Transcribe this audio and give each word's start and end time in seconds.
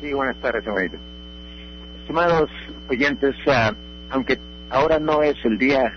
Sí, 0.00 0.12
buenas 0.12 0.36
tardes, 0.36 0.62
señorita. 0.62 0.96
Estimados 2.00 2.50
oyentes, 2.88 3.34
ah, 3.48 3.72
aunque 4.10 4.38
ahora 4.70 5.00
no 5.00 5.22
es 5.22 5.34
el 5.44 5.58
día 5.58 5.92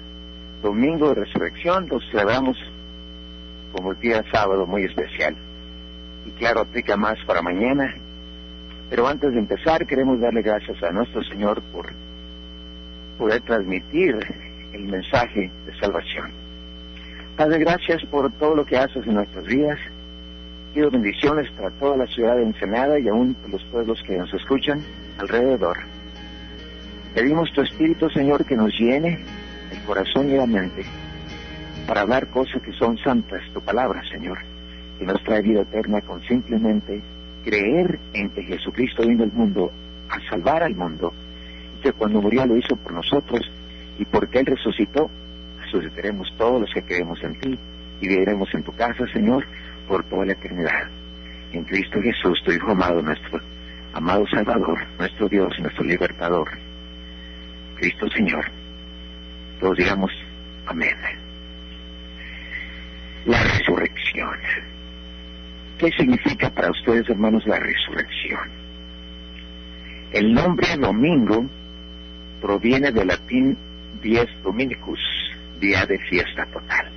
domingo 0.63 1.09
de 1.09 1.23
resurrección, 1.23 1.87
lo 1.87 1.99
celebramos 2.09 2.57
como 3.71 3.91
el 3.91 3.99
día 3.99 4.23
sábado 4.31 4.65
muy 4.65 4.85
especial. 4.85 5.35
Y 6.25 6.31
claro, 6.31 6.61
aplica 6.61 6.97
más 6.97 7.17
para 7.27 7.43
mañana. 7.43 7.95
Pero 8.89 9.07
antes 9.07 9.33
de 9.33 9.39
empezar, 9.39 9.85
queremos 9.85 10.19
darle 10.19 10.41
gracias 10.41 10.81
a 10.81 10.91
nuestro 10.91 11.23
Señor 11.23 11.61
por 11.71 11.91
poder 13.19 13.41
transmitir 13.41 14.17
el 14.73 14.83
mensaje 14.83 15.51
de 15.65 15.79
salvación. 15.79 16.31
Padre, 17.37 17.59
gracias 17.59 18.03
por 18.05 18.31
todo 18.33 18.55
lo 18.55 18.65
que 18.65 18.77
haces 18.77 19.05
en 19.05 19.13
nuestras 19.13 19.45
vidas. 19.45 19.79
Pido 20.73 20.89
bendiciones 20.89 21.51
para 21.51 21.69
toda 21.71 21.97
la 21.97 22.07
ciudad 22.07 22.37
de 22.37 22.43
Ensenada 22.43 22.97
y 22.97 23.09
aún 23.09 23.35
los 23.49 23.63
pueblos 23.65 24.01
que 24.07 24.17
nos 24.17 24.33
escuchan 24.33 24.81
alrededor. 25.17 25.77
Pedimos 27.13 27.51
tu 27.51 27.61
Espíritu, 27.61 28.09
Señor, 28.09 28.45
que 28.45 28.55
nos 28.55 28.71
llene 28.79 29.19
el 29.69 29.79
corazón 29.85 30.29
y 30.29 30.37
la 30.37 30.45
mente 30.45 30.85
para 31.87 32.01
hablar 32.01 32.29
cosas 32.29 32.61
que 32.61 32.71
son 32.71 32.97
santas, 32.99 33.41
tu 33.53 33.59
palabra, 33.59 34.01
Señor, 34.09 34.37
que 34.97 35.05
nos 35.05 35.21
trae 35.23 35.41
vida 35.41 35.61
eterna 35.61 35.99
con 35.99 36.21
simplemente 36.23 37.01
creer 37.43 37.99
en 38.13 38.29
que 38.29 38.43
Jesucristo 38.43 39.05
vino 39.05 39.25
al 39.25 39.31
mundo 39.33 39.73
a 40.09 40.29
salvar 40.29 40.63
al 40.63 40.75
mundo, 40.75 41.11
y 41.77 41.81
que 41.81 41.91
cuando 41.91 42.21
murió 42.21 42.45
lo 42.45 42.55
hizo 42.55 42.77
por 42.77 42.93
nosotros, 42.93 43.41
y 43.99 44.05
porque 44.05 44.39
Él 44.39 44.45
resucitó, 44.45 45.09
resucitaremos 45.59 46.33
todos 46.37 46.61
los 46.61 46.73
que 46.73 46.83
creemos 46.83 47.21
en 47.23 47.37
ti, 47.41 47.59
y 47.99 48.07
viviremos 48.07 48.47
en 48.53 48.63
tu 48.63 48.71
casa, 48.73 49.05
Señor, 49.11 49.45
por 49.91 50.05
toda 50.05 50.25
la 50.25 50.31
eternidad. 50.31 50.87
En 51.51 51.65
Cristo 51.65 52.01
Jesús, 52.01 52.41
tu 52.45 52.53
Hijo 52.53 52.71
amado, 52.71 53.01
nuestro 53.01 53.41
amado 53.91 54.25
Salvador, 54.27 54.79
nuestro 54.97 55.27
Dios, 55.27 55.53
nuestro 55.59 55.83
libertador. 55.83 56.49
Cristo 57.75 58.07
Señor. 58.09 58.45
Todos 59.59 59.77
digamos 59.77 60.09
amén. 60.65 60.95
La 63.25 63.43
resurrección. 63.43 64.31
¿Qué 65.77 65.91
significa 65.97 66.49
para 66.51 66.71
ustedes, 66.71 67.09
hermanos, 67.09 67.45
la 67.45 67.59
resurrección? 67.59 68.49
El 70.13 70.33
nombre 70.33 70.67
domingo 70.77 71.45
proviene 72.39 72.93
del 72.93 73.07
latín 73.07 73.57
dies 74.01 74.29
dominicus, 74.41 74.99
día 75.59 75.85
de 75.85 75.99
fiesta 76.09 76.45
total, 76.45 76.89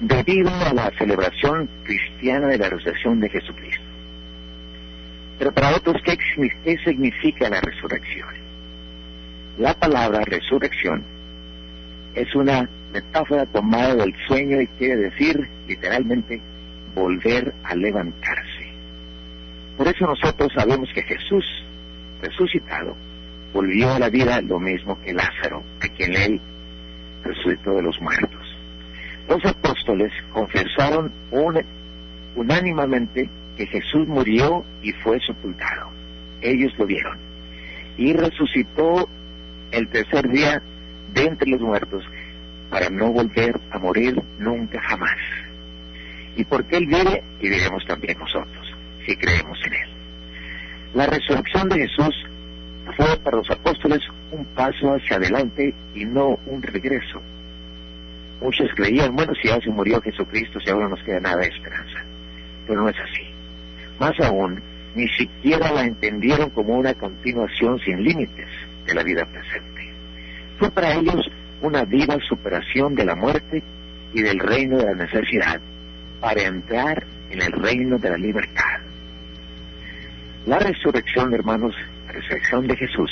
debido 0.00 0.50
a 0.50 0.72
la 0.74 0.90
celebración 0.98 1.68
cristiana 1.84 2.48
de 2.48 2.58
la 2.58 2.68
resurrección 2.68 3.20
de 3.20 3.30
Jesucristo. 3.30 3.84
Pero 5.38 5.52
para 5.52 5.76
otros, 5.76 5.96
¿qué, 6.02 6.76
significa 6.84 7.48
la 7.48 7.60
resurrección? 7.60 8.28
La 9.58 9.74
palabra 9.74 10.20
resurrección 10.24 11.04
es 12.14 12.34
una 12.34 12.68
metáfora 12.92 13.44
tomada 13.46 13.94
del 13.94 14.14
sueño 14.26 14.60
y 14.60 14.66
quiere 14.66 14.96
decir 14.96 15.48
literalmente 15.68 16.40
volver 16.94 17.54
a 17.64 17.74
levantarse. 17.74 18.72
Por 19.76 19.88
eso 19.88 20.06
nosotros 20.06 20.50
sabemos 20.54 20.88
que 20.94 21.02
Jesús, 21.02 21.44
resucitado, 22.22 22.96
volvió 23.52 23.92
a 23.92 23.98
la 23.98 24.08
vida 24.08 24.40
lo 24.40 24.58
mismo 24.58 24.98
que 25.02 25.12
Lázaro, 25.12 25.62
a 25.80 25.88
quien 25.88 26.14
él 26.14 26.40
resucitó 27.22 27.72
de 27.72 27.82
los 27.82 28.00
muertos. 28.00 28.45
Los 29.28 29.44
apóstoles 29.44 30.12
confesaron 30.32 31.12
unánimamente 32.34 33.28
que 33.56 33.66
Jesús 33.66 34.06
murió 34.06 34.64
y 34.82 34.92
fue 34.92 35.18
sepultado. 35.20 35.90
Ellos 36.40 36.72
lo 36.78 36.86
vieron. 36.86 37.18
Y 37.96 38.12
resucitó 38.12 39.08
el 39.72 39.88
tercer 39.88 40.28
día 40.28 40.62
de 41.12 41.24
entre 41.24 41.50
los 41.50 41.60
muertos 41.60 42.04
para 42.70 42.90
no 42.90 43.10
volver 43.10 43.58
a 43.70 43.78
morir 43.78 44.20
nunca 44.38 44.80
jamás. 44.82 45.16
Y 46.36 46.44
porque 46.44 46.76
Él 46.76 46.86
vive, 46.86 47.24
viviremos 47.40 47.84
también 47.86 48.18
nosotros, 48.18 48.74
si 49.06 49.16
creemos 49.16 49.58
en 49.66 49.72
Él. 49.72 49.88
La 50.94 51.06
resurrección 51.06 51.68
de 51.68 51.86
Jesús 51.86 52.14
fue 52.96 53.16
para 53.18 53.38
los 53.38 53.50
apóstoles 53.50 54.00
un 54.30 54.44
paso 54.46 54.94
hacia 54.94 55.16
adelante 55.16 55.74
y 55.94 56.04
no 56.04 56.38
un 56.46 56.62
regreso. 56.62 57.20
Muchos 58.40 58.68
creían, 58.74 59.16
bueno, 59.16 59.32
si 59.40 59.48
ya 59.48 59.60
se 59.60 59.70
murió 59.70 60.00
Jesucristo, 60.02 60.60
si 60.60 60.70
ahora 60.70 60.88
no 60.88 60.96
nos 60.96 61.04
queda 61.04 61.20
nada 61.20 61.38
de 61.38 61.48
esperanza. 61.48 62.04
Pero 62.66 62.82
no 62.82 62.88
es 62.88 62.96
así. 62.98 63.22
Más 63.98 64.12
aún, 64.20 64.62
ni 64.94 65.08
siquiera 65.08 65.72
la 65.72 65.84
entendieron 65.84 66.50
como 66.50 66.74
una 66.74 66.94
continuación 66.94 67.78
sin 67.80 68.02
límites 68.02 68.48
de 68.86 68.94
la 68.94 69.02
vida 69.02 69.24
presente. 69.24 69.90
Fue 70.58 70.70
para 70.70 70.94
ellos 70.94 71.30
una 71.62 71.84
viva 71.84 72.18
superación 72.28 72.94
de 72.94 73.04
la 73.04 73.14
muerte 73.14 73.62
y 74.12 74.22
del 74.22 74.38
reino 74.38 74.78
de 74.78 74.84
la 74.84 74.94
necesidad 74.94 75.60
para 76.20 76.42
entrar 76.42 77.06
en 77.30 77.42
el 77.42 77.52
reino 77.52 77.98
de 77.98 78.10
la 78.10 78.16
libertad. 78.16 78.80
La 80.46 80.58
resurrección, 80.58 81.34
hermanos, 81.34 81.74
la 82.06 82.12
resurrección 82.12 82.66
de 82.66 82.76
Jesús, 82.76 83.10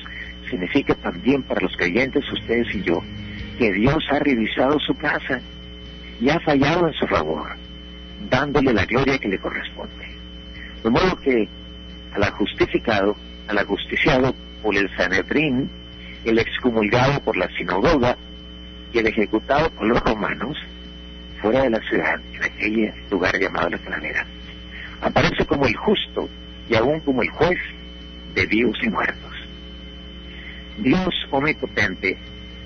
significa 0.49 0.95
también 0.95 1.43
para 1.43 1.61
los 1.61 1.77
creyentes, 1.77 2.25
ustedes 2.33 2.73
y 2.75 2.83
yo, 2.83 3.03
que 3.59 3.73
Dios 3.73 4.05
ha 4.11 4.19
revisado 4.19 4.79
su 4.81 4.95
casa 4.97 5.41
y 6.21 6.29
ha 6.29 6.41
fallado 6.41 6.87
en 6.87 6.95
su 6.95 7.07
favor, 7.07 7.57
dándole 8.31 8.73
la 8.73 8.85
gloria 8.85 9.19
que 9.19 9.29
le 9.29 9.39
corresponde. 9.39 10.15
De 10.83 10.91
modo 10.91 11.17
que 11.21 11.49
al 12.13 12.31
justificado, 12.31 13.17
al 13.49 13.59
ajusticiado 13.59 14.35
por 14.63 14.77
el 14.77 14.89
Sanedrín, 14.97 15.71
el 16.25 16.39
excomulgado 16.39 17.21
por 17.21 17.37
la 17.37 17.49
sinagoga 17.57 18.17
y 18.93 18.99
el 18.99 19.07
ejecutado 19.07 19.71
por 19.71 19.87
los 19.87 20.01
romanos, 20.01 20.57
fuera 21.41 21.63
de 21.63 21.71
la 21.71 21.81
ciudad, 21.81 22.21
en 22.33 22.43
aquel 22.43 22.95
lugar 23.11 23.39
llamado 23.39 23.71
la 23.71 23.79
Calavera, 23.79 24.27
aparece 25.03 25.45
como 25.45 25.67
el 25.67 25.77
justo 25.77 26.29
y 26.69 26.75
aún 26.75 27.01
como 27.01 27.23
el 27.23 27.31
juez 27.31 27.59
de 28.35 28.47
vivos 28.47 28.79
y 28.83 28.89
muertos. 28.89 29.33
Dios 30.79 31.15
omnipotente 31.31 32.17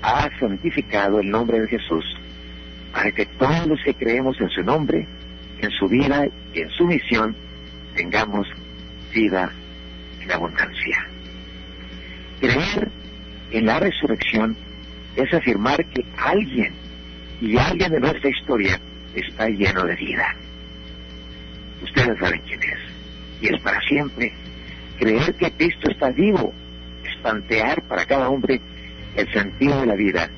ha 0.01 0.29
santificado 0.39 1.19
el 1.19 1.29
nombre 1.29 1.59
de 1.59 1.67
Jesús 1.67 2.05
para 2.91 3.11
que 3.11 3.25
todos 3.25 3.67
los 3.67 3.79
que 3.83 3.93
creemos 3.93 4.39
en 4.39 4.49
su 4.49 4.63
nombre, 4.63 5.07
en 5.61 5.69
su 5.71 5.87
vida 5.87 6.27
y 6.53 6.61
en 6.61 6.69
su 6.71 6.85
misión, 6.85 7.35
tengamos 7.95 8.47
vida 9.13 9.51
en 10.21 10.31
abundancia. 10.31 11.07
Creer 12.39 12.89
en 13.51 13.65
la 13.65 13.79
resurrección 13.79 14.55
es 15.15 15.33
afirmar 15.33 15.85
que 15.85 16.05
alguien 16.17 16.73
y 17.41 17.57
alguien 17.57 17.91
de 17.91 17.99
nuestra 17.99 18.29
historia 18.29 18.79
está 19.15 19.49
lleno 19.49 19.83
de 19.83 19.95
vida. 19.95 20.35
Ustedes 21.83 22.19
saben 22.19 22.41
quién 22.47 22.61
es. 22.61 22.79
Y 23.41 23.53
es 23.53 23.61
para 23.61 23.79
siempre. 23.81 24.33
Creer 24.97 25.33
que 25.35 25.51
Cristo 25.51 25.89
está 25.89 26.11
vivo 26.11 26.53
es 27.03 27.15
plantear 27.21 27.81
para 27.83 28.05
cada 28.05 28.29
hombre 28.29 28.61
el 29.15 29.31
sentido 29.31 29.81
de 29.81 29.85
la 29.85 29.95
vida, 29.95 30.29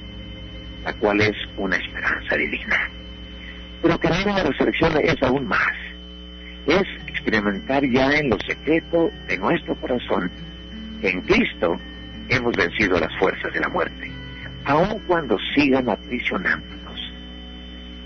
la 0.83 0.93
cual 0.93 1.21
es 1.21 1.35
una 1.57 1.75
esperanza 1.75 2.35
divina. 2.35 2.89
Pero 3.81 3.99
creer 3.99 4.27
en 4.27 4.35
la 4.35 4.43
resurrección 4.43 4.93
es 5.03 5.21
aún 5.23 5.47
más. 5.47 5.73
Es 6.67 6.83
experimentar 7.07 7.83
ya 7.89 8.13
en 8.13 8.29
lo 8.29 8.37
secreto 8.39 9.11
de 9.27 9.37
nuestro 9.37 9.75
corazón 9.75 10.31
que 11.01 11.09
en 11.09 11.21
Cristo 11.21 11.77
hemos 12.29 12.55
vencido 12.55 12.99
las 12.99 13.15
fuerzas 13.17 13.51
de 13.53 13.59
la 13.59 13.69
muerte, 13.69 14.11
aun 14.65 14.99
cuando 15.07 15.37
sigan 15.55 15.89
aprisionándonos. 15.89 16.99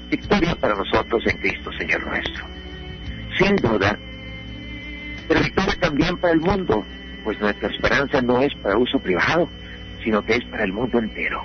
Victoria 0.09 0.55
para 0.55 0.75
nosotros 0.75 1.23
en 1.27 1.37
Cristo, 1.37 1.71
Señor 1.77 2.05
nuestro. 2.07 2.45
Sin 3.37 3.55
duda, 3.57 3.97
pero 5.27 5.41
victoria 5.41 5.75
también 5.79 6.17
para 6.17 6.33
el 6.33 6.39
mundo, 6.39 6.85
pues 7.23 7.39
nuestra 7.39 7.69
esperanza 7.69 8.21
no 8.21 8.41
es 8.41 8.53
para 8.61 8.77
uso 8.77 9.00
privado, 9.00 9.50
sino 10.06 10.24
que 10.24 10.36
es 10.36 10.46
para 10.46 10.63
el 10.63 10.72
mundo 10.72 11.00
entero. 11.00 11.44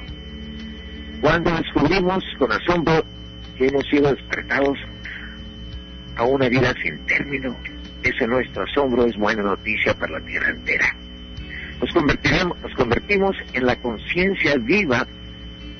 Cuando 1.20 1.50
descubrimos 1.50 2.22
con 2.38 2.52
asombro 2.52 3.04
que 3.56 3.66
hemos 3.66 3.84
sido 3.88 4.14
despertados 4.14 4.78
a 6.16 6.24
una 6.24 6.48
vida 6.48 6.72
sin 6.82 6.98
término, 7.06 7.56
ese 8.02 8.26
nuestro 8.26 8.62
asombro 8.62 9.06
es 9.06 9.16
buena 9.16 9.42
noticia 9.42 9.94
para 9.94 10.18
la 10.18 10.26
tierra 10.26 10.50
entera. 10.50 10.96
Nos, 11.80 11.92
convertimos 12.76 13.36
en 13.54 13.66
la 13.66 13.76
conciencia 13.80 14.56
viva 14.58 15.06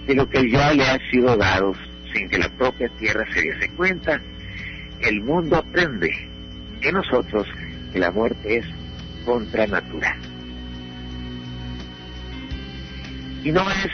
de 0.07 0.15
lo 0.15 0.29
que 0.29 0.51
ya 0.51 0.73
le 0.73 0.83
ha 0.85 0.99
sido 1.11 1.37
dado 1.37 1.75
sin 2.13 2.29
que 2.29 2.39
la 2.39 2.49
propia 2.57 2.89
tierra 2.99 3.25
se 3.33 3.43
diese 3.43 3.71
cuenta. 3.77 4.21
El 5.01 5.21
mundo 5.23 5.57
aprende 5.57 6.11
en 6.81 6.95
nosotros 6.95 7.47
que 7.93 7.99
la 7.99 8.11
muerte 8.11 8.57
es 8.57 8.67
contra 9.25 9.67
natura. 9.67 10.17
Y 13.43 13.53
no 13.53 13.69
es 13.71 13.89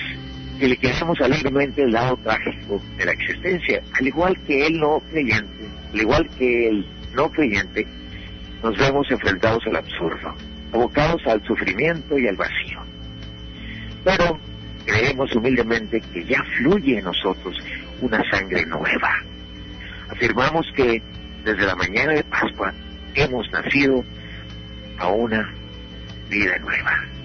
que 0.58 0.68
le 0.68 0.76
queramos 0.76 1.20
alegremente 1.20 1.82
el 1.82 1.92
lado 1.92 2.16
trágico 2.18 2.80
de 2.96 3.04
la 3.04 3.12
existencia, 3.12 3.82
al 3.98 4.06
igual 4.06 4.38
que 4.46 4.66
el 4.66 4.80
no 4.80 5.00
creyente, 5.10 5.64
al 5.92 6.00
igual 6.00 6.28
que 6.38 6.68
el 6.68 6.86
no 7.14 7.30
creyente, 7.30 7.86
nos 8.62 8.76
vemos 8.78 9.06
enfrentados 9.10 9.64
al 9.66 9.76
absurdo. 9.76 10.34
abocados 10.72 11.22
al 11.26 11.42
sufrimiento 11.46 12.18
y 12.18 12.26
al 12.26 12.36
vacío. 12.36 12.80
Pero 14.04 14.38
creemos 14.84 15.34
humildemente 15.34 16.00
que 16.12 16.24
ya 16.24 16.42
fluye 16.58 16.98
en 16.98 17.04
nosotros 17.04 17.56
una 18.00 18.22
sangre 18.30 18.66
nueva. 18.66 19.10
Afirmamos 20.10 20.66
que 20.74 21.02
desde 21.44 21.66
la 21.66 21.76
mañana 21.76 22.12
de 22.12 22.24
Pascua 22.24 22.74
hemos 23.14 23.50
nacido 23.52 24.04
a 24.98 25.08
una 25.08 25.54
vida 26.28 26.58
nueva. 26.58 27.15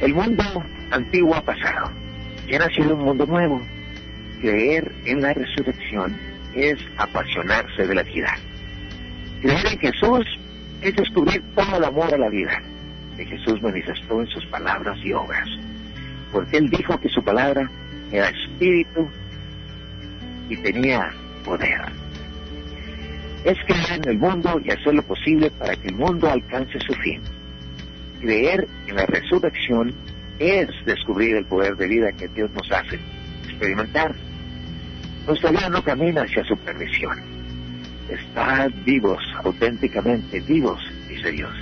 El 0.00 0.14
mundo 0.14 0.44
antiguo 0.90 1.34
ha 1.34 1.42
pasado 1.42 1.90
y 2.46 2.54
ha 2.54 2.60
nacido 2.60 2.94
un 2.94 3.04
mundo 3.04 3.26
nuevo. 3.26 3.60
Creer 4.40 4.92
en 5.04 5.22
la 5.22 5.34
resurrección 5.34 6.16
es 6.54 6.78
apasionarse 6.96 7.86
de 7.86 7.94
la 7.94 8.04
vida. 8.04 8.34
Creer 9.42 9.66
en 9.66 9.78
Jesús 9.78 10.24
es 10.82 10.94
descubrir 10.94 11.42
todo 11.54 11.76
el 11.76 11.84
amor 11.84 12.14
a 12.14 12.18
la 12.18 12.28
vida 12.28 12.62
que 13.16 13.24
Jesús 13.24 13.60
manifestó 13.60 14.20
en 14.20 14.28
sus 14.28 14.46
palabras 14.46 14.96
y 15.02 15.12
obras. 15.12 15.48
Porque 16.30 16.58
Él 16.58 16.70
dijo 16.70 16.98
que 17.00 17.08
su 17.08 17.22
palabra 17.22 17.68
era 18.12 18.28
espíritu 18.28 19.08
y 20.48 20.56
tenía 20.58 21.10
poder. 21.44 21.80
Es 23.44 23.58
creer 23.66 24.00
en 24.04 24.08
el 24.10 24.18
mundo 24.18 24.60
y 24.64 24.70
hacer 24.70 24.94
lo 24.94 25.02
posible 25.02 25.50
para 25.50 25.74
que 25.74 25.88
el 25.88 25.96
mundo 25.96 26.30
alcance 26.30 26.78
su 26.80 26.94
fin. 26.94 27.20
Creer 28.20 28.66
en 28.86 28.96
la 28.96 29.06
resurrección 29.06 29.94
es 30.38 30.68
descubrir 30.84 31.36
el 31.36 31.44
poder 31.46 31.76
de 31.76 31.86
vida 31.86 32.12
que 32.12 32.28
Dios 32.28 32.50
nos 32.52 32.70
hace 32.70 32.98
experimentar. 33.44 34.14
Nuestra 35.26 35.50
vida 35.50 35.68
no 35.68 35.82
camina 35.82 36.22
hacia 36.22 36.44
su 36.44 36.56
perdición. 36.58 37.18
Está 38.08 38.68
vivos, 38.84 39.22
auténticamente 39.44 40.40
vivos, 40.40 40.80
dice 41.08 41.30
Dios. 41.32 41.52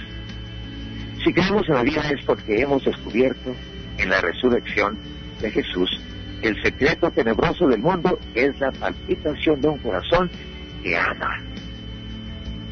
Si 1.25 1.33
creemos 1.33 1.69
en 1.69 1.75
la 1.75 1.83
vida 1.83 2.09
es 2.11 2.25
porque 2.25 2.61
hemos 2.61 2.85
descubierto 2.85 3.55
en 3.99 4.11
la 4.11 4.21
resurrección 4.21 4.97
de 5.41 5.51
Jesús 5.51 6.01
el 6.43 6.63
secreto 6.63 7.11
tenebroso 7.11 7.67
del 7.67 7.81
mundo 7.81 8.19
es 8.35 8.59
la 8.61 8.71
palpitación 8.73 9.61
de 9.61 9.69
un 9.69 9.79
corazón 9.79 10.31
que 10.83 10.97
ama. 10.97 11.41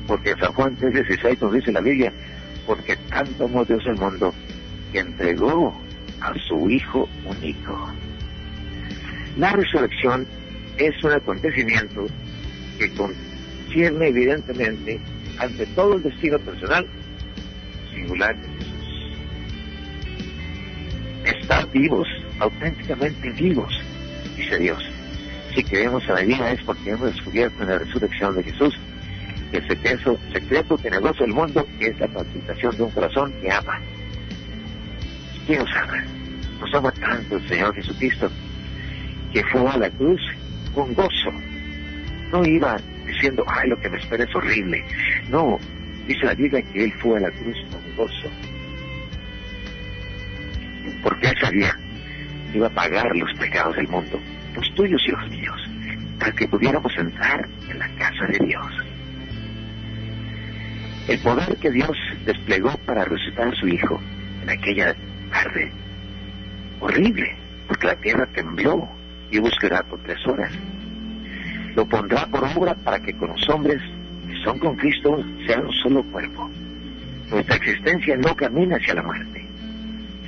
Porque 0.07 0.35
San 0.39 0.53
Juan 0.53 0.77
3.16 0.77 1.41
nos 1.41 1.53
dice 1.53 1.73
la 1.73 1.81
Biblia, 1.81 2.13
porque 2.67 2.97
tanto 3.09 3.45
amó 3.45 3.65
Dios 3.65 3.83
el 3.87 3.97
mundo 3.97 4.33
que 4.93 5.01
entregó 5.01 5.79
a 6.21 6.33
su 6.49 6.71
Hijo 6.71 7.09
único. 7.25 7.93
La 9.37 9.53
resurrección 9.53 10.27
es 10.79 11.03
un 11.03 11.13
acontecimiento 11.13 12.07
que 12.79 12.91
concierne 12.93 14.09
evidentemente 14.09 15.01
ante 15.39 15.67
todo 15.67 15.95
el 15.97 16.03
destino 16.03 16.39
personal 16.39 16.87
singular 17.93 18.37
de 18.41 18.49
Jesús. 18.49 18.75
Estar 21.25 21.71
vivos, 21.71 22.09
auténticamente 22.39 23.31
vivos, 23.31 23.81
dice 24.37 24.59
Dios. 24.59 24.85
Si 25.55 25.63
creemos 25.63 26.03
en 26.09 26.15
la 26.15 26.23
vida 26.23 26.53
es 26.53 26.63
porque 26.63 26.91
hemos 26.91 27.15
descubierto 27.15 27.63
en 27.63 27.69
la 27.69 27.79
resurrección 27.79 28.35
de 28.37 28.43
Jesús 28.43 28.75
el 29.57 29.69
secreto, 29.69 30.19
secreto 30.33 30.77
tenebroso 30.79 31.23
del 31.23 31.33
mundo 31.33 31.67
es 31.81 31.99
la 31.99 32.09
palpitación 32.09 32.77
de 32.77 32.83
un 32.83 32.91
corazón 32.91 33.33
que 33.41 33.51
ama. 33.51 33.81
¿Quién 35.47 35.61
nos 35.61 35.77
ama? 35.77 36.05
Nos 36.61 36.75
ama 36.75 36.93
tanto 36.93 37.37
el 37.37 37.49
Señor 37.49 37.75
Jesucristo 37.75 38.31
que 39.33 39.45
fue 39.45 39.69
a 39.69 39.77
la 39.77 39.91
cruz 39.91 40.21
con 40.75 40.93
gozo. 40.95 41.31
No 42.33 42.45
iba 42.45 42.77
diciendo, 43.07 43.45
ay, 43.47 43.69
lo 43.69 43.79
que 43.81 43.91
me 43.91 43.99
espera 43.99 44.25
es 44.25 44.35
horrible. 44.35 44.85
No, 45.29 45.59
dice 46.07 46.25
la 46.25 46.35
Biblia 46.35 46.63
que 46.63 46.85
Él 46.85 46.93
fue 46.95 47.19
a 47.19 47.21
la 47.21 47.31
cruz 47.31 47.57
con 47.71 47.97
gozo. 47.97 48.31
Porque 51.03 51.29
Él 51.29 51.37
sabía 51.41 51.77
que 52.51 52.59
iba 52.59 52.67
a 52.67 52.71
pagar 52.71 53.15
los 53.17 53.33
pecados 53.35 53.77
del 53.77 53.89
mundo, 53.89 54.21
los 54.57 54.75
tuyos 54.75 55.03
y 55.07 55.11
los 55.11 55.31
míos, 55.31 55.71
para 56.19 56.33
que 56.33 56.49
pudiéramos 56.49 56.93
entrar 56.97 57.49
en 57.69 57.79
la 57.79 57.89
casa 57.97 58.27
de 58.27 58.47
Dios. 58.47 58.94
El 61.09 61.19
poder 61.19 61.57
que 61.57 61.71
Dios 61.71 61.97
desplegó 62.25 62.71
para 62.87 63.05
resucitar 63.05 63.49
a 63.49 63.55
su 63.55 63.69
Hijo 63.69 64.01
en 64.43 64.51
aquella 64.51 64.95
tarde, 65.31 65.71
horrible, 66.81 67.37
porque 67.69 67.87
la 67.87 67.97
tierra 67.97 68.27
tembló 68.35 68.89
y 69.31 69.39
buscará 69.39 69.83
por 69.83 70.01
tres 70.01 70.19
horas. 70.27 70.53
Lo 71.75 71.87
pondrá 71.87 72.27
por 72.27 72.45
obra 72.57 72.75
para 72.75 73.01
que 73.01 73.13
con 73.15 73.29
los 73.29 73.49
hombres 73.49 73.83
que 74.29 74.37
son 74.45 74.59
con 74.59 74.77
Cristo 74.77 75.23
sean 75.47 75.67
un 75.67 75.73
solo 75.73 76.03
cuerpo. 76.05 76.51
Nuestra 77.31 77.57
existencia 77.57 78.17
no 78.17 78.35
camina 78.35 78.77
hacia 78.77 78.95
la 78.95 79.03
muerte. 79.03 79.47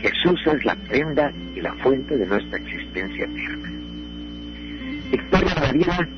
Jesús 0.01 0.41
es 0.47 0.65
la 0.65 0.75
prenda 0.75 1.33
y 1.55 1.61
la 1.61 1.73
fuente 1.75 2.17
de 2.17 2.27
nuestra 2.27 2.59
existencia 2.59 3.25
eterna. 3.25 3.71
Victoria 5.11 5.55
de 5.55 5.61
la 5.61 5.73
vida 5.73 6.09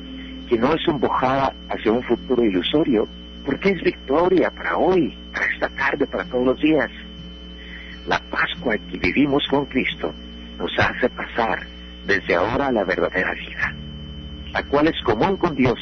que 0.49 0.57
no 0.57 0.73
es 0.73 0.87
un 0.87 0.99
bojada 0.99 1.53
hacia 1.69 1.91
un 1.91 2.03
futuro 2.03 2.43
ilusorio, 2.43 3.07
porque 3.45 3.69
es 3.69 3.81
victoria 3.81 4.49
para 4.51 4.77
hoy, 4.77 5.17
para 5.33 5.45
esta 5.47 5.69
tarde, 5.69 6.05
para 6.07 6.25
todos 6.25 6.45
los 6.45 6.59
días. 6.59 6.89
La 8.07 8.19
Pascua 8.29 8.77
que 8.89 8.97
vivimos 8.97 9.43
con 9.49 9.65
Cristo 9.65 10.13
nos 10.57 10.71
hace 10.79 11.09
pasar 11.09 11.65
desde 12.05 12.35
ahora 12.35 12.67
a 12.67 12.71
la 12.71 12.83
verdadera 12.83 13.33
vida, 13.33 13.73
la 14.51 14.63
cual 14.63 14.87
es 14.87 15.01
común 15.03 15.37
con 15.37 15.55
Dios 15.55 15.79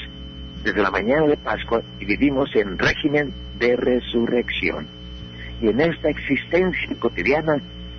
desde 0.63 0.81
la 0.81 0.91
mañana 0.91 1.27
de 1.27 1.37
Pascua 1.37 1.81
y 1.99 2.05
vivimos 2.05 2.53
en 2.55 2.77
régimen 2.77 3.33
de 3.59 3.75
resurrección. 3.75 4.87
Y 5.61 5.69
en 5.69 5.81
esta 5.81 6.09
existencia 6.09 6.95
cotidiana 6.99 7.57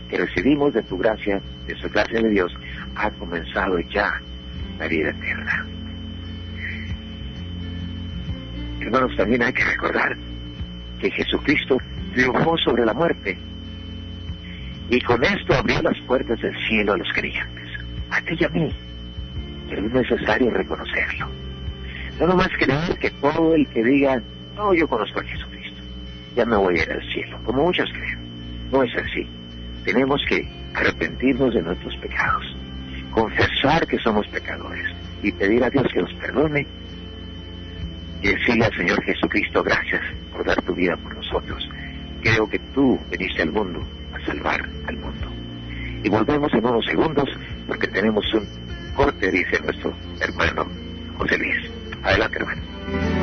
que 0.09 0.19
recibimos 0.19 0.75
de 0.75 0.83
tu 0.83 0.99
gracia, 0.99 1.41
de 1.67 1.75
su 1.77 1.89
gracia 1.89 2.21
de 2.21 2.29
Dios, 2.29 2.53
ha 2.95 3.11
comenzado 3.11 3.79
ya 3.81 4.21
la 4.79 4.87
vida 4.87 5.11
eterna. 5.11 5.67
Hermanos, 8.89 9.15
también 9.19 9.43
hay 9.43 9.53
que 9.53 9.67
recordar 9.67 10.17
que 10.99 11.11
Jesucristo 11.11 11.77
triunfó 12.15 12.57
sobre 12.57 12.87
la 12.87 12.95
muerte 12.95 13.37
y 14.89 14.99
con 15.03 15.23
esto 15.23 15.53
abrió 15.53 15.83
las 15.83 16.01
puertas 16.07 16.41
del 16.41 16.57
cielo 16.67 16.95
a 16.95 16.97
los 16.97 17.13
creyentes, 17.13 17.69
a 18.09 18.23
ti 18.23 18.35
y 18.41 18.45
a 18.45 18.49
mí. 18.49 18.75
Pero 19.69 19.87
es 19.87 19.93
necesario 19.93 20.51
reconocerlo. 20.51 21.29
No 22.19 22.29
nomás 22.29 22.49
creer 22.59 22.99
que 22.99 23.11
todo 23.11 23.55
el 23.55 23.69
que 23.69 23.85
diga, 23.85 24.23
no, 24.57 24.73
yo 24.73 24.89
conozco 24.89 25.21
a 25.21 25.25
Jesucristo, 25.25 25.83
ya 26.35 26.47
me 26.47 26.57
voy 26.57 26.79
a 26.79 26.83
ir 26.85 26.91
al 26.91 27.13
cielo, 27.13 27.39
como 27.45 27.65
muchos 27.65 27.91
creen. 27.93 28.19
No 28.73 28.83
es 28.85 28.97
así. 28.97 29.29
Tenemos 29.85 30.23
que 30.27 30.49
arrepentirnos 30.73 31.53
de 31.53 31.61
nuestros 31.61 31.95
pecados, 31.99 32.57
confesar 33.11 33.87
que 33.87 33.99
somos 33.99 34.27
pecadores 34.29 34.87
y 35.23 35.31
pedir 35.31 35.63
a 35.63 35.69
Dios 35.69 35.87
que 35.93 36.01
nos 36.01 36.15
perdone 36.15 36.67
y 38.23 38.29
decirle 38.29 38.65
al 38.65 38.77
Señor 38.77 39.03
Jesucristo 39.05 39.63
gracias 39.63 40.03
por 40.33 40.45
dar 40.45 40.61
tu 40.63 40.75
vida 40.75 40.97
por 40.97 41.15
nosotros. 41.15 41.69
Creo 42.23 42.49
que 42.49 42.59
tú 42.75 42.99
viniste 43.11 43.43
al 43.43 43.53
mundo 43.53 43.87
a 44.13 44.27
salvar 44.27 44.69
al 44.87 44.97
mundo. 44.97 45.29
Y 46.03 46.09
volvemos 46.09 46.53
en 46.53 46.65
unos 46.65 46.85
segundos 46.85 47.29
porque 47.67 47.89
tenemos 47.89 48.25
un 48.35 48.47
corte, 48.95 49.31
dice 49.31 49.61
nuestro 49.63 49.93
hermano 50.21 50.67
José 51.19 51.39
Luis. 51.39 51.71
Adelante, 52.03 52.39
hermano. 52.39 53.18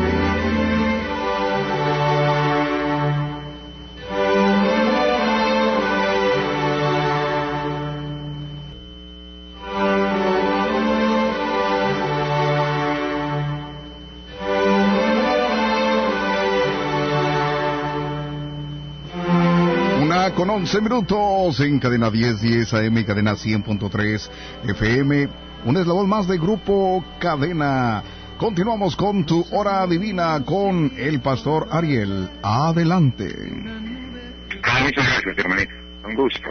11 20.56 20.80
minutos 20.80 21.60
en 21.60 21.80
cadena 21.80 22.10
10, 22.10 22.40
10 22.40 22.74
AM, 22.76 23.04
cadena 23.04 23.34
100.3 23.34 24.30
FM. 24.70 25.28
Un 25.66 25.76
eslabón 25.76 26.08
más 26.08 26.30
de 26.30 26.38
grupo 26.38 27.04
Cadena. 27.20 28.02
Continuamos 28.38 28.96
con 28.96 29.26
tu 29.26 29.46
hora 29.52 29.86
divina 29.86 30.42
con 30.46 30.94
el 30.96 31.20
pastor 31.20 31.68
Ariel. 31.72 32.30
Adelante. 32.42 33.26
Ah, 34.64 34.80
muchas 34.82 35.06
gracias, 35.06 35.38
hermanito. 35.40 35.74
Un 36.06 36.16
gusto. 36.16 36.50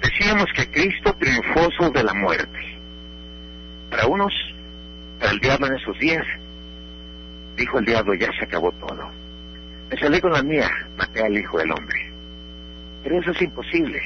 Decíamos 0.00 0.46
que 0.54 0.70
Cristo 0.70 1.12
triunfó 1.18 1.68
sobre 1.80 2.04
la 2.04 2.14
muerte. 2.14 2.78
Para 3.90 4.06
unos, 4.06 4.32
para 5.18 5.32
el 5.32 5.40
diablo 5.40 5.66
en 5.66 5.74
esos 5.74 5.98
días, 5.98 6.24
dijo 7.56 7.80
el 7.80 7.84
diablo, 7.84 8.14
ya 8.14 8.28
se 8.38 8.44
acabó 8.44 8.70
todo. 8.70 9.10
Me 9.90 9.98
salí 9.98 10.20
con 10.20 10.32
la 10.32 10.42
mía, 10.44 10.70
maté 10.96 11.20
al 11.24 11.36
Hijo 11.36 11.58
del 11.58 11.72
Hombre. 11.72 12.11
Pero 13.02 13.20
eso 13.20 13.30
es 13.30 13.42
imposible. 13.42 14.00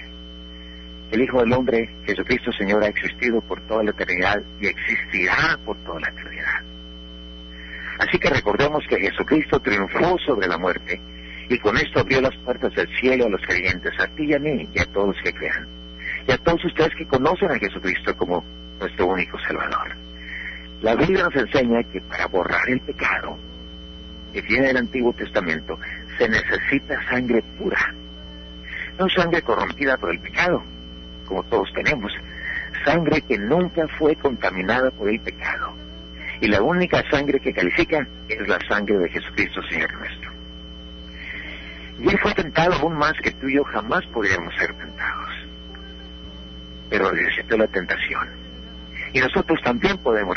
El 1.11 1.23
Hijo 1.23 1.41
del 1.41 1.53
Hombre, 1.53 1.89
Jesucristo 2.05 2.51
Señor, 2.53 2.83
ha 2.83 2.89
existido 2.89 3.41
por 3.43 3.61
toda 3.63 3.85
la 3.85 3.91
eternidad 3.91 4.43
y 4.61 4.67
existirá 4.67 5.59
por 5.65 5.77
toda 5.85 6.01
la 6.01 6.09
eternidad. 6.09 6.63
Así 7.99 8.19
que 8.19 8.29
recordemos 8.29 8.85
que 8.89 9.01
Jesucristo 9.01 9.61
triunfó 9.61 10.19
sobre 10.27 10.49
la 10.49 10.59
muerte 10.59 11.01
y 11.49 11.59
con 11.59 11.77
esto 11.77 12.01
abrió 12.01 12.21
las 12.21 12.37
puertas 12.39 12.75
del 12.75 12.89
cielo 12.99 13.27
a 13.27 13.29
los 13.31 13.41
creyentes, 13.43 13.93
a 14.01 14.07
ti 14.09 14.25
y 14.25 14.35
a 14.35 14.39
mí 14.39 14.69
y 14.75 14.79
a 14.79 14.87
todos 14.87 15.17
que 15.23 15.33
crean. 15.33 15.67
Y 16.27 16.33
a 16.33 16.39
todos 16.39 16.65
ustedes 16.65 16.95
que 16.97 17.07
conocen 17.07 17.51
a 17.51 17.59
Jesucristo 17.59 18.17
como 18.17 18.45
nuestro 18.81 19.07
único 19.07 19.39
Salvador. 19.39 19.97
La 20.83 20.95
Biblia 20.95 21.25
nos 21.25 21.37
enseña 21.37 21.83
que 21.85 22.01
para 22.03 22.27
borrar 22.27 22.69
el 22.69 22.81
pecado 22.81 23.39
que 24.33 24.43
viene 24.43 24.67
del 24.67 24.77
Antiguo 24.77 25.13
Testamento 25.13 25.79
se 26.19 26.29
necesita 26.29 27.01
sangre 27.09 27.43
pura. 27.59 27.95
No 28.99 29.09
sangre 29.11 29.43
corrompida 29.43 29.97
por 29.99 30.11
el 30.11 30.21
pecado, 30.21 30.63
como 31.27 31.43
todos 31.45 31.71
tenemos. 31.75 32.13
Sangre 32.85 33.21
que 33.23 33.39
nunca 33.39 33.87
fue 33.99 34.17
contaminada 34.17 34.91
por 34.91 35.09
el 35.09 35.21
pecado. 35.21 35.75
Y 36.41 36.49
la 36.49 36.63
única 36.63 37.03
sangre 37.11 37.41
que 37.41 37.53
califica 37.53 38.07
es 38.29 38.49
la 38.49 38.59
sangre 38.69 38.99
de 38.99 39.09
Jesucristo, 39.09 39.63
Señor 39.69 39.93
nuestro. 39.95 40.31
Y 41.99 42.09
Él 42.09 42.19
fue 42.19 42.35
tentado 42.35 42.75
aún 42.75 42.97
más 42.97 43.15
que 43.23 43.31
tú 43.33 43.49
y 43.49 43.57
yo 43.57 43.65
jamás 43.65 44.05
podríamos 44.07 44.55
ser 44.57 44.73
tentados. 44.75 45.31
Pero 46.91 47.11
resistió 47.11 47.57
la 47.57 47.67
tentación. 47.67 48.29
Y 49.13 49.21
nosotros 49.21 49.59
también 49.63 49.97
podemos 49.99 50.37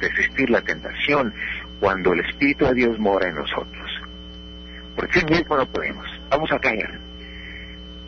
resistir 0.00 0.50
la 0.50 0.60
tentación 0.62 1.32
cuando 1.80 2.12
el 2.12 2.20
Espíritu 2.20 2.66
de 2.66 2.74
Dios 2.74 2.98
mora 2.98 3.28
en 3.28 3.36
nosotros. 3.36 3.90
Porque 4.96 5.20
en 5.20 5.26
mismo 5.26 5.56
no 5.56 5.66
podemos. 5.66 6.06
Vamos 6.30 6.50
a 6.50 6.58
caer. 6.58 7.05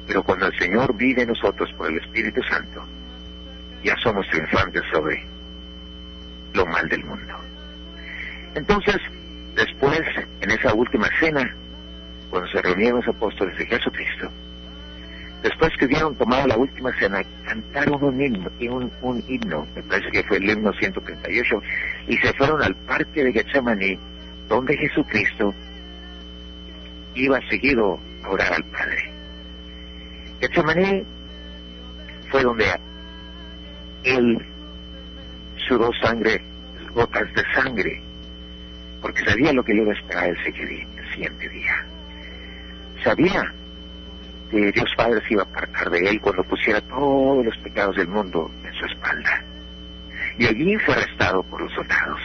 Pero 0.08 0.22
cuando 0.22 0.46
el 0.46 0.58
Señor 0.58 0.96
vive 0.96 1.22
en 1.22 1.28
nosotros 1.28 1.70
por 1.76 1.90
el 1.90 1.98
Espíritu 1.98 2.42
Santo, 2.44 2.82
ya 3.84 3.94
somos 4.02 4.26
triunfantes 4.28 4.82
sobre 4.90 5.22
lo 6.54 6.64
mal 6.64 6.88
del 6.88 7.04
mundo. 7.04 7.34
Entonces, 8.54 8.96
después, 9.54 10.00
en 10.40 10.50
esa 10.50 10.72
última 10.72 11.08
cena, 11.20 11.54
cuando 12.30 12.48
se 12.48 12.62
reunieron 12.62 13.00
los 13.00 13.14
apóstoles 13.14 13.56
de 13.58 13.66
Jesucristo, 13.66 14.30
después 15.42 15.70
que 15.78 15.84
hubieron 15.84 16.16
tomado 16.16 16.46
la 16.46 16.56
última 16.56 16.90
cena, 16.98 17.20
cantaron 17.44 18.02
un 18.02 18.20
himno, 18.20 18.50
un, 18.60 18.90
un 19.02 19.24
himno, 19.28 19.66
me 19.76 19.82
parece 19.82 20.10
que 20.10 20.22
fue 20.24 20.38
el 20.38 20.48
himno 20.48 20.72
138, 20.72 21.62
y 22.08 22.16
se 22.16 22.32
fueron 22.32 22.62
al 22.62 22.74
parque 22.74 23.24
de 23.24 23.32
Getsemaní, 23.34 23.98
donde 24.48 24.74
Jesucristo 24.74 25.54
iba 27.14 27.38
seguido 27.50 28.00
a 28.24 28.30
orar 28.30 28.54
al 28.54 28.64
Padre. 28.64 29.17
Getsemaní 30.40 31.04
fue 32.30 32.42
donde 32.42 32.64
él 34.04 34.46
sudó 35.68 35.90
sangre, 36.02 36.40
gotas 36.94 37.32
de 37.34 37.42
sangre, 37.54 38.00
porque 39.00 39.24
sabía 39.24 39.52
lo 39.52 39.64
que 39.64 39.74
le 39.74 39.82
iba 39.82 39.92
a 39.92 39.96
esperar 39.96 40.28
el 40.28 41.08
siguiente 41.12 41.48
día. 41.48 41.84
Sabía 43.02 43.52
que 44.50 44.72
Dios 44.72 44.90
Padre 44.96 45.20
se 45.26 45.34
iba 45.34 45.42
a 45.42 45.46
apartar 45.46 45.90
de 45.90 45.98
él 46.08 46.20
cuando 46.20 46.42
pusiera 46.44 46.80
todos 46.82 47.44
los 47.44 47.56
pecados 47.58 47.96
del 47.96 48.08
mundo 48.08 48.50
en 48.64 48.72
su 48.74 48.84
espalda. 48.86 49.44
Y 50.38 50.46
allí 50.46 50.76
fue 50.78 50.94
arrestado 50.94 51.42
por 51.42 51.60
los 51.60 51.72
soldados 51.72 52.20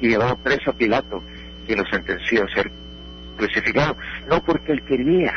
y 0.00 0.08
llevado 0.08 0.36
preso 0.38 0.70
a 0.70 0.74
Pilato, 0.74 1.22
quien 1.66 1.78
lo 1.78 1.86
sentenció 1.86 2.44
a 2.44 2.48
ser 2.48 2.70
crucificado, 3.36 3.96
no 4.28 4.42
porque 4.44 4.72
él 4.72 4.82
quería, 4.84 5.32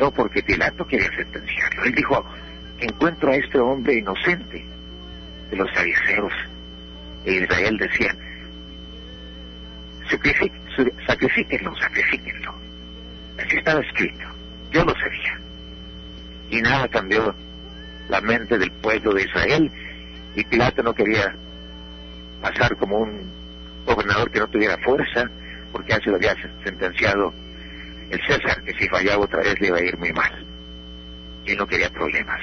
no 0.00 0.10
porque 0.10 0.42
Pilato 0.42 0.86
quería 0.86 1.10
sentenciarlo. 1.14 1.84
Él 1.84 1.94
dijo, 1.94 2.24
encuentro 2.78 3.30
a 3.30 3.36
este 3.36 3.58
hombre 3.58 3.98
inocente 3.98 4.64
de 5.50 5.56
los 5.56 5.70
fariseos 5.72 6.32
e 7.26 7.34
Israel 7.34 7.76
decían, 7.76 8.18
sacrifíquenlo, 11.06 11.76
sacrifíquenlo. 11.76 12.54
Así 13.38 13.56
estaba 13.58 13.80
escrito, 13.80 14.24
yo 14.72 14.84
lo 14.84 14.94
sabía. 14.94 15.38
Y 16.48 16.62
nada 16.62 16.88
cambió 16.88 17.34
la 18.08 18.20
mente 18.22 18.58
del 18.58 18.72
pueblo 18.72 19.12
de 19.12 19.22
Israel 19.22 19.70
y 20.34 20.44
Pilato 20.44 20.82
no 20.82 20.94
quería 20.94 21.34
pasar 22.40 22.74
como 22.76 23.00
un 23.00 23.30
gobernador 23.84 24.30
que 24.30 24.40
no 24.40 24.48
tuviera 24.48 24.78
fuerza 24.78 25.30
porque 25.72 25.92
así 25.92 26.08
lo 26.08 26.16
había 26.16 26.34
sentenciado 26.64 27.32
el 28.10 28.20
César, 28.26 28.62
que 28.62 28.72
si 28.74 28.88
fallaba 28.88 29.24
otra 29.24 29.40
vez 29.40 29.60
le 29.60 29.68
iba 29.68 29.78
a 29.78 29.84
ir 29.84 29.96
muy 29.98 30.12
mal. 30.12 30.46
Él 31.44 31.56
no 31.56 31.66
quería 31.66 31.90
problemas. 31.90 32.40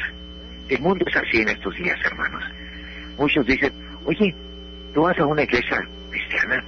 El 0.69 0.81
mundo 0.81 1.05
es 1.07 1.15
así 1.15 1.41
en 1.41 1.49
estos 1.49 1.75
días, 1.75 1.97
hermanos. 2.03 2.43
Muchos 3.17 3.45
dicen, 3.45 3.73
oye, 4.05 4.33
tú 4.93 5.01
vas 5.01 5.17
a 5.19 5.25
una 5.25 5.43
iglesia 5.43 5.79
cristiana. 6.09 6.63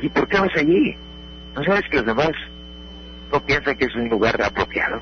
¿Y 0.00 0.08
por 0.08 0.28
qué 0.28 0.38
vas 0.38 0.56
allí? 0.56 0.96
¿No 1.54 1.64
sabes 1.64 1.82
que 1.90 1.96
los 1.96 2.06
demás 2.06 2.32
no 3.32 3.40
piensan 3.44 3.76
que 3.76 3.86
es 3.86 3.94
un 3.94 4.08
lugar 4.08 4.40
apropiado? 4.42 5.00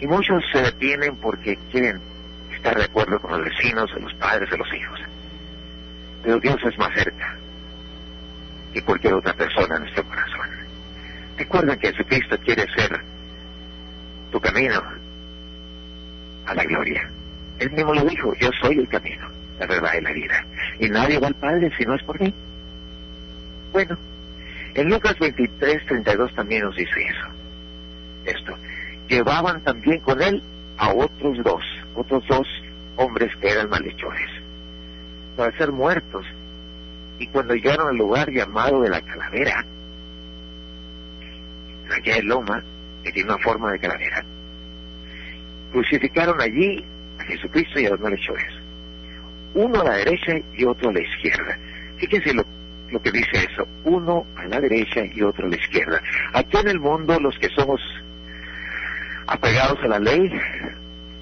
Y 0.00 0.06
muchos 0.06 0.42
se 0.52 0.62
detienen 0.62 1.16
porque 1.16 1.58
quieren 1.70 2.00
estar 2.54 2.76
de 2.76 2.84
acuerdo 2.84 3.20
con 3.20 3.32
los 3.32 3.44
vecinos, 3.44 3.92
de 3.94 4.00
los 4.00 4.14
padres, 4.14 4.50
de 4.50 4.58
los 4.58 4.68
hijos. 4.72 5.00
Pero 6.22 6.40
Dios 6.40 6.56
es 6.64 6.78
más 6.78 6.94
cerca 6.94 7.36
que 8.72 8.82
cualquier 8.82 9.14
otra 9.14 9.32
persona 9.34 9.76
en 9.76 9.82
nuestro 9.82 10.04
corazón. 10.04 10.57
Recuerda 11.38 11.76
que 11.76 11.92
Jesucristo 11.92 12.36
quiere 12.44 12.66
ser 12.74 13.00
tu 14.32 14.40
camino 14.40 14.82
a 16.46 16.54
la 16.54 16.64
gloria. 16.64 17.08
Él 17.60 17.70
mismo 17.70 17.94
lo 17.94 18.04
dijo, 18.04 18.34
yo 18.40 18.50
soy 18.60 18.78
el 18.78 18.88
camino, 18.88 19.28
la 19.60 19.66
verdad 19.66 19.92
y 19.98 20.02
la 20.02 20.12
vida. 20.12 20.44
Y 20.80 20.88
nadie 20.88 21.18
va 21.18 21.28
al 21.28 21.34
Padre 21.36 21.70
si 21.78 21.84
no 21.84 21.94
es 21.94 22.02
por 22.02 22.20
mí. 22.20 22.34
Bueno, 23.72 23.96
en 24.74 24.88
Lucas 24.88 25.16
23, 25.20 25.86
32 25.86 26.34
también 26.34 26.62
nos 26.62 26.74
dice 26.74 27.00
eso. 27.08 27.28
Esto. 28.24 28.56
Llevaban 29.08 29.62
también 29.62 30.00
con 30.00 30.20
él 30.20 30.42
a 30.76 30.92
otros 30.92 31.38
dos, 31.44 31.62
otros 31.94 32.26
dos 32.28 32.46
hombres 32.96 33.34
que 33.40 33.48
eran 33.48 33.70
malhechores, 33.70 34.28
para 35.36 35.56
ser 35.56 35.70
muertos. 35.70 36.26
Y 37.18 37.26
cuando 37.28 37.54
llegaron 37.54 37.88
al 37.88 37.96
lugar 37.96 38.30
llamado 38.30 38.82
de 38.82 38.90
la 38.90 39.00
calavera, 39.00 39.64
aquella 41.96 42.22
loma, 42.22 42.62
que 43.02 43.12
tiene 43.12 43.30
una 43.30 43.42
forma 43.42 43.72
de 43.72 43.78
calavera, 43.78 44.24
crucificaron 45.72 46.40
allí 46.40 46.84
a 47.18 47.24
Jesucristo 47.24 47.80
y 47.80 47.86
a 47.86 47.90
los 47.90 48.00
malhechores. 48.00 48.52
Uno 49.54 49.80
a 49.80 49.84
la 49.84 49.96
derecha 49.96 50.38
y 50.56 50.64
otro 50.64 50.90
a 50.90 50.92
la 50.92 51.00
izquierda. 51.00 51.58
Fíjense 51.96 52.34
lo, 52.34 52.44
que 53.02 53.10
dice 53.10 53.36
eso, 53.36 53.66
uno 53.84 54.26
a 54.36 54.44
la 54.46 54.60
derecha 54.60 55.04
y 55.04 55.22
otro 55.22 55.46
a 55.46 55.50
la 55.50 55.56
izquierda. 55.56 56.00
Aquí 56.32 56.56
en 56.56 56.68
el 56.68 56.80
mundo 56.80 57.18
los 57.20 57.36
que 57.38 57.48
somos 57.50 57.80
apegados 59.26 59.78
a 59.82 59.88
la 59.88 59.98
ley 59.98 60.30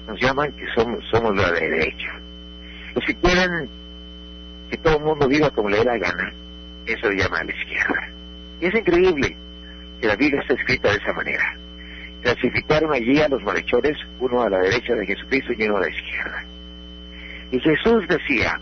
nos 0.07 0.19
llaman 0.21 0.51
que 0.53 0.65
somos, 0.75 1.03
somos 1.11 1.35
la 1.35 1.51
derecha. 1.51 2.19
Los 2.95 3.03
que 3.05 3.15
quieren 3.15 3.69
que 4.69 4.77
todo 4.77 4.97
el 4.97 5.03
mundo 5.03 5.27
viva 5.27 5.49
como 5.49 5.69
le 5.69 5.77
dé 5.77 5.85
la 5.85 5.97
gana, 5.97 6.33
eso 6.85 7.07
se 7.09 7.15
llama 7.15 7.39
a 7.39 7.43
la 7.43 7.51
izquierda. 7.51 8.09
Y 8.61 8.65
es 8.65 8.75
increíble 8.75 9.35
que 9.99 10.07
la 10.07 10.15
Biblia 10.15 10.41
está 10.41 10.53
escrita 10.53 10.91
de 10.91 10.97
esa 10.97 11.13
manera. 11.13 11.57
Clasificaron 12.21 12.93
allí 12.93 13.19
a 13.19 13.29
los 13.29 13.43
malhechores, 13.43 13.97
uno 14.19 14.41
a 14.41 14.49
la 14.49 14.59
derecha 14.59 14.93
de 14.93 15.05
Jesucristo 15.05 15.53
y 15.57 15.63
uno 15.63 15.77
a 15.77 15.81
la 15.81 15.89
izquierda. 15.89 16.45
Y 17.51 17.59
Jesús 17.59 18.07
decía, 18.07 18.59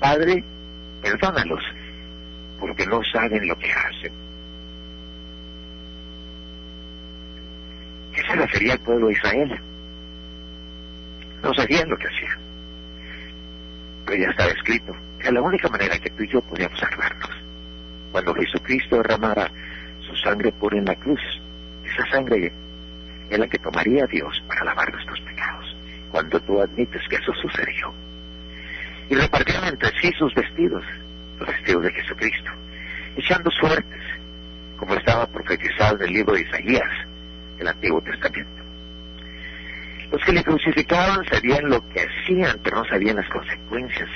Padre, 0.00 0.44
perdónalos, 1.02 1.62
porque 2.60 2.86
no 2.86 3.00
saben 3.12 3.46
lo 3.46 3.56
que 3.56 3.72
hacen. 3.72 4.12
¿Qué 8.12 8.22
se 8.22 8.34
refería 8.34 8.72
al 8.74 8.80
pueblo 8.80 9.06
de 9.08 9.12
Israel? 9.12 9.60
No 11.42 11.54
sabían 11.54 11.88
lo 11.88 11.96
que 11.96 12.08
hacían. 12.08 12.38
Pero 14.06 14.22
ya 14.22 14.30
estaba 14.30 14.50
escrito. 14.50 14.96
Era 15.20 15.32
la 15.32 15.42
única 15.42 15.68
manera 15.68 15.98
que 15.98 16.10
tú 16.10 16.22
y 16.22 16.28
yo 16.28 16.40
podíamos 16.42 16.78
salvarnos. 16.78 17.30
Cuando 18.12 18.34
Jesucristo 18.34 18.96
derramara 18.96 19.50
su 20.16 20.22
sangre 20.22 20.52
pura 20.52 20.78
en 20.78 20.84
la 20.84 20.94
cruz, 20.94 21.20
esa 21.84 22.06
sangre 22.10 22.52
es 23.30 23.38
la 23.38 23.46
que 23.48 23.58
tomaría 23.58 24.06
Dios 24.06 24.42
para 24.48 24.64
lavar 24.64 24.92
nuestros 24.92 25.20
pecados, 25.20 25.76
cuando 26.10 26.40
tú 26.40 26.60
admites 26.60 27.02
que 27.08 27.16
eso 27.16 27.32
sucedió. 27.34 27.92
Y 29.08 29.14
repartieron 29.14 29.68
entre 29.68 29.90
sí 30.00 30.12
sus 30.18 30.34
vestidos, 30.34 30.84
los 31.38 31.48
vestidos 31.48 31.84
de 31.84 31.92
Jesucristo, 31.92 32.50
echando 33.16 33.50
suertes, 33.50 34.02
como 34.76 34.94
estaba 34.94 35.26
profetizado 35.26 35.96
en 35.96 36.08
el 36.08 36.12
libro 36.12 36.34
de 36.34 36.42
Isaías, 36.42 36.90
el 37.58 37.68
Antiguo 37.68 38.00
Testamento. 38.02 38.62
Los 40.10 40.22
que 40.24 40.32
le 40.32 40.44
crucificaban 40.44 41.24
sabían 41.26 41.68
lo 41.68 41.86
que 41.88 42.00
hacían, 42.00 42.58
pero 42.62 42.78
no 42.78 42.84
sabían 42.84 43.16
las 43.16 43.28
consecuencias. 43.28 44.08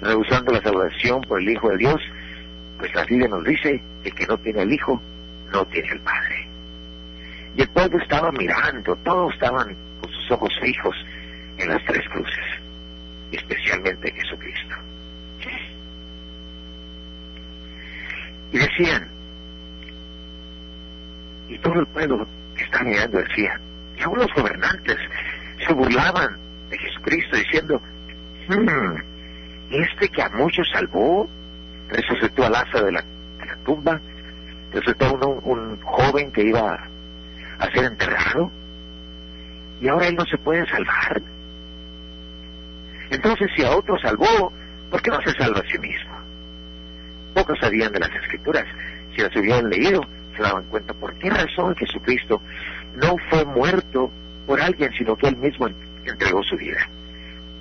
Rehusando 0.00 0.52
la 0.52 0.62
salvación 0.62 1.22
por 1.22 1.40
el 1.40 1.48
Hijo 1.48 1.70
de 1.70 1.78
Dios, 1.78 2.00
pues 2.78 2.94
la 2.94 3.04
Biblia 3.04 3.28
nos 3.28 3.44
dice 3.44 3.80
el 4.04 4.14
que 4.14 4.26
no 4.26 4.36
tiene 4.38 4.62
el 4.62 4.72
Hijo, 4.72 5.00
no 5.52 5.64
tiene 5.66 5.88
el 5.88 6.00
Padre. 6.00 6.48
Y 7.56 7.62
el 7.62 7.68
pueblo 7.68 7.98
estaba 7.98 8.30
mirando, 8.32 8.94
todos 8.96 9.32
estaban 9.32 9.74
con 10.00 10.10
sus 10.10 10.30
ojos 10.30 10.52
fijos 10.60 10.94
en 11.58 11.68
las 11.68 11.82
tres 11.84 12.06
cruces, 12.10 12.44
especialmente 13.32 14.12
Jesucristo. 14.12 14.74
Y 18.52 18.58
decían, 18.58 19.08
y 21.48 21.58
todo 21.58 21.80
el 21.80 21.86
pueblo 21.86 22.26
que 22.56 22.64
estaba 22.64 22.84
mirando 22.84 23.18
decía, 23.18 23.58
y 23.96 24.02
aún 24.02 24.18
los 24.18 24.32
gobernantes 24.34 24.96
se 25.66 25.72
burlaban 25.72 26.36
de 26.70 26.78
Jesucristo 26.78 27.36
diciendo, 27.36 27.80
hmm, 28.48 28.96
este 29.70 30.08
que 30.08 30.22
a 30.22 30.28
muchos 30.30 30.68
salvó, 30.72 31.28
resucitó 31.88 32.44
al 32.44 32.54
asa 32.54 32.82
de 32.82 32.92
la, 32.92 33.02
de 33.02 33.46
la 33.46 33.56
tumba, 33.64 34.00
resucitó 34.72 35.12
un, 35.12 35.40
un 35.44 35.80
joven 35.82 36.32
que 36.32 36.42
iba 36.42 36.88
a 37.58 37.70
ser 37.70 37.84
enterrado, 37.84 38.50
y 39.80 39.88
ahora 39.88 40.08
él 40.08 40.16
no 40.16 40.24
se 40.24 40.38
puede 40.38 40.66
salvar. 40.66 41.22
Entonces, 43.10 43.48
si 43.54 43.62
a 43.62 43.76
otro 43.76 43.98
salvó, 43.98 44.52
¿por 44.90 45.02
qué 45.02 45.10
no 45.10 45.20
se 45.22 45.32
salva 45.32 45.60
a 45.60 45.70
sí 45.70 45.78
mismo? 45.78 46.16
Pocos 47.34 47.58
sabían 47.60 47.92
de 47.92 48.00
las 48.00 48.10
escrituras. 48.10 48.64
Si 49.14 49.22
las 49.22 49.34
hubieran 49.36 49.68
leído, 49.68 50.00
se 50.36 50.42
daban 50.42 50.64
cuenta 50.64 50.94
por 50.94 51.14
qué 51.18 51.30
razón 51.30 51.74
Jesucristo 51.76 52.40
no 52.94 53.16
fue 53.30 53.44
muerto 53.44 54.10
por 54.46 54.60
alguien, 54.60 54.90
sino 54.96 55.16
que 55.16 55.28
él 55.28 55.36
mismo 55.36 55.68
entregó 56.04 56.42
su 56.42 56.56
vida. 56.56 56.88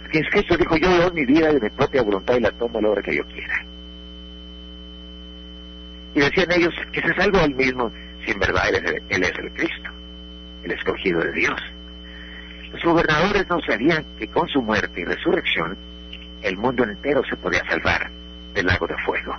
Porque 0.01 0.22
Cristo 0.29 0.58
dijo, 0.58 0.77
yo 0.77 0.89
doy 0.98 1.12
mi 1.13 1.25
vida 1.25 1.51
de 1.51 1.60
mi 1.60 1.70
propia 1.70 2.03
voluntad 2.03 2.36
y 2.36 2.41
la 2.41 2.51
tomo 2.51 2.79
a 2.79 2.82
la 2.82 2.89
hora 2.89 3.01
que 3.01 3.15
yo 3.15 3.24
quiera. 3.25 3.65
Y 6.15 6.22
decían 6.22 6.50
ellos 6.51 6.74
que 6.93 7.01
se 7.01 7.13
salvó 7.13 7.41
él 7.41 7.53
mismo, 7.53 7.91
si 8.24 8.31
en 8.31 8.39
verdad 8.39 8.63
él 8.69 9.24
es, 9.24 9.38
el, 9.38 9.51
Cristo, 9.53 9.89
el 10.63 10.72
escogido 10.72 11.19
de 11.19 11.31
Dios. 11.34 11.62
Los 12.72 12.84
gobernadores 12.84 13.45
no 13.50 13.60
sabían 13.62 14.05
que 14.17 14.27
con 14.29 14.48
su 14.48 14.62
muerte 14.62 15.01
y 15.01 15.03
resurrección 15.03 15.77
el 16.41 16.57
mundo 16.57 16.84
entero 16.84 17.22
se 17.29 17.36
podía 17.36 17.63
salvar 17.65 18.10
del 18.53 18.65
lago 18.65 18.88
de 18.88 18.98
fuego. 19.05 19.36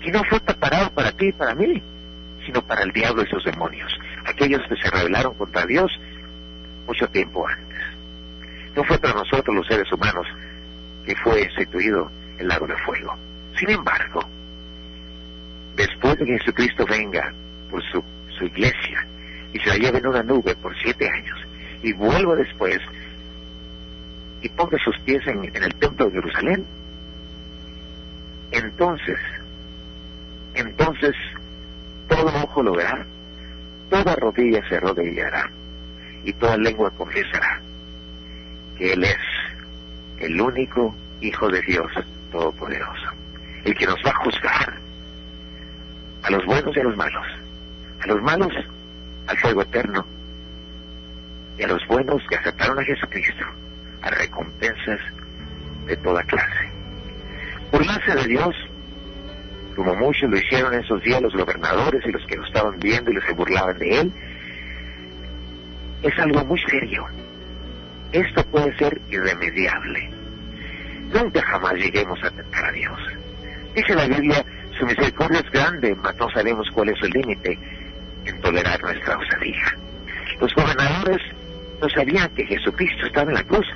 Que 0.00 0.12
no 0.12 0.22
fue 0.24 0.38
preparado 0.40 0.90
para 0.92 1.10
ti 1.10 1.26
y 1.26 1.32
para 1.32 1.54
mí, 1.56 1.82
sino 2.44 2.62
para 2.62 2.82
el 2.82 2.92
diablo 2.92 3.24
y 3.24 3.26
sus 3.26 3.44
demonios, 3.44 3.92
aquellos 4.24 4.62
que 4.68 4.76
se 4.76 4.90
rebelaron 4.90 5.34
contra 5.34 5.66
Dios 5.66 5.90
mucho 6.86 7.08
tiempo 7.08 7.46
antes. 7.48 7.82
No 8.76 8.84
fue 8.84 8.98
para 8.98 9.14
nosotros 9.14 9.56
los 9.56 9.66
seres 9.66 9.90
humanos 9.92 10.26
que 11.04 11.16
fue 11.16 11.42
instituido 11.42 12.10
el 12.38 12.46
lago 12.46 12.68
de 12.68 12.76
fuego. 12.78 13.16
Sin 13.58 13.70
embargo, 13.70 14.20
después 15.76 16.18
de 16.18 16.24
que 16.24 16.38
Jesucristo 16.38 16.84
venga 16.86 17.32
por 17.70 17.82
su, 17.90 18.02
su 18.38 18.44
iglesia 18.46 19.06
y 19.52 19.58
se 19.60 19.68
la 19.68 19.76
lleve 19.76 19.98
en 19.98 20.06
una 20.06 20.22
nube 20.22 20.56
por 20.56 20.76
siete 20.78 21.08
años 21.08 21.38
y 21.82 21.92
vuelva 21.92 22.34
después 22.34 22.78
y 24.40 24.48
ponga 24.50 24.78
sus 24.82 24.98
pies 25.00 25.26
en, 25.26 25.44
el 25.44 25.74
templo 25.76 26.06
de 26.06 26.12
Jerusalén, 26.12 26.64
entonces, 28.50 29.18
entonces 30.54 31.14
todo 32.08 32.26
ojo 32.26 32.62
lo 32.62 32.74
verá, 32.74 33.06
toda 33.90 34.16
rodilla 34.16 34.66
se 34.68 34.76
arrodillará 34.76 35.50
y 36.24 36.32
toda 36.34 36.56
lengua 36.56 36.90
confesará 36.90 37.60
que 38.78 38.92
Él 38.92 39.04
es 39.04 39.18
el 40.18 40.40
único 40.40 40.94
Hijo 41.20 41.48
de 41.48 41.62
Dios 41.62 41.90
Todopoderoso, 42.30 43.10
el 43.64 43.74
que 43.74 43.86
nos 43.86 43.96
va 44.04 44.10
a 44.10 44.24
juzgar 44.24 44.85
a 46.26 46.30
los 46.30 46.44
buenos 46.44 46.76
y 46.76 46.80
a 46.80 46.82
los 46.82 46.96
malos, 46.96 47.26
a 48.02 48.06
los 48.08 48.20
malos 48.20 48.52
al 49.28 49.36
fuego 49.38 49.62
eterno 49.62 50.04
y 51.56 51.62
a 51.62 51.68
los 51.68 51.86
buenos 51.86 52.20
que 52.28 52.36
aceptaron 52.36 52.78
a 52.80 52.84
Jesucristo 52.84 53.44
a 54.02 54.10
recompensas 54.10 55.00
de 55.86 55.96
toda 55.98 56.22
clase. 56.24 56.70
Burlarse 57.70 58.14
de 58.14 58.24
Dios 58.26 58.54
como 59.76 59.94
muchos 59.94 60.28
lo 60.28 60.36
hicieron 60.36 60.74
en 60.74 60.80
esos 60.80 61.00
días 61.02 61.22
los 61.22 61.34
gobernadores 61.34 62.02
y 62.04 62.10
los 62.10 62.24
que 62.26 62.36
lo 62.36 62.44
estaban 62.44 62.78
viendo 62.80 63.10
y 63.10 63.14
los 63.14 63.24
se 63.24 63.32
burlaban 63.32 63.78
de 63.78 64.00
él, 64.00 64.12
es 66.02 66.18
algo 66.18 66.44
muy 66.44 66.58
serio. 66.68 67.06
Esto 68.10 68.42
puede 68.46 68.76
ser 68.78 69.00
irremediable. 69.10 70.10
Nunca 71.12 71.42
jamás 71.42 71.74
lleguemos 71.74 72.18
a 72.24 72.30
tentar 72.30 72.64
a 72.64 72.72
Dios. 72.72 72.98
Dice 73.74 73.94
la 73.94 74.06
Biblia, 74.08 74.44
su 74.78 74.86
misericordia 74.86 75.40
es 75.40 75.50
grande, 75.50 75.94
mas 75.96 76.16
no 76.16 76.30
sabemos 76.30 76.68
cuál 76.72 76.90
es 76.90 77.02
el 77.02 77.10
límite 77.10 77.58
en 78.24 78.40
tolerar 78.40 78.80
nuestra 78.82 79.16
osadía. 79.16 79.76
Los 80.40 80.54
gobernadores 80.54 81.22
no 81.80 81.88
sabían 81.88 82.28
que 82.30 82.46
Jesucristo 82.46 83.06
estaba 83.06 83.30
en 83.30 83.36
la 83.36 83.44
cruz 83.44 83.66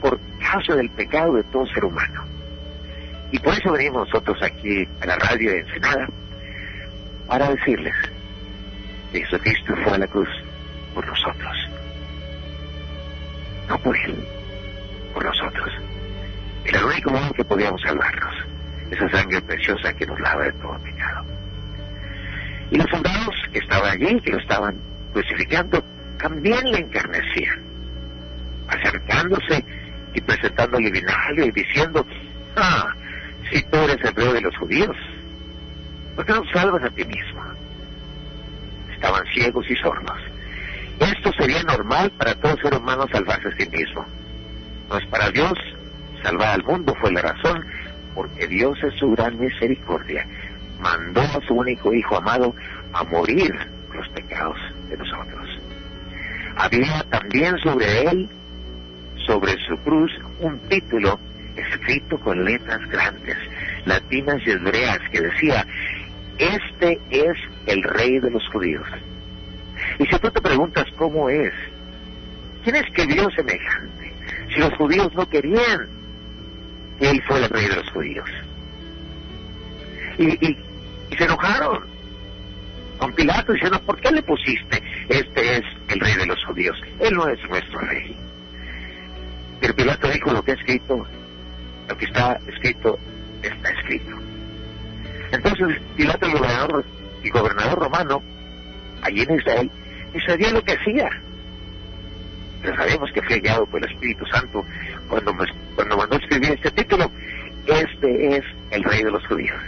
por 0.00 0.18
causa 0.38 0.74
del 0.76 0.90
pecado 0.90 1.34
de 1.34 1.44
todo 1.44 1.66
ser 1.66 1.84
humano. 1.84 2.24
Y 3.32 3.38
por 3.38 3.54
eso 3.54 3.72
venimos 3.72 4.08
nosotros 4.08 4.40
aquí 4.42 4.86
a 5.00 5.06
la 5.06 5.16
radio 5.16 5.50
de 5.50 5.60
Ensenada 5.60 6.08
para 7.26 7.50
decirles 7.50 7.94
que 9.12 9.20
Jesucristo 9.20 9.74
fue 9.82 9.92
a 9.92 9.98
la 9.98 10.06
cruz 10.06 10.28
por 10.94 11.06
nosotros. 11.06 11.56
No 13.68 13.78
por 13.78 13.96
Él, 13.96 14.24
por 15.12 15.24
nosotros. 15.24 15.72
Era 16.64 16.78
el 16.78 16.84
único 16.84 17.10
modo 17.10 17.32
que 17.32 17.44
podíamos 17.44 17.82
salvarnos. 17.82 18.55
Esa 18.90 19.08
sangre 19.10 19.40
preciosa 19.42 19.92
que 19.94 20.06
nos 20.06 20.18
lava 20.20 20.44
de 20.44 20.52
todo 20.52 20.78
pecado. 20.78 21.24
Y 22.70 22.76
los 22.76 22.86
soldados 22.90 23.34
que 23.52 23.58
estaban 23.58 23.90
allí, 23.90 24.20
que 24.20 24.32
lo 24.32 24.38
estaban 24.38 24.76
crucificando, 25.12 25.82
también 26.18 26.70
le 26.70 26.78
encarnecían, 26.78 27.62
acercándose 28.68 29.64
y 30.14 30.20
presentándole 30.20 30.90
vinagre 30.90 31.46
y 31.46 31.50
diciendo, 31.52 32.04
ah, 32.56 32.92
si 33.50 33.62
tú 33.64 33.76
eres 33.76 33.98
el 34.02 34.14
rey 34.14 34.32
de 34.32 34.40
los 34.40 34.56
judíos? 34.56 34.96
¿Por 36.14 36.24
qué 36.24 36.32
no 36.32 36.42
salvas 36.52 36.82
a 36.82 36.90
ti 36.90 37.04
mismo? 37.04 37.42
Estaban 38.92 39.24
ciegos 39.32 39.70
y 39.70 39.76
sordos. 39.76 40.18
Esto 40.98 41.30
sería 41.38 41.62
normal 41.62 42.10
para 42.12 42.34
todo 42.34 42.56
ser 42.56 42.74
humano 42.74 43.06
salvarse 43.12 43.48
a 43.48 43.56
sí 43.56 43.68
mismo. 43.68 44.06
No 44.88 44.96
es 44.96 45.06
para 45.06 45.30
Dios 45.30 45.52
salvar 46.22 46.54
al 46.54 46.64
mundo, 46.64 46.94
fue 47.00 47.12
la 47.12 47.20
razón, 47.22 47.64
porque 48.16 48.48
Dios 48.48 48.76
es 48.82 48.94
su 48.94 49.10
gran 49.10 49.38
misericordia. 49.38 50.26
Mandó 50.80 51.20
a 51.20 51.40
su 51.46 51.54
único 51.54 51.92
Hijo 51.92 52.16
amado 52.16 52.54
a 52.92 53.04
morir 53.04 53.54
los 53.94 54.08
pecados 54.08 54.58
de 54.88 54.96
nosotros. 54.96 55.48
Había 56.56 57.04
también 57.10 57.56
sobre 57.58 58.02
él, 58.02 58.28
sobre 59.26 59.52
su 59.68 59.76
cruz, 59.84 60.10
un 60.40 60.58
título 60.68 61.20
escrito 61.54 62.18
con 62.18 62.44
letras 62.44 62.80
grandes, 62.88 63.36
latinas 63.84 64.40
y 64.46 64.50
hebreas, 64.50 64.98
que 65.12 65.20
decía, 65.20 65.66
este 66.38 66.98
es 67.10 67.36
el 67.66 67.82
rey 67.82 68.18
de 68.18 68.30
los 68.30 68.46
judíos. 68.48 68.86
Y 69.98 70.06
si 70.06 70.18
tú 70.18 70.30
te 70.30 70.40
preguntas 70.40 70.86
cómo 70.96 71.28
es, 71.28 71.52
¿quién 72.64 72.76
escribió 72.76 73.28
semejante? 73.30 74.12
Si 74.54 74.60
los 74.60 74.72
judíos 74.74 75.14
no 75.14 75.28
querían 75.28 75.88
que 75.88 75.95
él 77.00 77.22
fuera 77.26 77.46
el 77.46 77.50
rey 77.50 77.68
de 77.68 77.76
los 77.76 77.90
judíos. 77.90 78.30
Y, 80.18 80.46
y, 80.46 80.58
y 81.10 81.16
se 81.16 81.24
enojaron 81.24 81.84
con 82.98 83.12
Pilato 83.12 83.52
diciendo, 83.52 83.80
¿por 83.82 84.00
qué 84.00 84.10
le 84.10 84.22
pusiste? 84.22 84.82
Este 85.08 85.58
es 85.58 85.62
el 85.88 86.00
rey 86.00 86.14
de 86.14 86.26
los 86.26 86.42
judíos. 86.44 86.76
Él 87.00 87.14
no 87.14 87.28
es 87.28 87.38
nuestro 87.48 87.78
rey. 87.80 88.16
Pero 89.60 89.74
Pilato 89.74 90.08
dijo 90.08 90.32
lo 90.32 90.42
que 90.42 90.52
ha 90.52 90.54
escrito 90.54 91.06
lo 91.88 91.96
que 91.96 92.04
está 92.06 92.38
escrito 92.46 92.98
está 93.42 93.70
escrito. 93.70 94.16
Entonces 95.32 95.80
Pilato, 95.96 96.26
el 96.26 96.32
gobernador 96.32 96.84
y 97.22 97.30
gobernador 97.30 97.78
romano, 97.78 98.22
allí 99.02 99.22
en 99.22 99.36
Israel, 99.36 99.70
y 100.14 100.20
sabía 100.20 100.50
lo 100.50 100.62
que 100.62 100.72
hacía. 100.72 101.08
Pero 102.62 102.76
sabemos 102.76 103.10
que 103.12 103.22
fue 103.22 103.40
guiado 103.40 103.66
por 103.66 103.84
el 103.84 103.92
Espíritu 103.92 104.24
Santo 104.26 104.64
cuando, 105.08 105.32
cuando 105.76 105.96
mandó 105.96 106.16
escribir 106.16 106.50
este 106.52 106.70
título. 106.72 107.10
Este 107.66 108.36
es 108.36 108.44
el 108.70 108.82
rey 108.82 109.02
de 109.02 109.10
los 109.10 109.24
judíos. 109.26 109.60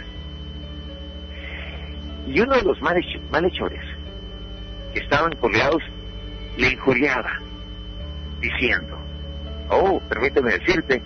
Y 2.27 2.39
uno 2.41 2.55
de 2.55 2.63
los 2.63 2.81
malhechores 2.81 3.81
que 4.93 4.99
estaban 4.99 5.33
colgados 5.35 5.81
le 6.57 6.71
injuriaba, 6.71 7.39
diciendo, 8.41 8.97
oh, 9.69 10.01
permíteme 10.09 10.51
decirte 10.51 11.01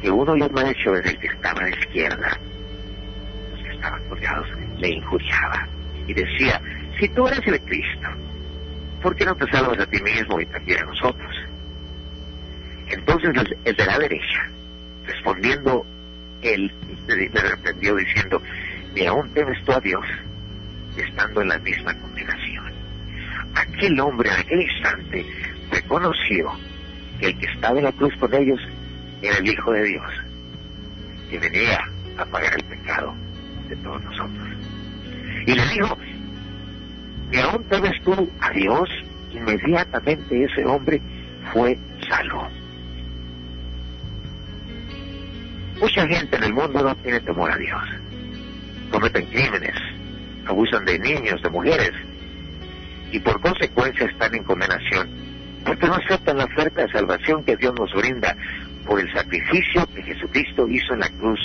que 0.00 0.10
uno 0.10 0.32
de 0.32 0.38
los 0.38 0.52
malhechores 0.52 1.16
que 1.18 1.26
estaba 1.26 1.60
a 1.60 1.64
la 1.64 1.70
izquierda, 1.70 2.38
los 3.52 3.62
que 3.62 3.70
estaban 3.70 4.08
colgados, 4.08 4.48
le 4.78 4.88
injuriaba 4.88 5.68
y 6.06 6.14
decía, 6.14 6.60
si 6.98 7.08
tú 7.10 7.26
eres 7.26 7.46
el 7.46 7.60
Cristo, 7.60 8.08
¿por 9.02 9.14
qué 9.16 9.24
no 9.24 9.34
te 9.36 9.50
salvas 9.50 9.78
a 9.78 9.86
ti 9.86 10.00
mismo 10.02 10.40
y 10.40 10.46
también 10.46 10.80
a 10.80 10.86
nosotros? 10.86 11.37
Entonces 12.90 13.30
el 13.64 13.76
de 13.76 13.86
la 13.86 13.98
derecha, 13.98 14.50
respondiendo, 15.06 15.84
él 16.42 16.72
le 17.06 17.28
reprendió 17.28 17.96
diciendo, 17.96 18.40
ni 18.94 19.06
aún 19.06 19.28
temes 19.34 19.62
tú 19.64 19.72
a 19.72 19.80
Dios, 19.80 20.04
estando 20.96 21.42
en 21.42 21.48
la 21.48 21.58
misma 21.58 21.94
condenación. 22.00 22.72
Aquel 23.54 23.98
hombre 24.00 24.30
en 24.30 24.36
aquel 24.36 24.62
instante 24.62 25.26
reconoció 25.70 26.52
que 27.20 27.26
el 27.26 27.38
que 27.38 27.46
estaba 27.46 27.78
en 27.78 27.84
la 27.84 27.92
cruz 27.92 28.14
con 28.18 28.32
ellos 28.34 28.60
era 29.22 29.36
el 29.38 29.48
Hijo 29.48 29.72
de 29.72 29.84
Dios, 29.84 30.12
que 31.30 31.38
venía 31.38 31.80
a 32.16 32.24
pagar 32.24 32.54
el 32.54 32.64
pecado 32.64 33.14
de 33.68 33.76
todos 33.76 34.02
nosotros. 34.04 34.48
y 35.46 35.54
le 35.54 35.66
dijo, 35.68 35.98
que 37.30 37.40
aún 37.40 37.64
temes 37.64 38.02
tú 38.02 38.30
a 38.40 38.50
Dios, 38.50 38.88
inmediatamente 39.32 40.44
ese 40.44 40.64
hombre 40.64 41.00
fue 41.52 41.78
salvo. 42.08 42.48
Mucha 45.80 46.06
gente 46.08 46.36
en 46.36 46.44
el 46.44 46.52
mundo 46.52 46.82
no 46.82 46.94
tiene 46.96 47.20
temor 47.20 47.50
a 47.52 47.56
Dios. 47.56 47.82
Cometen 48.90 49.26
crímenes, 49.26 49.74
abusan 50.46 50.84
de 50.84 50.98
niños, 50.98 51.40
de 51.42 51.50
mujeres, 51.50 51.92
y 53.12 53.20
por 53.20 53.40
consecuencia 53.40 54.06
están 54.06 54.34
en 54.34 54.44
condenación, 54.44 55.08
porque 55.64 55.86
no 55.86 55.94
aceptan 55.94 56.38
la 56.38 56.44
oferta 56.44 56.82
de 56.82 56.92
salvación 56.92 57.44
que 57.44 57.56
Dios 57.56 57.74
nos 57.78 57.92
brinda 57.94 58.36
por 58.86 59.00
el 59.00 59.12
sacrificio 59.12 59.86
que 59.94 60.02
Jesucristo 60.02 60.66
hizo 60.68 60.94
en 60.94 61.00
la 61.00 61.10
cruz 61.10 61.40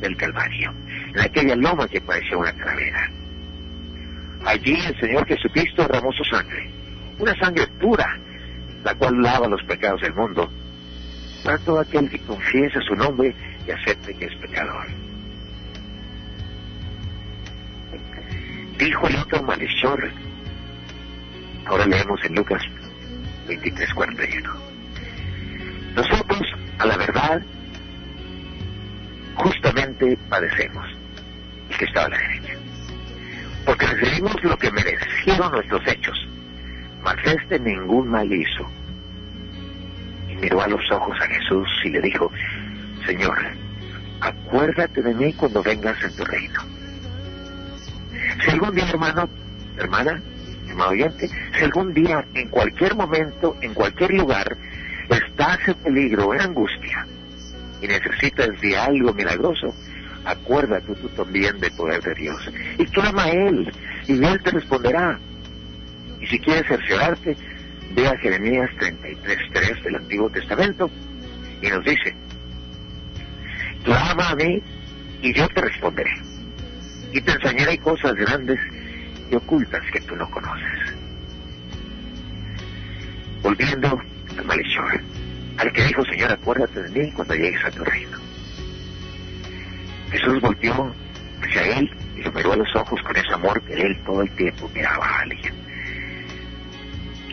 del 0.00 0.16
Calvario, 0.16 0.74
en 1.14 1.20
aquella 1.20 1.54
loma 1.56 1.86
que 1.86 2.00
parecía 2.00 2.36
una 2.36 2.52
calavera. 2.52 3.10
Allí 4.44 4.76
el 4.86 4.98
Señor 5.00 5.26
Jesucristo 5.26 5.82
derramó 5.82 6.12
su 6.12 6.24
sangre, 6.24 6.70
una 7.18 7.34
sangre 7.36 7.66
pura, 7.80 8.18
la 8.84 8.94
cual 8.94 9.20
lava 9.20 9.48
los 9.48 9.62
pecados 9.64 10.00
del 10.00 10.14
mundo, 10.14 10.50
para 11.46 11.58
todo 11.58 11.78
aquel 11.78 12.10
que 12.10 12.18
confiesa 12.22 12.80
su 12.80 12.96
nombre 12.96 13.32
y 13.64 13.70
acepte 13.70 14.12
que 14.14 14.24
es 14.24 14.34
pecador. 14.34 14.84
Dijo 18.76 19.06
el 19.06 19.16
otro 19.16 19.42
malhechor, 19.44 20.10
ahora 21.66 21.86
leemos 21.86 22.20
en 22.24 22.34
Lucas 22.34 22.60
23, 23.46 23.94
41. 23.94 24.54
Nosotros, 25.94 26.42
a 26.78 26.86
la 26.86 26.96
verdad, 26.96 27.40
justamente 29.36 30.18
padecemos, 30.28 30.84
el 31.70 31.76
que 31.76 31.84
estaba 31.84 32.06
a 32.06 32.10
la 32.10 32.18
derecha, 32.18 32.54
porque 33.64 33.86
recibimos 33.86 34.34
lo 34.42 34.58
que 34.58 34.72
merecieron 34.72 35.52
nuestros 35.52 35.86
hechos, 35.86 36.28
mas 37.04 37.16
este 37.24 37.60
ningún 37.60 38.08
mal 38.08 38.30
hizo. 38.32 38.68
Miró 40.40 40.60
a 40.60 40.68
los 40.68 40.80
ojos 40.90 41.16
a 41.20 41.26
Jesús 41.26 41.68
y 41.84 41.90
le 41.90 42.00
dijo, 42.00 42.30
Señor, 43.06 43.38
acuérdate 44.20 45.02
de 45.02 45.14
mí 45.14 45.32
cuando 45.32 45.62
vengas 45.62 46.02
en 46.02 46.14
tu 46.16 46.24
reino. 46.24 46.60
Si 48.44 48.50
algún 48.50 48.74
día, 48.74 48.88
hermano, 48.88 49.28
hermana, 49.78 50.22
hermano 50.68 50.90
oyente, 50.90 51.28
si 51.28 51.64
algún 51.64 51.94
día, 51.94 52.24
en 52.34 52.48
cualquier 52.48 52.94
momento, 52.94 53.56
en 53.60 53.72
cualquier 53.74 54.12
lugar, 54.12 54.56
estás 55.08 55.58
en 55.68 55.74
peligro, 55.74 56.34
en 56.34 56.40
angustia, 56.40 57.06
y 57.80 57.86
necesitas 57.86 58.60
de 58.60 58.76
algo 58.76 59.12
milagroso, 59.14 59.74
acuérdate 60.24 60.94
tú 60.94 61.08
también 61.10 61.58
del 61.60 61.72
poder 61.72 62.02
de 62.02 62.14
Dios. 62.14 62.50
Y 62.78 62.84
clama 62.86 63.24
a 63.24 63.30
Él, 63.30 63.72
y 64.06 64.24
Él 64.24 64.42
te 64.42 64.50
responderá. 64.50 65.18
Y 66.20 66.26
si 66.26 66.38
quieres 66.40 66.66
cerciorarte, 66.66 67.36
ve 67.94 68.06
a 68.06 68.16
Jeremías 68.18 68.70
33.3 68.78 69.82
del 69.82 69.96
Antiguo 69.96 70.30
Testamento, 70.30 70.90
y 71.62 71.68
nos 71.68 71.84
dice, 71.84 72.14
clama 73.84 74.30
a 74.30 74.36
mí, 74.36 74.62
y 75.22 75.32
yo 75.32 75.48
te 75.48 75.60
responderé. 75.60 76.12
Y 77.12 77.20
te 77.20 77.32
enseñaré 77.32 77.78
cosas 77.78 78.14
grandes 78.14 78.58
y 79.30 79.34
ocultas 79.34 79.82
que 79.92 80.00
tú 80.00 80.16
no 80.16 80.30
conoces. 80.30 80.94
Volviendo 83.42 84.00
al 84.36 84.44
malhechor 84.44 85.00
al 85.58 85.72
que 85.72 85.84
dijo, 85.84 86.04
Señor, 86.04 86.32
acuérdate 86.32 86.82
de 86.82 86.90
mí 86.90 87.12
cuando 87.12 87.34
llegues 87.34 87.64
a 87.64 87.70
tu 87.70 87.84
reino. 87.84 88.18
Jesús 90.10 90.40
volvió 90.40 90.94
hacia 91.42 91.78
él 91.78 91.90
y 92.16 92.22
lo 92.22 92.32
miró 92.32 92.52
a 92.52 92.56
los 92.56 92.76
ojos 92.76 93.00
con 93.02 93.16
ese 93.16 93.32
amor 93.32 93.60
que 93.62 93.74
él 93.74 93.98
todo 94.04 94.22
el 94.22 94.30
tiempo 94.32 94.70
miraba 94.74 95.06
a 95.06 95.20
alguien. 95.20 95.65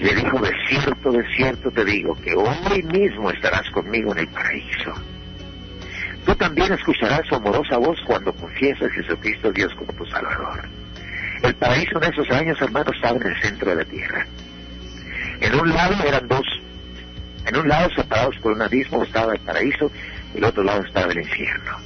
Le 0.04 0.14
dijo, 0.16 0.38
de 0.38 0.52
cierto, 0.68 1.12
de 1.14 1.24
cierto 1.34 1.72
te 1.72 1.86
digo, 1.86 2.14
que 2.16 2.36
hoy 2.36 2.84
mismo 2.84 3.32
estarás 3.32 3.70
conmigo 3.70 4.12
en 4.12 4.20
el 4.20 4.28
paraíso. 4.28 4.94
Tú 6.26 6.36
también 6.36 6.74
escucharás 6.74 7.22
su 7.30 7.36
amorosa 7.36 7.78
voz 7.78 7.98
cuando 8.06 8.34
confiesas 8.34 8.92
a 8.92 8.94
Jesucristo 8.94 9.54
Dios 9.54 9.74
como 9.76 9.94
tu 9.94 10.06
Salvador. 10.08 10.68
El 11.42 11.56
paraíso 11.56 12.02
en 12.02 12.12
esos 12.12 12.30
años, 12.32 12.62
hermanos, 12.62 12.94
estaba 12.94 13.16
en 13.16 13.28
el 13.28 13.42
centro 13.42 13.70
de 13.70 13.76
la 13.78 13.86
tierra. 13.86 14.28
En 15.40 15.56
un 15.58 15.70
lado 15.70 15.96
eran 16.06 16.28
dos 16.28 16.46
en 17.46 17.58
un 17.58 17.68
lado, 17.70 17.90
separados 17.96 18.36
por 18.40 18.52
un 18.52 18.62
abismo, 18.62 19.04
estaba 19.04 19.34
el 19.34 19.40
paraíso, 19.40 19.90
y 20.34 20.38
el 20.38 20.44
otro 20.44 20.64
lado 20.64 20.84
estaba 20.84 21.12
el 21.12 21.20
infierno. 21.20 21.78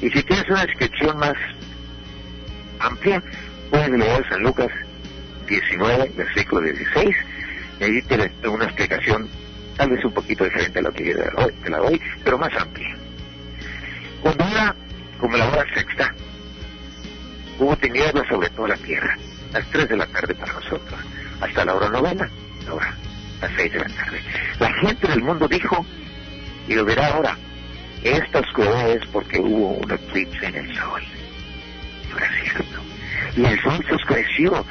Y 0.00 0.10
si 0.10 0.22
tienes 0.22 0.48
una 0.48 0.66
descripción 0.66 1.16
más 1.16 1.34
amplia, 2.80 3.22
puedes 3.70 3.90
leer 3.90 4.28
San 4.28 4.42
Lucas 4.42 4.70
19, 5.48 6.12
versículo 6.16 6.60
16, 6.62 7.16
y 7.80 7.84
allí 7.84 8.02
tienes 8.02 8.30
una 8.44 8.64
explicación 8.64 9.28
tal 9.76 9.90
vez 9.90 10.04
un 10.04 10.12
poquito 10.12 10.44
diferente 10.44 10.78
a 10.78 10.82
lo 10.82 10.92
que 10.92 11.06
yo 11.06 11.16
te 11.62 11.70
la 11.70 11.78
doy, 11.78 12.00
pero 12.24 12.38
más 12.38 12.52
amplia. 12.56 12.96
Cuando 14.22 14.44
era 14.44 14.74
como 15.20 15.36
la 15.36 15.48
hora 15.48 15.64
sexta, 15.74 16.14
hubo 17.58 17.76
tinieblas 17.76 18.26
sobre 18.28 18.50
toda 18.50 18.68
la 18.68 18.76
tierra, 18.76 19.16
las 19.52 19.64
tres 19.70 19.88
de 19.88 19.96
la 19.96 20.06
tarde 20.06 20.34
para 20.34 20.52
nosotros, 20.52 21.00
hasta 21.40 21.64
la 21.64 21.74
hora 21.74 21.88
novena, 21.88 22.28
la 22.66 22.74
hora 22.74 22.94
las 23.40 23.50
seis 23.56 23.72
de 23.72 23.78
la 23.78 23.88
tarde. 23.88 24.20
La 24.58 24.72
gente 24.74 25.08
del 25.08 25.22
mundo 25.22 25.48
dijo, 25.48 25.84
y 26.66 26.74
lo 26.74 26.84
verá 26.84 27.08
ahora, 27.08 27.36
esta 28.02 28.40
oscuridad 28.40 28.90
es 28.90 29.06
porque 29.06 29.38
hubo 29.38 29.72
un 29.74 29.90
eclipse 29.90 30.46
en 30.46 30.56
el 30.56 30.76
sol. 30.76 31.02
No 32.10 32.18
era 32.18 32.30
cierto. 32.42 32.80
Y 33.36 33.44
el 33.44 33.62
sol 33.62 33.84
se 33.88 33.94
oscureció, 33.94 34.66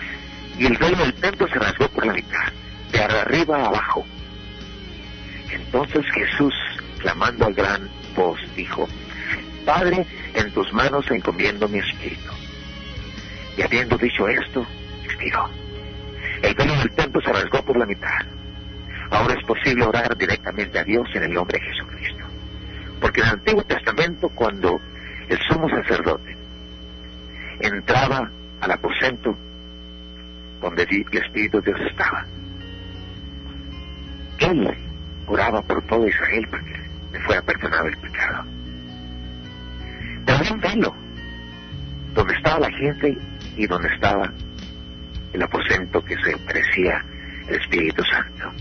y 0.57 0.65
el 0.65 0.77
velo 0.77 0.97
del 0.97 1.13
templo 1.15 1.47
se 1.47 1.59
rasgó 1.59 1.87
por 1.89 2.05
la 2.05 2.13
mitad, 2.13 2.51
de 2.91 2.99
arriba 2.99 3.57
a 3.57 3.67
abajo. 3.67 4.05
Entonces 5.51 6.05
Jesús, 6.13 6.53
clamando 6.99 7.45
al 7.45 7.53
gran 7.53 7.89
voz, 8.15 8.39
dijo, 8.55 8.87
Padre, 9.65 10.05
en 10.33 10.51
tus 10.51 10.71
manos 10.73 11.09
encomiendo 11.11 11.67
mi 11.67 11.79
espíritu. 11.79 12.31
Y 13.57 13.61
habiendo 13.61 13.97
dicho 13.97 14.27
esto, 14.27 14.65
expiró. 15.03 15.49
El 16.41 16.53
velo 16.53 16.75
del 16.75 16.91
templo 16.91 17.21
se 17.21 17.33
rasgó 17.33 17.63
por 17.63 17.77
la 17.77 17.85
mitad 17.85 18.37
ahora 19.11 19.33
es 19.33 19.43
posible 19.45 19.85
orar 19.85 20.17
directamente 20.17 20.79
a 20.79 20.83
Dios 20.83 21.07
en 21.13 21.23
el 21.23 21.33
nombre 21.33 21.59
de 21.59 21.65
Jesucristo. 21.65 22.25
Porque 22.99 23.21
en 23.21 23.27
el 23.27 23.33
Antiguo 23.33 23.63
Testamento, 23.63 24.29
cuando 24.29 24.79
el 25.29 25.39
sumo 25.47 25.69
sacerdote 25.69 26.35
entraba 27.59 28.29
al 28.61 28.71
aposento 28.71 29.37
donde 30.61 30.83
el 30.83 31.05
Espíritu 31.11 31.61
de 31.61 31.73
Dios 31.73 31.89
estaba, 31.89 32.25
él 34.39 34.77
oraba 35.27 35.61
por 35.61 35.81
todo 35.83 36.07
Israel 36.07 36.47
para 36.49 36.63
que 36.63 36.77
le 37.13 37.19
fuera 37.21 37.41
perdonado 37.41 37.87
el 37.87 37.97
pecado. 37.97 38.43
Un 40.49 40.61
velo 40.61 40.95
donde 42.13 42.33
estaba 42.35 42.59
la 42.59 42.71
gente 42.71 43.17
y 43.57 43.67
donde 43.67 43.89
estaba 43.89 44.31
el 45.33 45.41
aposento 45.41 46.03
que 46.05 46.15
se 46.23 46.37
parecía 46.37 47.03
el 47.49 47.55
Espíritu 47.55 48.03
Santo. 48.03 48.51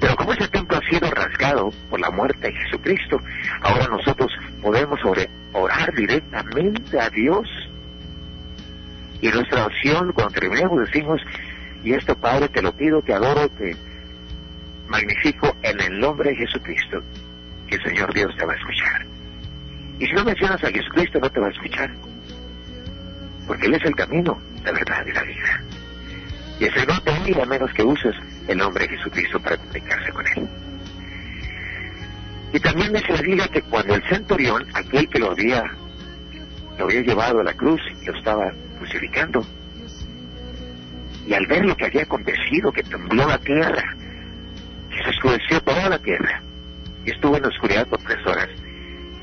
Pero 0.00 0.16
como 0.16 0.32
ese 0.34 0.48
templo 0.48 0.76
ha 0.76 0.90
sido 0.90 1.10
rasgado 1.10 1.70
por 1.88 2.00
la 2.00 2.10
muerte 2.10 2.48
de 2.48 2.52
Jesucristo, 2.52 3.18
ahora 3.62 3.88
nosotros 3.88 4.30
podemos 4.60 5.00
orar 5.52 5.94
directamente 5.94 7.00
a 7.00 7.08
Dios. 7.10 7.48
Y 9.20 9.28
nuestra 9.28 9.66
oración, 9.66 10.12
cuando 10.12 10.34
terminemos, 10.34 10.86
decimos, 10.86 11.20
y 11.82 11.92
esto 11.92 12.14
Padre, 12.16 12.48
te 12.48 12.62
lo 12.62 12.72
pido, 12.72 13.00
te 13.02 13.12
adoro, 13.12 13.48
te 13.50 13.76
magnifico 14.88 15.54
en 15.62 15.80
el 15.80 15.98
nombre 15.98 16.30
de 16.30 16.36
Jesucristo, 16.36 17.02
que 17.66 17.76
el 17.76 17.82
Señor 17.82 18.12
Dios 18.12 18.34
te 18.36 18.44
va 18.44 18.52
a 18.52 18.56
escuchar. 18.56 19.06
Y 19.98 20.06
si 20.06 20.12
no 20.12 20.24
mencionas 20.24 20.62
a 20.62 20.70
Jesucristo, 20.70 21.18
no 21.20 21.30
te 21.30 21.40
va 21.40 21.46
a 21.46 21.50
escuchar. 21.50 21.90
Porque 23.46 23.66
Él 23.66 23.74
es 23.74 23.84
el 23.84 23.94
camino, 23.94 24.38
la 24.64 24.72
verdad 24.72 25.06
y 25.06 25.12
la 25.12 25.22
vida. 25.22 25.62
Y 26.58 26.64
el 26.64 26.74
Señor 26.74 27.00
te 27.02 27.20
mira 27.20 27.42
a 27.42 27.46
menos 27.46 27.72
que 27.72 27.82
uses 27.82 28.14
el 28.48 28.58
nombre 28.58 28.86
de 28.86 28.96
Jesucristo 28.96 29.40
para 29.40 29.56
comunicarse 29.56 30.12
con 30.12 30.26
Él. 30.26 30.48
Y 32.52 32.60
también 32.60 32.92
me 32.92 33.00
se 33.00 33.22
diga 33.22 33.48
que 33.48 33.62
cuando 33.62 33.94
el 33.94 34.02
centurión, 34.04 34.64
aquel 34.74 35.08
que 35.08 35.18
lo 35.18 35.32
había, 35.32 35.64
lo 36.78 36.84
había 36.84 37.00
llevado 37.00 37.40
a 37.40 37.44
la 37.44 37.54
cruz 37.54 37.80
lo 38.04 38.16
estaba 38.16 38.52
crucificando, 38.86 39.44
y 41.26 41.34
al 41.34 41.46
ver 41.46 41.64
lo 41.64 41.76
que 41.76 41.86
había 41.86 42.02
acontecido, 42.02 42.72
que 42.72 42.82
tembló 42.82 43.26
la 43.26 43.38
tierra, 43.38 43.96
que 44.90 45.02
se 45.02 45.10
oscureció 45.10 45.60
toda 45.60 45.88
la 45.88 45.98
tierra, 45.98 46.40
y 47.04 47.10
estuvo 47.10 47.36
en 47.36 47.42
la 47.42 47.48
oscuridad 47.48 47.86
por 47.88 47.98
tres 48.00 48.24
horas, 48.26 48.48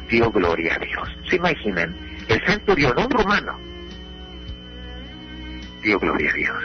dio 0.10 0.30
gloria 0.32 0.76
a 0.76 0.80
Dios. 0.80 1.10
¿Se 1.30 1.38
imaginan? 1.38 1.96
El 2.28 2.46
centurión, 2.46 2.94
un 2.98 3.10
romano, 3.10 3.58
dio 5.82 6.00
gloria 6.00 6.30
a 6.30 6.34
Dios 6.34 6.64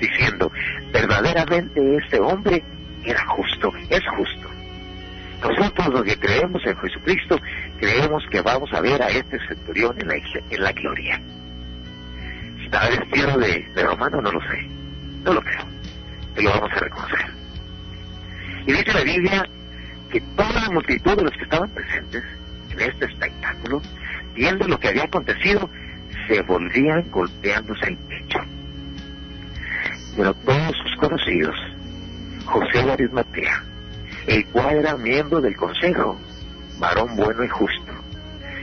diciendo, 0.00 0.50
verdaderamente 0.92 1.96
este 1.96 2.20
hombre 2.20 2.62
era 3.04 3.24
justo, 3.26 3.72
es 3.88 4.02
justo. 4.16 4.50
Nosotros 5.42 5.88
los 5.88 6.02
que 6.04 6.18
creemos 6.18 6.62
en 6.66 6.76
Jesucristo, 6.76 7.38
creemos 7.78 8.24
que 8.30 8.40
vamos 8.40 8.72
a 8.72 8.80
ver 8.80 9.02
a 9.02 9.08
este 9.08 9.38
centurión 9.46 9.94
en 10.00 10.08
la, 10.08 10.14
en 10.16 10.62
la 10.62 10.72
gloria. 10.72 11.20
¿Estaba 12.64 12.88
vestido 12.88 13.38
de, 13.38 13.68
de 13.74 13.82
romano? 13.84 14.20
No 14.20 14.32
lo 14.32 14.40
sé. 14.40 14.68
No 15.24 15.34
lo 15.34 15.40
creo. 15.42 15.64
Y 16.36 16.42
lo 16.42 16.50
vamos 16.50 16.70
a 16.72 16.80
reconocer. 16.80 17.26
Y 18.66 18.72
dice 18.72 18.92
la 18.92 19.02
Biblia 19.02 19.48
que 20.10 20.20
toda 20.36 20.52
la 20.52 20.70
multitud 20.70 21.16
de 21.16 21.22
los 21.22 21.32
que 21.32 21.42
estaban 21.42 21.70
presentes 21.70 22.24
en 22.70 22.80
este 22.80 23.04
espectáculo, 23.06 23.82
viendo 24.34 24.66
lo 24.66 24.78
que 24.78 24.88
había 24.88 25.04
acontecido, 25.04 25.68
se 26.26 26.40
volvían 26.42 27.10
golpeándose 27.10 27.88
el 27.88 27.96
pecho. 27.98 28.38
Pero 30.16 30.34
todos 30.34 30.76
sus 30.82 30.96
conocidos, 30.96 31.56
José 32.46 32.84
de 32.84 32.92
Arimatea, 32.92 33.62
el 34.26 34.46
cual 34.46 34.76
era 34.76 34.96
miembro 34.96 35.40
del 35.40 35.56
consejo, 35.56 36.18
varón 36.78 37.16
bueno 37.16 37.44
y 37.44 37.48
justo, 37.48 37.92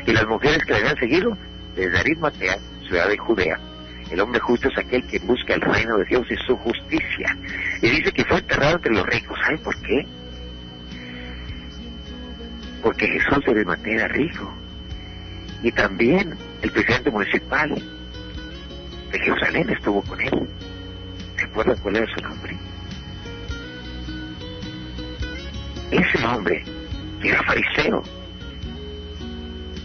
y 0.05 0.13
las 0.13 0.25
mujeres 0.27 0.63
que 0.65 0.73
le 0.73 0.79
habían 0.79 0.97
seguido 0.97 1.37
desde 1.75 1.99
Arimatea, 1.99 2.57
ciudad 2.87 3.07
de 3.07 3.17
Judea, 3.17 3.59
el 4.11 4.19
hombre 4.19 4.41
justo 4.41 4.67
es 4.67 4.77
aquel 4.77 5.05
que 5.07 5.19
busca 5.19 5.53
el 5.53 5.61
reino 5.61 5.97
de 5.97 6.05
Dios 6.05 6.27
y 6.29 6.35
su 6.45 6.57
justicia. 6.57 7.37
Y 7.81 7.89
dice 7.89 8.11
que 8.11 8.25
fue 8.25 8.39
enterrado 8.39 8.75
entre 8.75 8.93
los 8.93 9.05
ricos. 9.05 9.39
¿Saben 9.41 9.59
por 9.59 9.81
qué? 9.81 10.05
Porque 12.83 13.07
Jesús 13.07 13.45
de 13.45 13.51
Arimatea 13.51 13.93
era 13.93 14.07
rico. 14.09 14.53
Y 15.63 15.71
también 15.71 16.37
el 16.61 16.71
presidente 16.71 17.09
municipal 17.09 17.69
de 19.11 19.19
Jerusalén 19.19 19.69
estuvo 19.69 20.01
con 20.01 20.19
él. 20.19 20.49
¿Se 21.37 21.45
acuerdan 21.45 21.77
cuál 21.77 21.95
era 21.95 22.13
su 22.13 22.21
nombre? 22.21 22.57
Ese 25.91 26.25
hombre, 26.25 26.63
que 27.21 27.29
era 27.29 27.43
fariseo, 27.43 28.03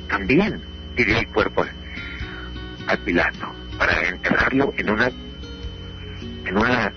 también 0.08 0.60
pidió 0.96 1.16
el 1.18 1.28
cuerpo 1.28 1.64
al 2.88 2.98
Pilato 2.98 3.65
para 3.78 4.08
enterrarlo 4.08 4.72
en 4.76 4.90
una 4.90 5.10
en 6.46 6.56
una 6.56 6.92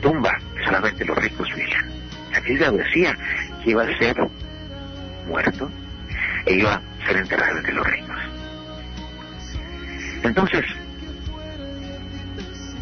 tumba 0.00 0.38
que 0.56 0.64
solamente 0.64 1.04
los 1.04 1.18
ricos 1.18 1.48
vivían. 1.54 1.86
La 2.32 2.40
Biblia 2.40 2.70
decía 2.70 3.16
que 3.62 3.70
iba 3.70 3.82
a 3.82 3.98
ser 3.98 4.16
muerto 5.26 5.70
e 6.46 6.54
iba 6.54 6.74
a 6.74 7.06
ser 7.06 7.16
enterrado 7.16 7.58
entre 7.58 7.72
los 7.74 7.86
ricos. 7.86 8.16
Entonces, 10.22 10.64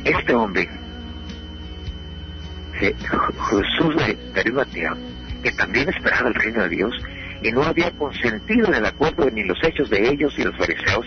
este 0.05 0.35
hombre, 0.35 0.68
Jesús 2.75 3.96
de 3.96 4.40
Arimatea, 4.40 4.94
que 5.42 5.53
también 5.53 5.88
esperaba 5.88 6.29
el 6.29 6.35
reino 6.35 6.62
de 6.62 6.68
Dios 6.68 6.94
y 7.42 7.53
no 7.53 7.62
había 7.62 7.90
consentido 7.92 8.68
en 8.68 8.75
el 8.75 8.87
acuerdo 8.87 9.29
ni 9.31 9.44
los 9.44 9.59
hechos 9.62 9.90
de 9.90 10.09
ellos 10.09 10.35
y 10.38 10.44
los 10.44 10.57
fariseos, 10.57 11.07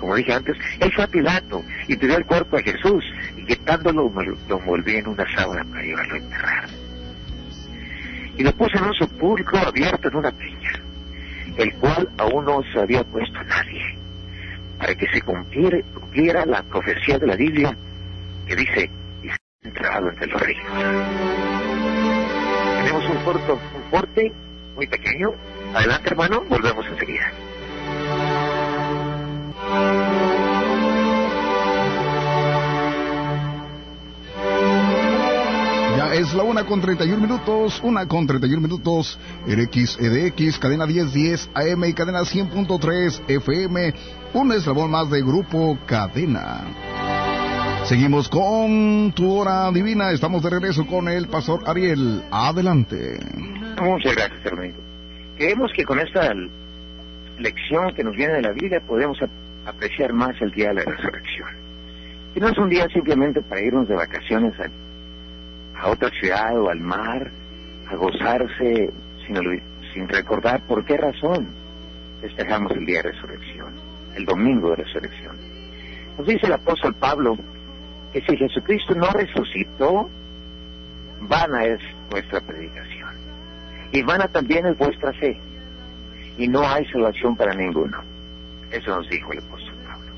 como 0.00 0.16
dije 0.16 0.32
antes, 0.32 0.56
él 0.80 0.90
fue 0.92 1.04
a 1.04 1.06
Pilato 1.06 1.62
y 1.86 1.96
pidió 1.96 2.16
el 2.16 2.24
cuerpo 2.24 2.56
a 2.56 2.62
Jesús 2.62 3.04
y 3.36 3.44
quitándolo 3.44 4.10
lo 4.48 4.58
envolvió 4.58 4.98
en 4.98 5.08
una 5.08 5.24
sábana 5.36 5.62
para 5.64 5.82
llevarlo 5.82 6.14
a 6.14 6.18
enterrar. 6.18 6.68
Y 8.36 8.42
lo 8.42 8.52
puso 8.52 8.78
en 8.78 8.84
un 8.84 8.94
sepulcro 8.94 9.58
abierto 9.58 10.08
en 10.08 10.16
una 10.16 10.32
peña, 10.32 10.72
el 11.58 11.74
cual 11.74 12.08
aún 12.16 12.46
no 12.46 12.62
se 12.72 12.80
había 12.80 13.04
puesto 13.04 13.38
a 13.38 13.44
nadie, 13.44 13.98
para 14.78 14.94
que 14.94 15.06
se 15.12 15.20
cumpliera, 15.20 16.46
la 16.46 16.62
profecía 16.62 17.18
de 17.18 17.26
la 17.26 17.36
Biblia 17.36 17.76
que 18.46 18.56
dice, 18.56 18.90
y 19.22 19.28
se 19.28 19.32
ha 19.32 19.68
enterrado 19.68 20.08
entre 20.08 20.26
los 20.26 20.40
ricos. 20.40 20.72
Tenemos 22.78 23.04
un 23.10 23.24
corto, 23.24 23.60
un 23.76 23.90
corte 23.90 24.32
muy 24.74 24.86
pequeño. 24.86 25.28
Adelante 25.74 26.08
hermano, 26.08 26.40
volvemos 26.48 26.86
enseguida. 26.86 27.30
Es 36.20 36.34
la 36.34 36.42
una 36.42 36.64
con 36.64 36.82
31 36.82 37.16
minutos, 37.16 37.80
una 37.82 38.06
con 38.06 38.26
31 38.26 38.60
minutos 38.60 39.18
en 39.46 39.66
cadena 40.60 40.84
1010 40.84 41.50
AM 41.54 41.84
y 41.84 41.94
cadena 41.94 42.20
100.3 42.20 43.22
FM, 43.26 43.94
un 44.34 44.52
eslabón 44.52 44.90
más 44.90 45.10
de 45.10 45.22
Grupo 45.22 45.78
Cadena. 45.86 46.60
Seguimos 47.84 48.28
con 48.28 49.12
tu 49.16 49.32
hora 49.32 49.70
divina, 49.72 50.10
estamos 50.10 50.42
de 50.42 50.50
regreso 50.50 50.86
con 50.86 51.08
el 51.08 51.26
pastor 51.28 51.62
Ariel. 51.66 52.22
Adelante. 52.30 53.18
Muchas 53.80 54.14
gracias, 54.14 54.44
hermanito. 54.44 54.78
Creemos 55.38 55.72
que 55.74 55.84
con 55.84 56.00
esta 56.00 56.34
lección 57.38 57.94
que 57.94 58.04
nos 58.04 58.14
viene 58.14 58.34
de 58.34 58.42
la 58.42 58.52
vida 58.52 58.78
podemos 58.80 59.16
apreciar 59.64 60.12
más 60.12 60.38
el 60.42 60.50
día 60.50 60.68
de 60.68 60.74
la 60.74 60.82
resurrección. 60.82 61.48
Que 62.34 62.40
no 62.40 62.48
es 62.48 62.58
un 62.58 62.68
día 62.68 62.86
simplemente 62.92 63.40
para 63.40 63.62
irnos 63.62 63.88
de 63.88 63.94
vacaciones 63.94 64.52
a, 65.80 65.88
otra 65.88 66.10
ciudad 66.10 66.58
o 66.58 66.70
al 66.70 66.80
mar, 66.80 67.30
a 67.88 67.96
gozarse 67.96 68.90
sino, 69.26 69.40
sin 69.92 70.08
recordar 70.08 70.62
por 70.66 70.84
qué 70.84 70.96
razón 70.96 71.48
festejamos 72.20 72.72
el 72.72 72.86
día 72.86 73.02
de 73.02 73.12
resurrección, 73.12 73.74
el 74.14 74.24
domingo 74.24 74.70
de 74.70 74.76
resurrección. 74.76 75.36
Nos 76.18 76.26
dice 76.26 76.46
el 76.46 76.52
apóstol 76.52 76.94
Pablo 76.94 77.36
que 78.12 78.20
si 78.22 78.36
Jesucristo 78.36 78.94
no 78.94 79.06
resucitó, 79.10 80.10
vana 81.20 81.64
es 81.64 81.80
vuestra 82.10 82.40
predicación. 82.40 83.10
Y 83.92 84.02
vana 84.02 84.28
también 84.28 84.66
es 84.66 84.76
vuestra 84.76 85.12
fe. 85.14 85.38
Y 86.36 86.48
no 86.48 86.66
hay 86.66 86.84
salvación 86.86 87.36
para 87.36 87.54
ninguno. 87.54 88.02
Eso 88.70 88.96
nos 88.96 89.08
dijo 89.08 89.32
el 89.32 89.38
apóstol 89.38 89.74
Pablo. 89.86 90.12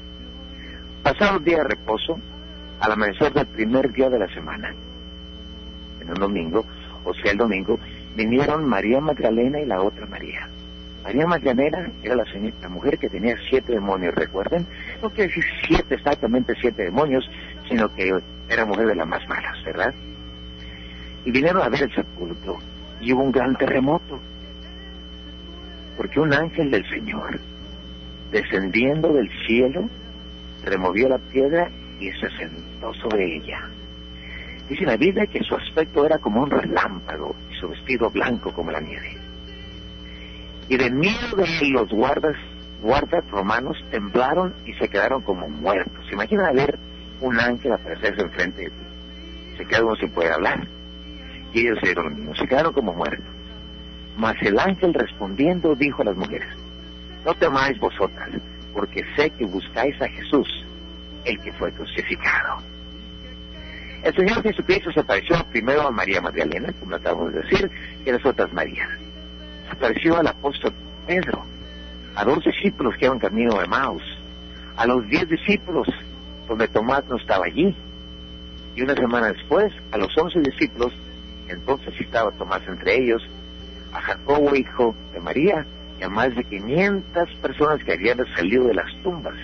Pasado 1.02 1.38
el 1.38 1.44
día 1.44 1.58
de 1.58 1.64
reposo, 1.64 2.18
al 2.80 2.92
amanecer 2.92 3.32
del 3.32 3.46
primer 3.46 3.92
día 3.92 4.10
de 4.10 4.18
la 4.18 4.28
semana, 4.34 4.74
en 6.02 6.10
un 6.10 6.14
domingo, 6.16 6.64
o 7.04 7.14
sea, 7.14 7.32
el 7.32 7.38
domingo, 7.38 7.78
vinieron 8.14 8.68
María 8.68 9.00
Magdalena 9.00 9.60
y 9.60 9.66
la 9.66 9.80
otra 9.80 10.06
María. 10.06 10.48
María 11.02 11.26
Magdalena 11.26 11.90
era 12.02 12.14
la, 12.14 12.24
la 12.60 12.68
mujer 12.68 12.98
que 12.98 13.08
tenía 13.08 13.36
siete 13.48 13.72
demonios, 13.72 14.14
recuerden. 14.14 14.66
No 15.02 15.10
quiere 15.10 15.28
decir 15.28 15.44
siete, 15.66 15.96
exactamente 15.96 16.54
siete 16.60 16.84
demonios, 16.84 17.28
sino 17.68 17.92
que 17.94 18.12
era 18.48 18.64
mujer 18.64 18.86
de 18.86 18.94
las 18.94 19.06
más 19.06 19.26
malas, 19.28 19.56
¿verdad? 19.64 19.92
Y 21.24 21.30
vinieron 21.30 21.62
a 21.62 21.68
ver 21.68 21.82
el 21.82 21.94
sepulcro 21.94 22.58
y 23.00 23.12
hubo 23.12 23.22
un 23.22 23.32
gran 23.32 23.56
terremoto. 23.56 24.20
Porque 25.96 26.20
un 26.20 26.32
ángel 26.32 26.70
del 26.70 26.88
Señor, 26.88 27.38
descendiendo 28.30 29.12
del 29.12 29.28
cielo, 29.46 29.88
removió 30.64 31.08
la 31.08 31.18
piedra 31.18 31.70
y 32.00 32.10
se 32.12 32.30
sentó 32.38 32.94
sobre 32.94 33.36
ella. 33.36 33.68
Dice 34.72 34.86
la 34.86 34.96
Biblia 34.96 35.26
que 35.26 35.44
su 35.44 35.54
aspecto 35.54 36.06
era 36.06 36.16
como 36.16 36.42
un 36.42 36.50
relámpago 36.50 37.36
y 37.50 37.54
su 37.56 37.68
vestido 37.68 38.08
blanco 38.08 38.54
como 38.54 38.70
la 38.70 38.80
nieve. 38.80 39.18
Y 40.66 40.78
de 40.78 40.90
miedo 40.90 41.36
de 41.36 41.68
los 41.68 41.90
guardas, 41.90 42.36
guardas 42.80 43.22
romanos 43.30 43.76
temblaron 43.90 44.54
y 44.64 44.72
se 44.72 44.88
quedaron 44.88 45.20
como 45.20 45.46
muertos. 45.46 46.06
Imagina 46.10 46.50
ver 46.52 46.78
un 47.20 47.38
ángel 47.38 47.74
aparecerse 47.74 48.22
enfrente 48.22 48.62
de 48.62 48.70
ti. 48.70 49.56
Se 49.58 49.66
queda 49.66 49.84
uno 49.84 49.94
sin 49.96 50.08
poder 50.08 50.32
hablar. 50.32 50.66
Y 51.52 51.66
ellos 51.66 51.76
se 51.82 51.88
dieron 51.88 52.34
se 52.34 52.46
quedaron 52.46 52.72
como 52.72 52.94
muertos. 52.94 53.26
Mas 54.16 54.36
el 54.40 54.58
ángel 54.58 54.94
respondiendo 54.94 55.74
dijo 55.74 56.00
a 56.00 56.06
las 56.06 56.16
mujeres, 56.16 56.48
no 57.26 57.34
temáis 57.34 57.78
vosotras, 57.78 58.30
porque 58.72 59.04
sé 59.16 59.28
que 59.32 59.44
buscáis 59.44 60.00
a 60.00 60.08
Jesús, 60.08 60.48
el 61.26 61.38
que 61.40 61.52
fue 61.52 61.70
crucificado. 61.72 62.72
El 64.02 64.14
Señor 64.16 64.42
Jesucristo 64.42 64.90
se 64.90 65.00
apareció 65.00 65.36
primero 65.50 65.82
a 65.82 65.90
María 65.92 66.20
Magdalena, 66.20 66.72
como 66.80 66.96
acabamos 66.96 67.32
de 67.32 67.42
decir, 67.42 67.70
y 68.04 68.10
a 68.10 68.14
las 68.14 68.26
otras 68.26 68.52
Marías. 68.52 68.88
Se 69.66 69.72
apareció 69.72 70.16
al 70.16 70.26
apóstol 70.26 70.72
Pedro, 71.06 71.44
a 72.16 72.24
dos 72.24 72.44
discípulos 72.44 72.94
que 72.98 73.04
iban 73.04 73.20
camino 73.20 73.60
de 73.60 73.68
Maus, 73.68 74.02
a 74.76 74.86
los 74.86 75.06
diez 75.08 75.28
discípulos 75.28 75.86
donde 76.48 76.66
Tomás 76.66 77.04
no 77.08 77.16
estaba 77.16 77.46
allí. 77.46 77.76
Y 78.74 78.82
una 78.82 78.94
semana 78.94 79.32
después, 79.32 79.72
a 79.92 79.98
los 79.98 80.16
once 80.18 80.40
discípulos, 80.40 80.92
entonces 81.48 81.94
estaba 82.00 82.32
Tomás 82.32 82.62
entre 82.66 83.04
ellos, 83.04 83.22
a 83.92 84.00
Jacobo, 84.00 84.56
hijo 84.56 84.96
de 85.12 85.20
María, 85.20 85.64
y 86.00 86.02
a 86.02 86.08
más 86.08 86.34
de 86.34 86.42
500 86.42 87.28
personas 87.36 87.84
que 87.84 87.92
habían 87.92 88.18
salido 88.34 88.64
de 88.64 88.74
las 88.74 88.90
tumbas. 89.04 89.36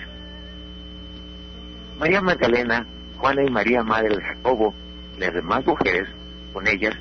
María 1.97 2.21
Magdalena, 2.21 2.85
Juana 3.19 3.43
y 3.43 3.49
María, 3.49 3.83
madre 3.83 4.15
de 4.15 4.21
Jacobo, 4.21 4.73
y 5.17 5.19
las 5.19 5.33
demás 5.33 5.65
mujeres, 5.65 6.07
con 6.53 6.65
ellas, 6.67 6.95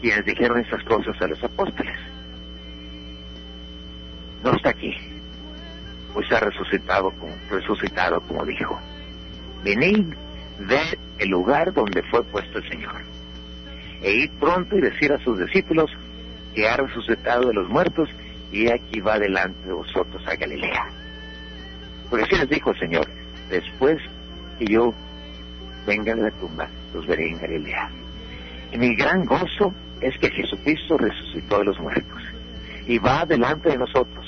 quienes 0.00 0.24
dijeron 0.24 0.60
estas 0.60 0.84
cosas 0.84 1.20
a 1.20 1.26
los 1.26 1.42
apóstoles. 1.42 1.96
No 4.44 4.52
está 4.54 4.70
aquí, 4.70 4.94
pues 6.12 6.30
ha 6.32 6.40
resucitado 6.40 7.10
como, 7.12 7.34
resucitado 7.50 8.20
como 8.22 8.44
dijo. 8.44 8.78
Venid, 9.64 10.14
ver 10.58 10.98
el 11.18 11.28
lugar 11.28 11.72
donde 11.72 12.02
fue 12.04 12.22
puesto 12.24 12.58
el 12.58 12.68
Señor. 12.68 13.02
E 14.02 14.12
id 14.12 14.30
pronto 14.40 14.76
y 14.76 14.80
decir 14.80 15.12
a 15.12 15.18
sus 15.18 15.38
discípulos 15.38 15.90
que 16.54 16.68
ha 16.68 16.76
resucitado 16.76 17.48
de 17.48 17.54
los 17.54 17.68
muertos 17.68 18.08
y 18.52 18.70
aquí 18.70 19.00
va 19.00 19.18
delante 19.18 19.66
de 19.66 19.72
vosotros 19.72 20.22
a 20.26 20.36
Galilea. 20.36 20.86
Porque 22.08 22.24
así 22.24 22.36
les 22.36 22.48
dijo 22.48 22.70
el 22.70 22.78
Señor, 22.78 23.06
después 23.50 23.98
que 24.58 24.66
yo 24.66 24.94
venga 25.86 26.14
de 26.14 26.22
la 26.22 26.30
tumba, 26.32 26.68
los 26.94 27.06
veré 27.06 27.28
en 27.28 27.38
Galilea. 27.38 27.90
Y 28.72 28.78
mi 28.78 28.94
gran 28.94 29.24
gozo 29.24 29.74
es 30.00 30.16
que 30.18 30.30
Jesucristo 30.30 30.96
resucitó 30.96 31.58
de 31.58 31.64
los 31.64 31.78
muertos 31.80 32.22
y 32.86 32.98
va 32.98 33.26
delante 33.26 33.70
de 33.70 33.78
nosotros. 33.78 34.26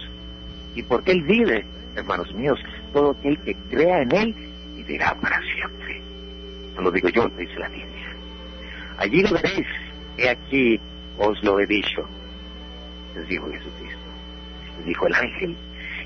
Y 0.75 0.83
porque 0.83 1.13
Él 1.13 1.23
vive, 1.23 1.65
hermanos 1.97 2.33
míos, 2.35 2.59
todo 2.93 3.13
aquel 3.13 3.39
que 3.39 3.55
crea 3.71 4.03
en 4.03 4.13
Él 4.13 4.35
vivirá 4.77 5.15
para 5.21 5.41
siempre. 5.41 6.03
No 6.75 6.83
lo 6.83 6.91
digo 6.91 7.09
yo, 7.09 7.29
lo 7.29 7.37
dice 7.37 7.59
la 7.59 7.69
Biblia. 7.69 8.17
Allí 8.99 9.23
lo 9.23 9.33
veréis, 9.33 9.67
he 10.17 10.29
aquí 10.29 10.81
os 11.19 11.43
lo 11.43 11.61
he 11.61 11.67
dicho, 11.67 12.07
les 13.15 13.29
dijo 13.29 13.51
Jesucristo. 13.51 13.99
Les 14.79 14.87
dijo 14.87 15.07
el 15.07 15.15
ángel. 15.15 15.57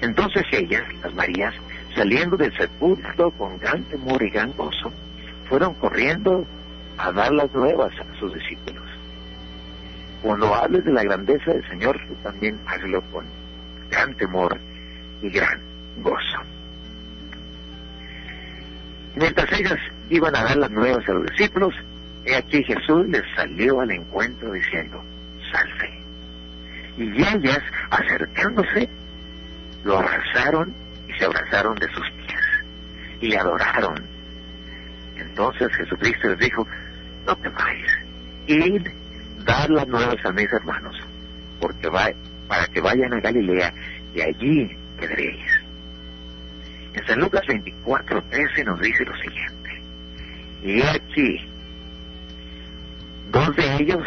Entonces 0.00 0.44
ellas, 0.52 0.82
las 1.02 1.14
Marías, 1.14 1.54
saliendo 1.94 2.36
del 2.36 2.56
sepulcro 2.56 3.30
con 3.32 3.58
gran 3.58 3.82
temor 3.84 4.22
y 4.22 4.30
gran 4.30 4.52
gozo, 4.52 4.92
fueron 5.48 5.74
corriendo 5.74 6.46
a 6.98 7.12
dar 7.12 7.32
las 7.32 7.52
nuevas 7.52 7.92
a 7.98 8.18
sus 8.18 8.32
discípulos. 8.34 8.84
Cuando 10.22 10.54
hables 10.54 10.84
de 10.84 10.92
la 10.92 11.02
grandeza 11.02 11.52
del 11.52 11.68
Señor, 11.68 12.00
también 12.22 12.58
hazlo 12.66 13.00
con 13.12 13.26
gran 13.90 14.14
temor 14.16 14.58
y 15.22 15.30
gran 15.30 15.60
gozo. 15.98 16.38
Mientras 19.14 19.50
ellas 19.52 19.78
iban 20.10 20.34
a 20.36 20.44
dar 20.44 20.56
las 20.56 20.70
nuevas 20.70 21.08
a 21.08 21.12
los 21.12 21.26
discípulos, 21.30 21.74
he 22.24 22.34
aquí 22.34 22.62
Jesús 22.64 23.06
les 23.08 23.22
salió 23.34 23.80
al 23.80 23.90
encuentro 23.90 24.52
diciendo, 24.52 25.02
salve. 25.52 26.00
Y 26.98 27.22
ellas, 27.22 27.60
acercándose, 27.90 28.88
lo 29.84 29.98
abrazaron 29.98 30.74
y 31.08 31.12
se 31.12 31.24
abrazaron 31.24 31.74
de 31.76 31.88
sus 31.92 32.10
pies 32.10 32.40
y 33.20 33.28
le 33.28 33.38
adoraron. 33.38 34.15
Entonces 35.16 35.74
Jesucristo 35.76 36.28
les 36.28 36.38
dijo, 36.38 36.66
no 37.26 37.36
temáis, 37.36 37.86
id, 38.46 38.86
dar 39.44 39.70
las 39.70 39.86
nuevas 39.88 40.16
a 40.24 40.32
mis 40.32 40.52
hermanos, 40.52 40.96
porque 41.60 41.88
va, 41.88 42.10
para 42.48 42.66
que 42.66 42.80
vayan 42.80 43.12
a 43.14 43.20
Galilea 43.20 43.72
y 44.14 44.20
allí 44.20 44.76
quedaréis. 44.98 45.44
En 46.94 47.06
San 47.06 47.20
Lucas 47.20 47.42
24, 47.46 48.22
13 48.22 48.64
nos 48.64 48.80
dice 48.80 49.04
lo 49.04 49.16
siguiente, 49.16 49.82
y 50.62 50.82
aquí, 50.82 51.48
dos 53.30 53.56
de 53.56 53.76
ellos, 53.76 54.02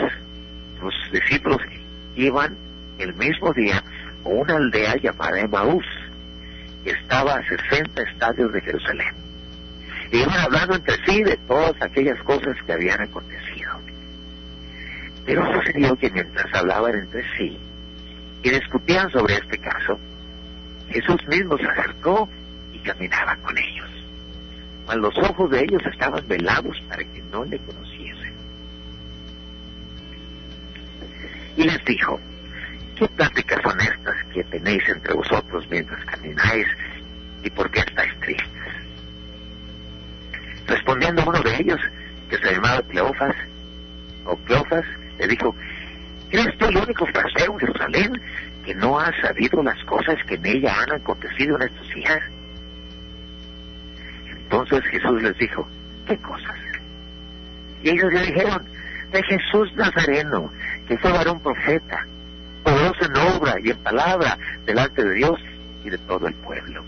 los 0.82 0.94
discípulos, 1.12 1.62
iban 2.16 2.58
el 2.98 3.14
mismo 3.16 3.54
día 3.54 3.84
a 4.26 4.28
una 4.28 4.56
aldea 4.56 4.96
llamada 4.98 5.40
Emaús, 5.40 5.86
que 6.84 6.92
estaba 6.92 7.36
a 7.36 7.48
60 7.48 8.02
estadios 8.02 8.52
de 8.54 8.62
Jerusalén. 8.62 9.29
Iban 10.12 10.40
hablando 10.40 10.76
entre 10.76 10.96
sí 11.06 11.24
de 11.24 11.38
todas 11.48 11.80
aquellas 11.82 12.20
cosas 12.24 12.56
que 12.66 12.74
habían 12.74 13.02
acontecido. 13.02 13.72
Pero 15.26 15.46
sucedió 15.54 15.96
que 15.96 16.10
mientras 16.10 16.48
hablaban 16.56 16.96
entre 16.96 17.24
sí 17.38 17.60
y 18.42 18.50
discutían 18.50 19.10
sobre 19.12 19.36
este 19.36 19.60
caso, 19.60 20.00
Jesús 20.90 21.28
mismo 21.28 21.58
se 21.58 21.68
acercó 21.68 22.28
y 22.74 22.80
caminaba 22.80 23.36
con 23.38 23.56
ellos. 23.58 23.90
Mas 24.88 24.98
los 24.98 25.16
ojos 25.20 25.52
de 25.52 25.60
ellos 25.60 25.82
estaban 25.92 26.28
velados 26.28 26.76
para 26.88 27.04
que 27.04 27.22
no 27.32 27.46
le 27.46 27.60
conociesen. 27.60 28.34
Y 31.56 31.64
les 31.66 31.86
dijo, 31.86 32.20
¿qué 32.96 33.08
pláticas 33.10 33.62
son 33.62 33.80
estas 33.82 34.16
que 34.34 34.44
tenéis 34.46 34.82
entre 34.90 35.14
vosotros 35.14 35.68
mientras 35.70 36.04
camináis 36.06 36.66
y 37.44 37.50
por 37.52 37.70
qué 37.70 37.82
estáis 37.82 38.20
tristes? 38.22 38.79
Respondiendo 40.70 41.24
uno 41.26 41.42
de 41.42 41.56
ellos, 41.56 41.80
que 42.30 42.38
se 42.38 42.54
llamaba 42.54 42.84
Cleofas, 42.84 43.36
o 44.26 44.36
Cleofas, 44.38 44.86
le 45.18 45.28
dijo, 45.28 45.56
¿eres 46.30 46.58
tú 46.60 46.66
el 46.66 46.78
único 46.78 47.08
fraseo 47.08 47.54
en 47.54 47.60
Jerusalén 47.60 48.22
que 48.64 48.76
no 48.76 49.00
ha 49.00 49.12
sabido 49.20 49.64
las 49.64 49.84
cosas 49.86 50.16
que 50.28 50.36
en 50.36 50.46
ella 50.46 50.76
han 50.80 50.94
acontecido 50.94 51.56
en 51.56 51.64
estos 51.64 51.90
días? 51.96 52.20
Entonces 54.32 54.84
Jesús 54.92 55.24
les 55.24 55.38
dijo, 55.40 55.68
¿qué 56.06 56.18
cosas? 56.18 56.56
Y 57.82 57.90
ellos 57.90 58.14
le 58.14 58.22
dijeron, 58.22 58.64
de 59.12 59.24
Jesús 59.24 59.74
Nazareno, 59.76 60.52
que 60.88 60.98
fue 61.00 61.12
varón 61.12 61.40
profeta, 61.40 62.06
poderoso 62.64 63.06
en 63.06 63.18
obra 63.36 63.56
y 63.64 63.72
en 63.72 63.78
palabra 63.78 64.38
delante 64.66 65.04
de 65.04 65.16
Dios 65.16 65.40
y 65.84 65.90
de 65.90 65.98
todo 65.98 66.28
el 66.28 66.36
pueblo. 66.36 66.84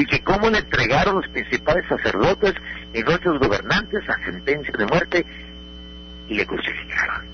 Y 0.00 0.06
que 0.06 0.18
cómo 0.20 0.48
le 0.48 0.60
entregaron 0.60 1.16
los 1.16 1.28
principales 1.28 1.84
sacerdotes 1.86 2.54
y 2.94 3.02
nuestros 3.02 3.38
gobernantes 3.38 4.00
a 4.08 4.16
sentencia 4.24 4.72
de 4.78 4.86
muerte 4.86 5.26
y 6.26 6.36
le 6.36 6.46
crucificaron. 6.46 7.26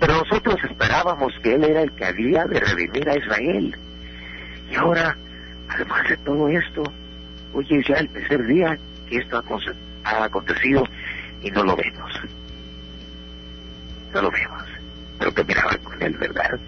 Pero 0.00 0.14
nosotros 0.14 0.56
esperábamos 0.68 1.32
que 1.40 1.54
Él 1.54 1.62
era 1.62 1.82
el 1.82 1.92
que 1.92 2.06
había 2.06 2.44
de 2.46 2.58
redimir 2.58 3.08
a 3.08 3.16
Israel. 3.16 3.76
Y 4.68 4.74
ahora, 4.74 5.16
además 5.68 6.08
de 6.08 6.16
todo 6.16 6.48
esto, 6.48 6.82
hoy 7.54 7.68
es 7.70 7.86
ya 7.86 7.94
el 7.98 8.08
tercer 8.08 8.44
día 8.44 8.76
que 9.08 9.18
esto 9.18 9.44
ha 10.02 10.24
acontecido 10.24 10.82
y 11.40 11.52
no 11.52 11.62
lo 11.62 11.76
vemos. 11.76 12.20
No 14.12 14.22
lo 14.22 14.30
vemos, 14.32 14.64
pero 15.20 15.32
que 15.32 15.44
miraba 15.44 15.78
con 15.84 16.02
Él, 16.02 16.16
¿verdad? 16.18 16.58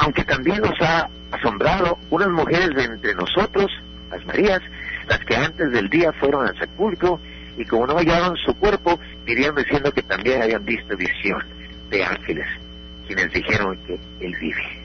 Aunque 0.00 0.24
también 0.24 0.62
nos 0.62 0.80
ha 0.80 1.10
asombrado 1.30 1.98
unas 2.08 2.28
mujeres 2.28 2.70
de 2.74 2.84
entre 2.84 3.14
nosotros, 3.14 3.70
las 4.10 4.24
Marías, 4.24 4.60
las 5.06 5.18
que 5.26 5.36
antes 5.36 5.70
del 5.72 5.90
día 5.90 6.10
fueron 6.12 6.48
al 6.48 6.58
sepulcro 6.58 7.20
y 7.58 7.66
como 7.66 7.86
no 7.86 7.98
hallaron 7.98 8.34
su 8.38 8.54
cuerpo, 8.54 8.98
irían 9.26 9.54
diciendo 9.54 9.92
que 9.92 10.02
también 10.02 10.40
habían 10.40 10.64
visto 10.64 10.96
visión 10.96 11.44
de 11.90 12.02
ángeles, 12.02 12.46
quienes 13.06 13.30
dijeron 13.30 13.78
que 13.86 14.00
él 14.20 14.34
vive. 14.40 14.82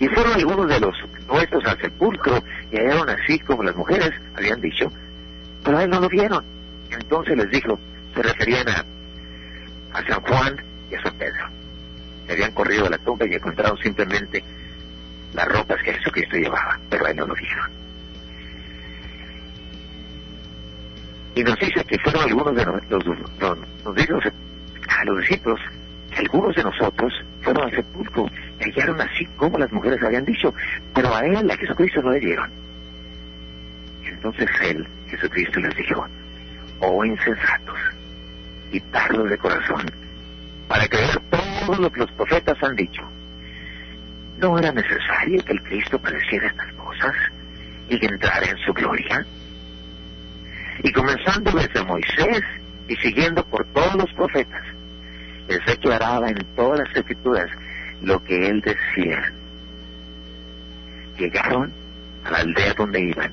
Y 0.00 0.08
fueron 0.08 0.32
algunos 0.32 0.66
de 0.66 0.80
los 0.80 0.96
nuestros 1.28 1.64
al 1.66 1.78
sepulcro 1.78 2.42
y 2.72 2.78
hallaron 2.78 3.10
así 3.10 3.38
como 3.40 3.64
las 3.64 3.76
mujeres 3.76 4.12
habían 4.34 4.62
dicho, 4.62 4.90
pero 5.62 5.76
a 5.76 5.84
él 5.84 5.90
no 5.90 6.00
lo 6.00 6.08
vieron. 6.08 6.42
Entonces 6.90 7.36
les 7.36 7.50
dijo, 7.50 7.78
se 8.14 8.22
referían 8.22 8.66
a, 8.66 8.84
a 9.92 10.06
San 10.06 10.22
Juan 10.22 10.56
y 10.90 10.94
a 10.94 11.02
San 11.02 11.14
Pedro. 11.18 11.63
Habían 12.28 12.52
corrido 12.52 12.86
a 12.86 12.90
la 12.90 12.98
tumba 12.98 13.26
y 13.26 13.34
encontraron 13.34 13.76
simplemente 13.78 14.42
las 15.34 15.48
ropas 15.48 15.82
que 15.82 15.92
Jesucristo 15.92 16.36
llevaba, 16.36 16.78
pero 16.88 17.06
a 17.06 17.10
él 17.10 17.16
no 17.16 17.26
lo 17.26 17.34
vieron. 17.34 17.70
Y 21.34 21.42
nos 21.42 21.58
dice 21.58 21.84
que 21.84 21.98
fueron 21.98 22.22
algunos 22.22 22.56
de 22.56 22.64
los, 22.64 23.06
los, 23.06 23.58
nos 23.84 23.94
dice 23.96 24.32
a 24.88 25.04
los 25.04 25.18
discípulos 25.18 25.60
algunos 26.16 26.54
de 26.54 26.62
nosotros 26.62 27.12
fueron 27.40 27.64
al 27.64 27.74
sepulcro 27.74 28.30
y 28.60 28.70
hallaron 28.70 29.00
así 29.00 29.26
como 29.36 29.58
las 29.58 29.72
mujeres 29.72 30.02
habían 30.02 30.24
dicho, 30.24 30.54
pero 30.94 31.14
a 31.14 31.20
él, 31.26 31.50
a 31.50 31.56
Jesucristo, 31.56 32.02
no 32.02 32.10
le 32.12 32.20
dieron. 32.20 32.50
Entonces 34.04 34.48
él, 34.62 34.86
Jesucristo, 35.08 35.60
les 35.60 35.76
dijo, 35.76 36.06
oh 36.80 37.04
insensatos 37.04 37.78
y 38.70 38.80
tardos 38.80 39.28
de 39.28 39.38
corazón, 39.38 39.90
para 40.68 40.88
creer 40.88 41.20
todo 41.30 41.76
lo 41.76 41.90
que 41.90 42.00
los 42.00 42.10
profetas 42.12 42.56
han 42.62 42.76
dicho. 42.76 43.02
¿No 44.38 44.58
era 44.58 44.72
necesario 44.72 45.44
que 45.44 45.52
el 45.52 45.62
Cristo 45.62 45.98
padeciera 45.98 46.48
estas 46.48 46.72
cosas 46.74 47.14
y 47.88 47.98
que 47.98 48.06
entrara 48.06 48.46
en 48.46 48.58
su 48.58 48.72
gloria? 48.72 49.24
Y 50.82 50.92
comenzando 50.92 51.52
desde 51.52 51.84
Moisés 51.84 52.42
y 52.88 52.96
siguiendo 52.96 53.44
por 53.46 53.64
todos 53.66 53.94
los 53.94 54.12
profetas, 54.14 54.62
les 55.48 55.64
declaraba 55.66 56.28
en 56.28 56.44
todas 56.56 56.80
las 56.80 56.96
escrituras 56.96 57.50
lo 58.02 58.22
que 58.24 58.48
él 58.48 58.60
decía. 58.60 59.32
Llegaron 61.18 61.72
a 62.24 62.30
la 62.30 62.38
aldea 62.38 62.74
donde 62.74 63.00
iban 63.00 63.32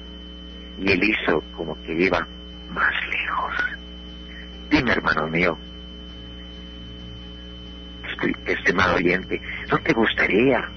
y 0.80 0.92
él 0.92 1.04
hizo 1.04 1.44
como 1.56 1.82
que 1.84 1.94
iba 1.94 2.28
más 2.70 2.94
lejos. 3.10 3.56
Dime, 4.70 4.92
hermano 4.92 5.28
mío, 5.28 5.58
estimado 8.46 8.96
oyente, 8.96 9.42
¿no 9.70 9.78
te 9.80 9.94
gustaría 9.94 10.70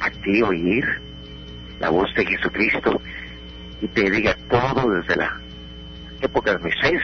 a 0.00 0.10
ti 0.10 0.42
oír 0.42 0.84
la 1.80 1.90
voz 1.90 2.12
de 2.14 2.26
Jesucristo 2.26 3.00
y 3.80 3.88
te 3.88 4.10
diga 4.10 4.36
todo 4.50 4.90
desde 4.90 5.16
la 5.16 5.40
época 6.20 6.52
de 6.52 6.58
Moisés 6.58 7.02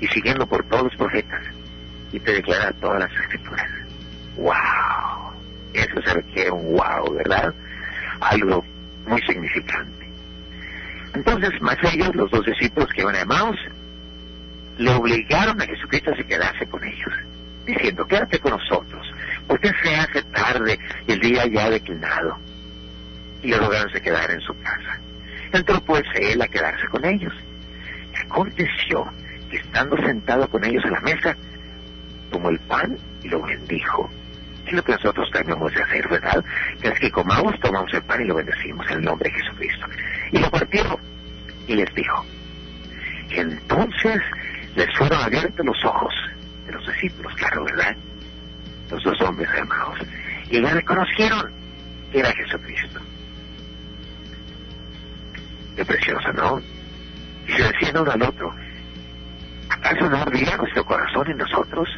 y 0.00 0.06
siguiendo 0.08 0.46
por 0.46 0.64
todos 0.68 0.84
los 0.84 0.96
profetas 0.96 1.42
y 2.12 2.20
te 2.20 2.32
declara 2.32 2.72
todas 2.72 3.00
las 3.00 3.12
escrituras. 3.20 3.68
¡Wow! 4.36 5.32
Eso 5.74 6.02
se 6.02 6.14
requiere 6.14 6.50
un 6.50 6.76
wow, 6.76 7.14
¿verdad? 7.14 7.54
Algo 8.20 8.64
muy 9.06 9.20
significante. 9.22 10.08
Entonces, 11.14 11.50
más 11.60 11.76
ellos, 11.92 12.14
los 12.14 12.30
dos 12.30 12.44
discípulos 12.46 12.88
que 12.94 13.02
iban 13.02 13.14
a 13.14 13.20
Emmaus, 13.20 13.56
le 14.78 14.90
obligaron 14.90 15.60
a 15.60 15.66
Jesucristo 15.66 16.12
a 16.12 16.16
se 16.16 16.24
quedarse 16.24 16.66
con 16.66 16.84
ellos, 16.84 17.12
diciendo, 17.68 18.06
quédate 18.06 18.38
con 18.38 18.52
nosotros, 18.52 19.06
porque 19.46 19.70
se 19.82 19.94
hace 19.94 20.22
tarde 20.22 20.78
el 21.06 21.20
día 21.20 21.46
ya 21.46 21.66
ha 21.66 21.70
declinado. 21.70 22.38
y 23.42 23.48
le 23.48 23.58
rogaron 23.58 23.88
se 23.92 24.00
quedara 24.00 24.32
en 24.32 24.40
su 24.40 24.52
casa. 24.62 24.98
Entró 25.52 25.80
pues 25.82 26.02
él 26.16 26.42
a 26.42 26.48
quedarse 26.48 26.86
con 26.88 27.04
ellos. 27.04 27.32
Y 28.12 28.16
aconteció 28.26 29.08
que 29.48 29.58
estando 29.58 29.96
sentado 29.98 30.48
con 30.48 30.64
ellos 30.64 30.84
a 30.86 30.90
la 30.90 31.00
mesa, 31.00 31.36
tomó 32.32 32.50
el 32.50 32.58
pan 32.58 32.98
y 33.22 33.28
lo 33.28 33.42
bendijo. 33.42 34.10
Es 34.66 34.72
lo 34.72 34.82
que 34.82 34.92
nosotros 34.92 35.30
tenemos 35.32 35.72
de 35.72 35.82
hacer, 35.82 36.08
¿verdad? 36.08 36.44
Que 36.82 36.88
es 36.88 36.98
que 36.98 37.10
comamos, 37.12 37.58
tomamos 37.60 37.94
el 37.94 38.02
pan 38.02 38.22
y 38.22 38.24
lo 38.24 38.34
bendecimos 38.34 38.84
en 38.90 38.98
el 38.98 39.04
nombre 39.04 39.30
de 39.30 39.36
Jesucristo. 39.40 39.86
Y 40.32 40.38
lo 40.38 40.50
partieron 40.50 40.96
y 41.68 41.76
les 41.76 41.94
dijo. 41.94 42.24
Entonces 43.30 44.20
les 44.74 44.96
fueron 44.96 45.20
abiertos 45.20 45.64
los 45.64 45.84
ojos 45.84 46.14
los 46.72 46.86
discípulos, 46.86 47.34
claro, 47.34 47.64
¿verdad? 47.64 47.96
Los 48.90 49.02
dos 49.02 49.20
hombres 49.22 49.48
hermanos. 49.54 49.98
Y 50.50 50.60
le 50.60 50.70
reconocieron 50.70 51.52
que 52.10 52.20
era 52.20 52.32
Jesucristo. 52.32 53.00
Qué 55.76 55.84
precioso, 55.84 56.32
¿no? 56.32 56.60
Y 57.46 57.52
se 57.52 57.62
decían 57.62 57.98
uno 57.98 58.10
al 58.10 58.22
otro, 58.22 58.54
¿acaso 59.68 60.08
no 60.08 60.16
ardía 60.16 60.56
nuestro 60.56 60.84
corazón 60.84 61.30
en 61.30 61.38
nosotros 61.38 61.88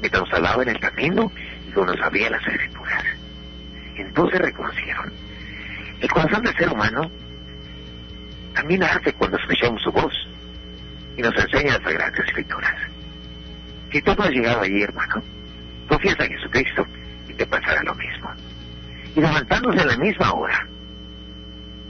mientras 0.00 0.22
nos 0.22 0.32
hablaba 0.32 0.62
en 0.62 0.70
el 0.70 0.80
camino 0.80 1.30
y 1.68 1.72
cuando 1.72 1.94
nos 1.94 2.04
abría 2.04 2.30
las 2.30 2.46
escrituras? 2.46 3.04
Entonces 3.96 4.40
reconocieron. 4.40 5.12
El 6.00 6.08
corazón 6.08 6.44
del 6.44 6.56
ser 6.56 6.68
humano 6.70 7.10
también 8.54 8.82
hace 8.84 9.12
cuando 9.12 9.36
escuchamos 9.36 9.82
su 9.82 9.90
voz 9.90 10.12
y 11.16 11.22
nos 11.22 11.36
enseña 11.36 11.74
las 11.74 11.82
sagradas 11.82 12.18
escrituras. 12.20 12.74
Si 13.90 14.02
tú 14.02 14.14
no 14.14 14.24
has 14.24 14.30
llegado 14.30 14.60
allí, 14.60 14.82
hermano, 14.82 15.22
confiesa 15.88 16.24
en 16.24 16.32
Jesucristo 16.32 16.86
y 17.28 17.34
te 17.34 17.46
pasará 17.46 17.82
lo 17.82 17.94
mismo. 17.94 18.30
Y 19.16 19.20
levantándose 19.20 19.80
a 19.80 19.86
la 19.86 19.96
misma 19.96 20.32
hora, 20.32 20.66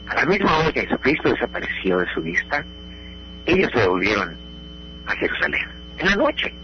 a 0.09 0.15
la 0.15 0.27
misma 0.27 0.59
hora 0.59 0.73
que 0.73 0.83
Jesucristo 0.83 1.31
desapareció 1.31 1.99
de 1.99 2.07
su 2.15 2.23
vista, 2.23 2.65
ellos 3.47 3.71
se 3.75 3.87
volvieron 3.87 4.37
a 5.07 5.13
Jerusalén, 5.17 5.69
en 5.99 6.07
la 6.07 6.17
noche. 6.17 6.55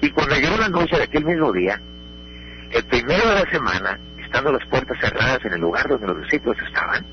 Y 0.00 0.10
cuando 0.10 0.36
llegó 0.36 0.56
la 0.56 0.68
noche 0.68 0.96
de 0.96 1.04
aquel 1.04 1.24
mismo 1.24 1.52
día, 1.52 1.80
el 2.70 2.84
primero 2.84 3.28
de 3.28 3.34
la 3.34 3.50
semana, 3.50 3.98
estando 4.18 4.52
las 4.52 4.66
puertas 4.68 4.98
cerradas 5.00 5.44
en 5.44 5.54
el 5.54 5.60
lugar 5.60 5.88
donde 5.88 6.06
los 6.06 6.22
discípulos 6.22 6.58
estaban, 6.66 7.04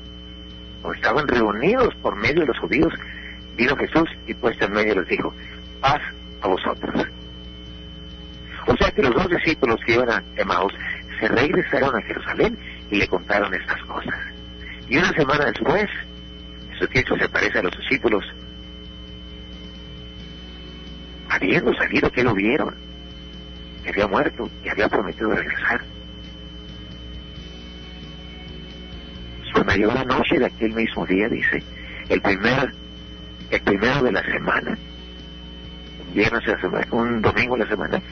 o 0.82 0.92
estaban 0.92 1.26
reunidos 1.28 1.94
por 1.96 2.16
medio 2.16 2.40
de 2.40 2.46
los 2.46 2.58
judíos, 2.58 2.92
vino 3.56 3.76
Jesús 3.76 4.08
y 4.26 4.34
puesto 4.34 4.64
en 4.64 4.72
medio 4.72 5.00
les 5.00 5.08
dijo, 5.08 5.32
paz 5.80 6.00
a 6.40 6.48
vosotros. 6.48 7.06
O 8.66 8.76
sea 8.76 8.90
que 8.90 9.02
los 9.02 9.14
dos 9.14 9.28
discípulos 9.28 9.80
que 9.84 9.94
iban 9.94 10.10
a 10.10 10.22
Emmaus 10.36 10.72
se 11.18 11.28
regresaron 11.28 11.96
a 11.96 12.02
Jerusalén 12.02 12.58
y 12.90 12.96
le 12.96 13.08
contaron 13.08 13.52
estas 13.54 13.80
cosas. 13.82 14.14
Y 14.88 14.96
una 14.96 15.12
semana 15.12 15.46
después, 15.46 15.88
Jesucristo 16.72 17.16
se 17.16 17.24
aparece 17.24 17.58
a 17.58 17.62
los 17.62 17.76
discípulos, 17.78 18.24
habiendo 21.28 21.74
salido 21.74 22.10
que 22.10 22.24
lo 22.24 22.34
vieron, 22.34 22.74
que 23.82 23.90
había 23.90 24.06
muerto 24.06 24.50
y 24.64 24.68
había 24.68 24.88
prometido 24.88 25.30
regresar. 25.30 25.80
Cuando 29.52 29.74
llegó 29.74 29.92
la 29.92 30.04
noche 30.04 30.38
de 30.38 30.46
aquel 30.46 30.72
mismo 30.72 31.06
día, 31.06 31.28
dice, 31.28 31.62
el 32.08 32.20
primer, 32.20 32.72
el 33.50 33.60
primero 33.60 34.02
de 34.02 34.12
la 34.12 34.22
semana, 34.24 34.76
viernes 36.12 36.44
de 36.44 36.52
la 36.52 36.60
semana, 36.60 36.86
un 36.90 37.22
domingo 37.22 37.56
de 37.56 37.64
la 37.64 37.70
semana, 37.70 38.02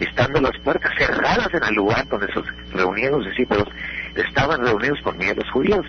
estando 0.00 0.40
las 0.40 0.58
puertas 0.62 0.92
cerradas 0.98 1.48
en 1.52 1.64
el 1.64 1.74
lugar 1.74 2.06
donde 2.08 2.26
se 2.28 2.42
reunían 2.72 3.12
los 3.12 3.26
discípulos, 3.26 3.68
estaban 4.14 4.60
reunidos 4.64 5.00
con 5.02 5.16
miedo 5.16 5.36
los 5.36 5.50
judíos. 5.50 5.86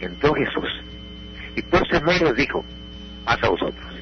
Entró 0.00 0.34
Jesús 0.34 0.68
y 1.56 1.62
por 1.62 1.82
en 1.94 2.04
medio 2.04 2.32
dijo, 2.32 2.64
paz 3.24 3.38
a 3.42 3.48
vosotros. 3.48 3.94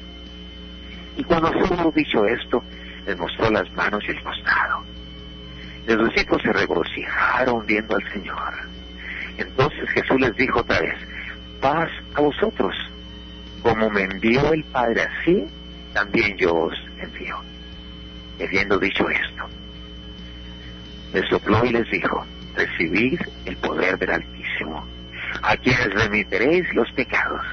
Y 1.17 1.23
cuando 1.23 1.49
hubo 1.49 1.91
dicho 1.91 2.25
esto, 2.25 2.63
les 3.05 3.17
mostró 3.17 3.49
las 3.49 3.71
manos 3.73 4.03
y 4.07 4.11
el 4.11 4.23
costado. 4.23 4.83
Los 5.87 6.09
discípulos 6.09 6.41
se 6.43 6.53
regocijaron 6.53 7.65
viendo 7.65 7.95
al 7.95 8.13
Señor. 8.13 8.53
Entonces 9.37 9.89
Jesús 9.89 10.19
les 10.19 10.35
dijo 10.35 10.59
otra 10.59 10.79
vez, 10.79 10.95
paz 11.59 11.89
a 12.15 12.21
vosotros. 12.21 12.75
Como 13.63 13.89
me 13.89 14.03
envió 14.03 14.53
el 14.53 14.63
Padre 14.65 15.01
así, 15.01 15.47
también 15.93 16.37
yo 16.37 16.53
os 16.53 16.75
envío. 16.99 17.35
Y 18.39 18.43
habiendo 18.43 18.79
dicho 18.79 19.07
esto, 19.09 19.49
les 21.13 21.27
sopló 21.29 21.65
y 21.65 21.71
les 21.71 21.89
dijo, 21.91 22.25
recibid 22.55 23.19
el 23.45 23.57
poder 23.57 23.97
del 23.97 24.11
Altísimo. 24.11 24.87
A 25.41 25.57
quienes 25.57 25.93
remitiréis 25.93 26.73
los 26.73 26.91
pecados, 26.93 27.45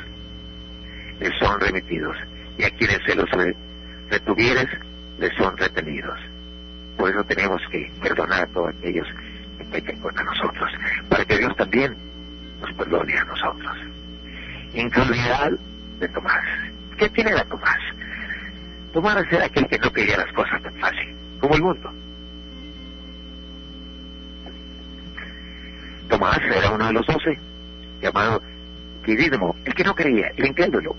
les 1.21 1.33
son 1.39 1.61
remitidos, 1.61 2.17
y 2.59 2.65
a 2.65 2.71
quienes 2.71 3.01
se 3.05 3.15
los 3.15 3.29
retuvieres, 4.11 4.69
les 5.19 5.35
son 5.35 5.57
retenidos. 5.57 6.19
Por 6.97 7.11
eso 7.11 7.25
tenemos 7.25 7.61
que 7.71 7.91
perdonar 8.01 8.45
a 8.45 8.47
todos 8.47 8.75
aquellos 8.79 9.07
que 9.59 9.65
pecan 9.65 10.01
contra 10.01 10.25
nosotros, 10.25 10.71
para 11.09 11.25
que 11.25 11.39
Dios 11.39 11.55
también 11.57 11.97
nos 12.61 12.73
perdone 12.75 13.17
a 13.19 13.25
nosotros. 13.25 13.77
Incredulidad 14.73 15.53
de 15.99 16.09
Tomás. 16.09 16.45
¿Qué 16.97 17.09
tiene 17.11 17.33
la 17.33 17.45
Tomás? 17.45 17.79
Tomás 18.97 19.27
era 19.31 19.45
aquel 19.45 19.69
que 19.69 19.79
no 19.79 19.93
quería 19.93 20.17
las 20.17 20.33
cosas 20.33 20.63
tan 20.63 20.75
fácil, 20.77 21.15
como 21.39 21.55
el 21.55 21.63
mundo. 21.63 21.93
Tomás 26.09 26.41
era 26.41 26.71
uno 26.71 26.87
de 26.87 26.93
los 26.95 27.07
doce, 27.07 27.39
llamado 28.01 28.41
Quidídemo, 29.05 29.55
el 29.67 29.75
que 29.75 29.85
no 29.85 29.95
creía, 29.95 30.33
el 30.39 30.47
incrédulo. 30.47 30.97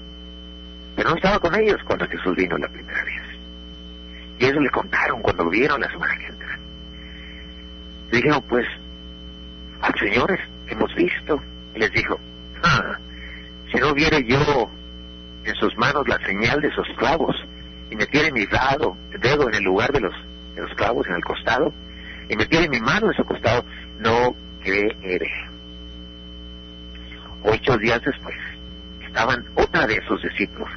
Pero 0.95 1.09
no 1.09 1.15
estaba 1.15 1.39
con 1.39 1.55
ellos 1.55 1.81
cuando 1.87 2.07
Jesús 2.07 2.35
vino 2.35 2.55
la 2.59 2.67
primera 2.67 3.03
vez. 3.03 3.23
Y 4.37 4.45
ellos 4.45 4.61
le 4.61 4.69
contaron 4.69 5.19
cuando 5.23 5.49
vieron 5.49 5.81
la 5.81 5.89
semana 5.89 6.15
que 6.19 6.27
entra. 6.27 6.59
Dijeron, 8.11 8.43
pues, 8.47 8.67
al 9.81 9.95
Señor 9.99 10.39
hemos 10.67 10.93
visto. 10.93 11.41
Y 11.73 11.79
les 11.79 11.91
dijo, 11.93 12.19
ah, 12.61 12.99
si 13.71 13.79
no 13.79 13.91
viere 13.95 14.23
yo 14.23 14.69
en 15.45 15.55
sus 15.55 15.75
manos 15.77 16.07
la 16.07 16.19
señal 16.19 16.61
de 16.61 16.69
sus 16.75 16.87
clavos 16.95 17.35
y 17.89 17.95
metiere 17.95 18.31
mi 18.31 18.45
dado, 18.45 18.97
dedo 19.19 19.47
en 19.47 19.55
el 19.55 19.63
lugar 19.63 19.91
de 19.91 20.01
los, 20.01 20.13
de 20.55 20.61
los 20.61 20.73
clavos 20.75 21.05
en 21.07 21.15
el 21.15 21.23
costado 21.23 21.73
y 22.29 22.35
metiere 22.35 22.67
mi 22.69 22.79
mano 22.79 23.07
en 23.07 23.13
su 23.13 23.23
costado, 23.23 23.63
no 23.99 24.35
creeré. 24.61 25.31
Ocho 27.43 27.77
días 27.77 28.01
después 28.03 28.35
estaban 29.05 29.45
otra 29.55 29.87
de 29.87 30.01
sus 30.07 30.21
discípulos 30.21 30.69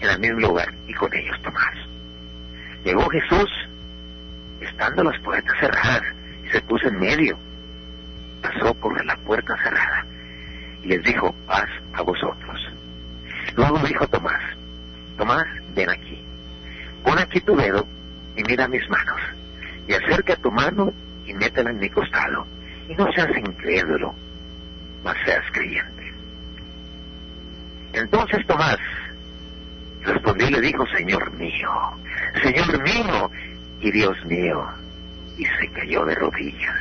en 0.00 0.10
el 0.10 0.18
mismo 0.18 0.40
lugar 0.40 0.74
y 0.86 0.94
con 0.94 1.12
ellos 1.14 1.40
Tomás. 1.42 1.74
Llegó 2.84 3.08
Jesús, 3.08 3.50
estando 4.60 5.04
las 5.04 5.20
puertas 5.22 5.54
cerradas, 5.58 6.02
y 6.44 6.48
se 6.50 6.60
puso 6.62 6.88
en 6.88 7.00
medio. 7.00 7.38
Pasó 8.42 8.72
por 8.74 9.04
la 9.04 9.16
puerta 9.16 9.56
cerrada 9.62 10.06
y 10.82 10.88
les 10.88 11.02
dijo, 11.02 11.34
paz 11.46 11.68
a 11.94 12.02
vosotros. 12.02 12.60
Luego 13.56 13.78
dijo 13.78 14.06
Tomás, 14.08 14.42
Tomás, 15.18 15.46
ven 15.74 15.90
aquí, 15.90 16.24
pon 17.02 17.18
aquí 17.18 17.40
tu 17.40 17.56
dedo 17.56 17.84
y 18.36 18.44
mira 18.44 18.68
mis 18.68 18.88
manos, 18.88 19.20
y 19.88 19.92
acerca 19.92 20.36
tu 20.36 20.50
mano 20.52 20.92
y 21.26 21.34
métela 21.34 21.70
en 21.70 21.80
mi 21.80 21.90
costado, 21.90 22.46
y 22.88 22.94
no 22.94 23.12
seas 23.12 23.36
incrédulo, 23.36 24.14
mas 25.02 25.16
seas 25.24 25.44
creyente. 25.52 26.14
Entonces 27.92 28.46
Tomás 28.46 28.78
respondió 30.02 30.46
y 30.48 30.52
le 30.52 30.60
dijo, 30.60 30.86
Señor 30.96 31.32
mío, 31.32 31.70
Señor 32.40 32.80
mío 32.82 33.30
y 33.80 33.90
Dios 33.90 34.24
mío, 34.24 34.68
y 35.36 35.44
se 35.44 35.68
cayó 35.72 36.04
de 36.04 36.14
rodillas. 36.14 36.80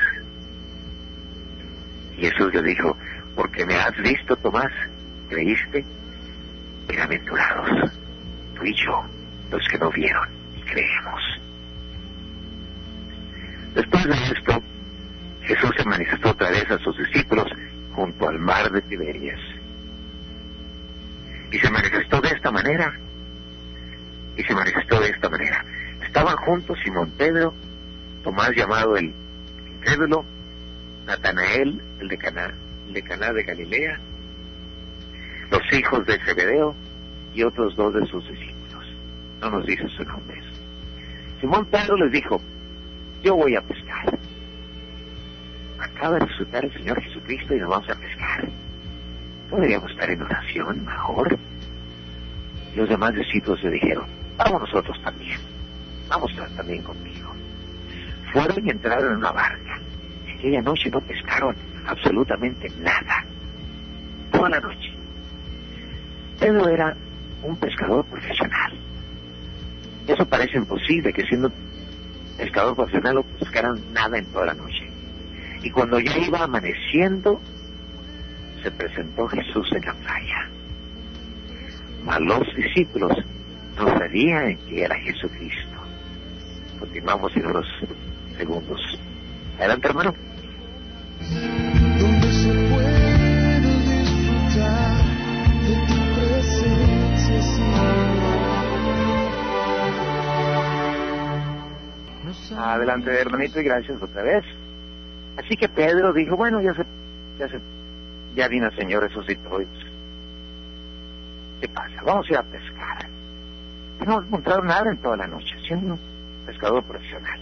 Y 2.15 2.21
Jesús 2.21 2.53
le 2.53 2.61
dijo, 2.61 2.95
porque 3.35 3.65
me 3.65 3.75
has 3.75 3.97
visto, 3.97 4.35
Tomás, 4.35 4.71
creíste, 5.27 5.83
bienaventurados, 6.87 7.91
y 8.65 8.73
yo, 8.73 9.03
los 9.51 9.67
que 9.67 9.77
no 9.77 9.89
vieron 9.91 10.27
y 10.55 10.61
creemos. 10.61 11.21
Después 13.75 14.03
de 14.05 14.15
esto, 14.33 14.63
Jesús 15.41 15.71
se 15.77 15.85
manifestó 15.85 16.31
otra 16.31 16.49
vez 16.49 16.69
a 16.71 16.79
sus 16.79 16.97
discípulos 16.97 17.47
junto 17.93 18.27
al 18.27 18.39
mar 18.39 18.71
de 18.71 18.81
Tiberias. 18.81 19.39
Y 21.51 21.59
se 21.59 21.69
manifestó 21.69 22.19
de 22.21 22.29
esta 22.29 22.51
manera. 22.51 22.93
Y 24.35 24.43
se 24.43 24.53
manifestó 24.53 24.99
de 24.99 25.09
esta 25.09 25.29
manera. 25.29 25.63
Estaban 26.03 26.35
juntos 26.37 26.77
Simón 26.83 27.11
Pedro, 27.17 27.53
Tomás 28.23 28.51
llamado 28.55 28.97
el 28.97 29.13
incrédulo, 29.75 30.25
Natanael, 31.05 31.81
el 31.99 32.07
de 32.09 32.17
Caná, 32.17 32.53
el 32.87 32.93
de 32.93 33.01
Caná 33.03 33.31
de 33.31 33.43
Galilea, 33.43 33.99
los 35.49 35.73
hijos 35.73 36.05
de 36.05 36.19
Zebedeo 36.25 36.75
y 37.37 37.43
otros 37.43 37.75
dos 37.75 37.93
de 37.93 38.03
sus 38.07 38.27
discípulos. 38.27 38.83
No 39.39 39.51
nos 39.51 39.65
dice 39.67 39.87
su 39.89 40.03
nombre. 40.03 40.41
Simón 41.39 41.67
Pedro 41.67 41.95
les 41.97 42.11
dijo, 42.11 42.41
yo 43.23 43.35
voy 43.35 43.55
a 43.55 43.61
pescar. 43.61 44.17
Acaba 45.79 46.17
de 46.17 46.25
resucitar 46.25 46.65
el 46.65 46.73
Señor 46.73 46.99
Jesucristo 46.99 47.55
y 47.55 47.59
nos 47.59 47.69
vamos 47.69 47.89
a 47.89 47.95
pescar. 47.95 48.49
podríamos 49.51 49.91
estar 49.91 50.09
en 50.09 50.21
oración 50.23 50.83
mejor. 50.83 51.37
Los 52.75 52.89
demás 52.89 53.13
discípulos 53.13 53.63
le 53.63 53.69
dijeron, 53.69 54.05
vamos 54.35 54.61
nosotros 54.61 54.99
también, 55.03 55.39
vamos 56.09 56.31
también 56.55 56.81
conmigo. 56.81 57.31
Fueron 58.33 58.65
y 58.65 58.71
entraron 58.71 59.11
en 59.11 59.17
una 59.17 59.31
barca. 59.31 59.79
Aquella 60.35 60.61
noche 60.61 60.89
no 60.89 61.01
pescaron 61.01 61.55
absolutamente 61.85 62.67
nada. 62.79 63.23
Toda 64.31 64.49
la 64.49 64.59
noche. 64.59 64.91
Pedro 66.39 66.67
era 66.69 66.95
un 67.43 67.55
pescador 67.57 68.05
profesional. 68.05 68.73
Eso 70.07 70.25
parece 70.25 70.57
imposible, 70.57 71.11
que 71.11 71.23
siendo 71.23 71.51
pescador 72.37 72.75
profesional 72.75 73.15
no 73.15 73.23
pescaran 73.23 73.81
nada 73.93 74.17
en 74.17 74.25
toda 74.27 74.47
la 74.47 74.53
noche. 74.53 74.89
Y 75.63 75.69
cuando 75.71 75.99
ya 75.99 76.17
iba 76.17 76.43
amaneciendo, 76.43 77.41
se 78.63 78.71
presentó 78.71 79.27
Jesús 79.27 79.69
en 79.73 79.81
la 79.81 79.93
playa. 79.93 80.49
Mas 82.05 82.21
los 82.21 82.55
discípulos 82.55 83.11
no 83.77 83.87
sabían 83.97 84.57
que 84.67 84.83
era 84.83 84.95
Jesucristo. 84.99 85.77
Continuamos 86.79 87.35
en 87.35 87.47
unos 87.47 87.65
segundos. 88.37 88.99
Adelante, 89.57 89.87
hermano. 89.87 90.13
Adelante, 102.57 103.11
hermanito, 103.11 103.59
y 103.59 103.63
gracias 103.63 104.01
otra 104.01 104.23
vez. 104.23 104.43
Así 105.37 105.55
que 105.55 105.69
Pedro 105.69 106.13
dijo, 106.13 106.35
bueno, 106.35 106.61
ya 106.61 106.73
se, 106.73 106.83
ya 107.37 107.47
se, 107.47 107.59
ya 108.35 108.47
vino 108.47 108.67
el 108.67 108.75
Señor 108.75 109.03
resucitó. 109.03 109.59
¿Qué 111.61 111.67
pasa? 111.69 112.01
Vamos 112.03 112.27
a 112.27 112.31
ir 112.31 112.37
a 112.37 112.43
pescar. 112.43 113.09
No 114.05 114.21
encontraron 114.21 114.67
nada 114.67 114.91
en 114.91 114.97
toda 114.97 115.17
la 115.17 115.27
noche, 115.27 115.55
siendo 115.65 115.93
un 115.93 115.99
pescador 116.45 116.83
profesional. 116.83 117.39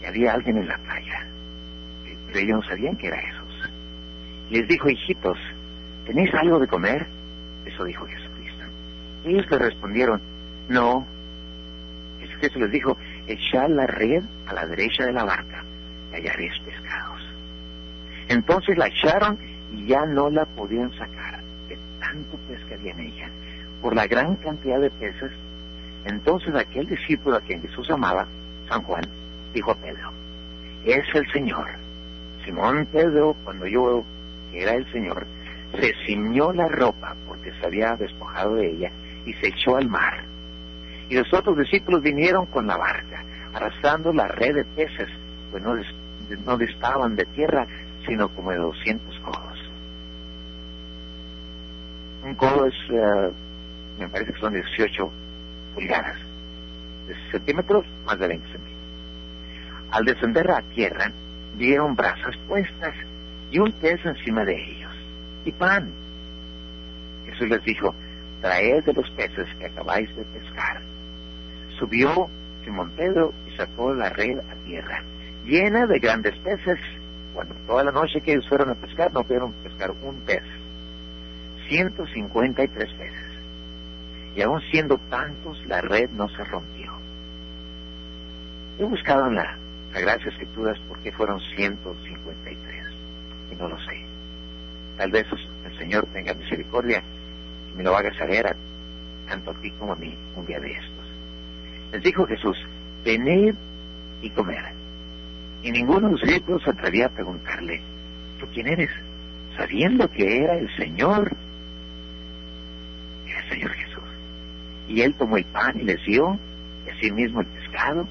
Y 0.00 0.04
había 0.04 0.34
alguien 0.34 0.58
en 0.58 0.68
la 0.68 0.78
playa, 0.78 1.26
pero 2.26 2.38
ellos 2.38 2.56
no 2.56 2.62
sabían 2.62 2.96
que 2.96 3.08
era 3.08 3.18
Jesús. 3.18 3.70
Les 4.50 4.68
dijo, 4.68 4.88
hijitos, 4.90 5.38
¿tenéis 6.06 6.32
algo 6.34 6.58
de 6.58 6.66
comer? 6.66 7.06
Eso 7.64 7.84
dijo 7.84 8.06
Jesucristo. 8.06 8.64
ellos 9.24 9.46
le 9.50 9.58
respondieron, 9.58 10.20
no. 10.68 11.06
Jesucristo 12.20 12.58
les 12.60 12.70
dijo, 12.70 12.96
echad 13.26 13.68
la 13.68 13.86
red 13.86 14.22
a 14.46 14.54
la 14.54 14.66
derecha 14.66 15.06
de 15.06 15.12
la 15.12 15.24
barca 15.24 15.64
y 16.10 16.16
hallaréis 16.16 16.52
pescados. 16.64 17.20
Entonces 18.28 18.76
la 18.76 18.88
echaron 18.88 19.38
y 19.72 19.86
ya 19.86 20.04
no 20.06 20.30
la 20.30 20.44
podían 20.44 20.90
sacar 20.92 21.42
de 21.68 21.78
tanto 22.00 22.36
pez 22.48 22.60
había 22.72 22.92
en 22.92 23.00
ella, 23.00 23.30
por 23.80 23.94
la 23.94 24.06
gran 24.06 24.36
cantidad 24.36 24.80
de 24.80 24.90
peces. 24.90 25.32
Entonces 26.04 26.54
aquel 26.54 26.86
discípulo 26.86 27.36
a 27.36 27.40
quien 27.40 27.62
Jesús 27.62 27.90
amaba, 27.90 28.26
San 28.68 28.82
Juan, 28.82 29.04
dijo 29.54 29.70
a 29.72 29.76
Pedro, 29.76 30.12
es 30.84 31.04
el 31.14 31.30
Señor. 31.32 31.66
Simón 32.44 32.86
Pedro, 32.86 33.36
cuando 33.44 33.66
yo 33.66 34.04
que 34.50 34.62
era 34.62 34.74
el 34.74 34.90
Señor, 34.92 35.26
se 35.80 35.94
ciñó 36.06 36.52
la 36.52 36.68
ropa 36.68 37.14
porque 37.26 37.52
se 37.52 37.66
había 37.66 37.96
despojado 37.96 38.56
de 38.56 38.70
ella 38.70 38.92
y 39.24 39.32
se 39.34 39.48
echó 39.48 39.76
al 39.76 39.88
mar. 39.88 40.24
Y 41.12 41.14
los 41.14 41.30
otros 41.34 41.58
discípulos 41.58 42.00
vinieron 42.00 42.46
con 42.46 42.66
la 42.66 42.78
barca, 42.78 43.22
arrastrando 43.52 44.14
la 44.14 44.28
red 44.28 44.54
de 44.54 44.64
peces, 44.64 45.10
pues 45.50 45.62
no, 45.62 45.74
no 46.46 46.64
estaban 46.64 47.16
de 47.16 47.26
tierra, 47.26 47.66
sino 48.06 48.30
como 48.30 48.50
de 48.50 48.56
200 48.56 49.20
codos. 49.20 49.70
Un 52.24 52.34
codo 52.34 52.64
es, 52.64 52.74
eh, 52.88 53.30
me 53.98 54.08
parece 54.08 54.32
que 54.32 54.40
son 54.40 54.54
18 54.54 55.12
pulgadas, 55.74 56.16
de 57.06 57.14
centímetros, 57.30 57.84
más 58.06 58.18
de 58.18 58.28
20 58.28 58.46
centímetros. 58.46 58.80
Al 59.90 60.04
descender 60.06 60.50
a 60.50 60.62
tierra, 60.62 61.12
vieron 61.56 61.94
brasas 61.94 62.38
puestas 62.48 62.94
y 63.50 63.58
un 63.58 63.70
pez 63.72 64.00
encima 64.06 64.46
de 64.46 64.54
ellos, 64.54 64.92
y 65.44 65.52
pan. 65.52 65.92
Jesús 67.26 67.50
les 67.50 67.62
dijo, 67.64 67.94
traed 68.40 68.82
de 68.84 68.94
los 68.94 69.10
peces 69.10 69.46
que 69.58 69.66
acabáis 69.66 70.08
de 70.16 70.24
pescar. 70.24 70.80
Subió 71.82 72.30
Simón 72.64 72.92
Pedro 72.96 73.34
y 73.44 73.56
sacó 73.56 73.92
la 73.92 74.08
red 74.10 74.38
a 74.38 74.54
tierra, 74.64 75.02
llena 75.44 75.84
de 75.84 75.98
grandes 75.98 76.32
peces. 76.38 76.78
Cuando 77.34 77.56
toda 77.66 77.82
la 77.82 77.90
noche 77.90 78.20
que 78.20 78.34
ellos 78.34 78.48
fueron 78.48 78.70
a 78.70 78.76
pescar, 78.76 79.12
no 79.12 79.24
pudieron 79.24 79.52
pescar 79.64 79.90
un 79.90 80.20
pez. 80.20 80.44
153 81.68 82.88
peces. 82.92 83.26
Y 84.36 84.42
aún 84.42 84.60
siendo 84.70 84.96
tantos, 85.10 85.60
la 85.66 85.80
red 85.80 86.08
no 86.10 86.28
se 86.28 86.44
rompió. 86.44 86.92
He 88.78 88.84
buscado 88.84 89.26
en 89.26 89.34
la 89.34 89.58
Sagradas 89.92 90.24
Escrituras 90.24 90.78
por 90.86 91.00
qué 91.00 91.10
fueron 91.10 91.40
153. 91.56 92.58
Y 93.50 93.56
no 93.56 93.68
lo 93.68 93.76
sé. 93.80 94.06
Tal 94.98 95.10
vez 95.10 95.26
el 95.64 95.78
Señor 95.78 96.06
tenga 96.12 96.32
misericordia 96.32 97.02
y 97.72 97.76
me 97.76 97.82
lo 97.82 97.96
haga 97.96 98.16
saber 98.16 98.54
tanto 99.26 99.50
a 99.50 99.54
ti 99.54 99.72
como 99.72 99.94
a 99.94 99.96
mí 99.96 100.16
un 100.36 100.46
día 100.46 100.60
de 100.60 100.70
estos. 100.70 100.91
Les 101.92 102.02
dijo 102.02 102.26
Jesús, 102.26 102.56
venid 103.04 103.54
y 104.22 104.30
comer. 104.30 104.64
Y 105.62 105.70
ninguno 105.70 106.08
de 106.08 106.14
discípulos 106.14 106.62
se 106.64 106.70
atrevía 106.70 107.06
a 107.06 107.10
preguntarle, 107.10 107.80
¿tú 108.40 108.46
quién 108.52 108.66
eres? 108.66 108.90
Sabiendo 109.56 110.10
que 110.10 110.38
era 110.38 110.58
el 110.58 110.74
Señor. 110.76 111.36
Era 113.26 113.38
el 113.40 113.48
Señor 113.50 113.70
Jesús. 113.72 114.02
Y 114.88 115.02
él 115.02 115.14
tomó 115.14 115.36
el 115.36 115.44
pan 115.44 115.78
y 115.78 115.84
les 115.84 116.04
dio, 116.04 116.38
y 116.86 116.90
así 116.90 117.10
mismo 117.12 117.40
el 117.42 117.46
pescado. 117.46 118.08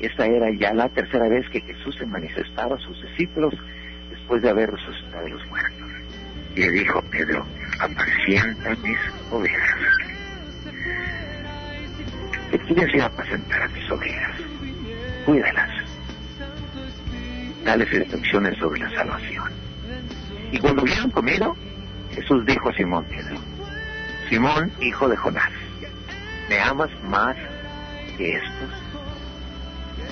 Esta 0.00 0.26
era 0.26 0.50
ya 0.52 0.72
la 0.72 0.88
tercera 0.88 1.28
vez 1.28 1.48
que 1.50 1.60
Jesús 1.60 1.96
se 1.98 2.06
manifestaba 2.06 2.76
a 2.76 2.78
sus 2.78 3.02
discípulos 3.02 3.52
después 4.10 4.42
de 4.42 4.50
haber 4.50 4.70
resucitado 4.70 5.26
a 5.26 5.28
los 5.28 5.46
muertos. 5.48 5.88
Y 6.54 6.60
le 6.60 6.70
dijo 6.70 7.02
Pedro, 7.10 7.44
apacienta 7.80 8.70
mis 8.82 8.98
ovejas. 9.32 10.07
¿Qué 12.68 12.74
quieres 12.74 12.94
ir 12.94 13.00
a 13.00 13.06
apacentar 13.06 13.62
a 13.62 13.68
mis 13.68 13.90
ovejas? 13.90 14.36
Cuídalas. 15.24 15.70
Dales 17.64 17.92
instrucciones 17.94 18.58
sobre 18.58 18.80
la 18.80 18.90
salvación. 18.90 19.50
Y 20.52 20.58
cuando 20.58 20.82
hubieron 20.82 21.10
comido, 21.10 21.56
Jesús 22.10 22.44
dijo 22.44 22.68
a 22.68 22.74
Simón 22.74 23.06
Pedro, 23.06 23.36
Simón, 24.28 24.70
hijo 24.82 25.08
de 25.08 25.16
Jonás, 25.16 25.50
¿me 26.50 26.60
amas 26.60 26.90
más 27.04 27.36
que 28.18 28.36
estos? 28.36 28.70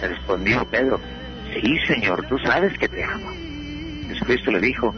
Respondió 0.01 0.65
Pedro, 0.71 0.99
sí, 1.53 1.79
Señor, 1.87 2.27
tú 2.27 2.39
sabes 2.39 2.77
que 2.79 2.89
te 2.89 3.05
amo. 3.05 3.33
Jesucristo 4.09 4.51
le 4.51 4.61
dijo, 4.61 4.95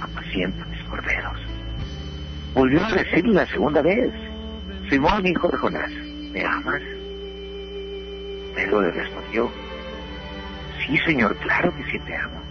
apacienta 0.00 0.64
mis 0.64 0.82
corderos. 0.84 1.38
Volvió 2.54 2.82
a 2.82 2.92
decirle 2.92 3.34
la 3.34 3.46
segunda 3.46 3.82
vez, 3.82 4.10
Simón, 4.88 5.26
hijo 5.26 5.48
de 5.48 5.58
Jonás, 5.58 6.05
¿me 6.36 6.44
amas? 6.44 6.82
Pedro 8.54 8.82
le 8.82 8.90
respondió, 8.90 9.50
sí, 10.78 10.98
Señor, 10.98 11.34
claro 11.38 11.74
que 11.74 11.84
sí 11.90 11.98
te 12.00 12.14
amo. 12.14 12.42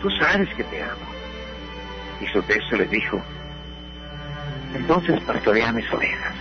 Tú 0.00 0.08
sabes 0.10 0.48
que 0.54 0.62
te 0.62 0.80
amo. 0.80 1.10
Y 2.20 2.26
su 2.28 2.40
texto 2.42 2.76
le 2.76 2.86
dijo, 2.86 3.20
entonces 4.76 5.20
pastorea 5.22 5.72
mis 5.72 5.92
ovejas. 5.92 6.34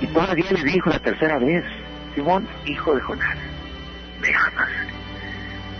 Y 0.00 0.06
todavía 0.08 0.50
le 0.50 0.64
dijo 0.64 0.90
la 0.90 0.98
tercera 0.98 1.38
vez, 1.38 1.64
Simón, 2.16 2.48
hijo 2.66 2.96
de 2.96 3.00
Jonás, 3.00 3.38
¿me 4.20 4.34
amas? 4.34 4.70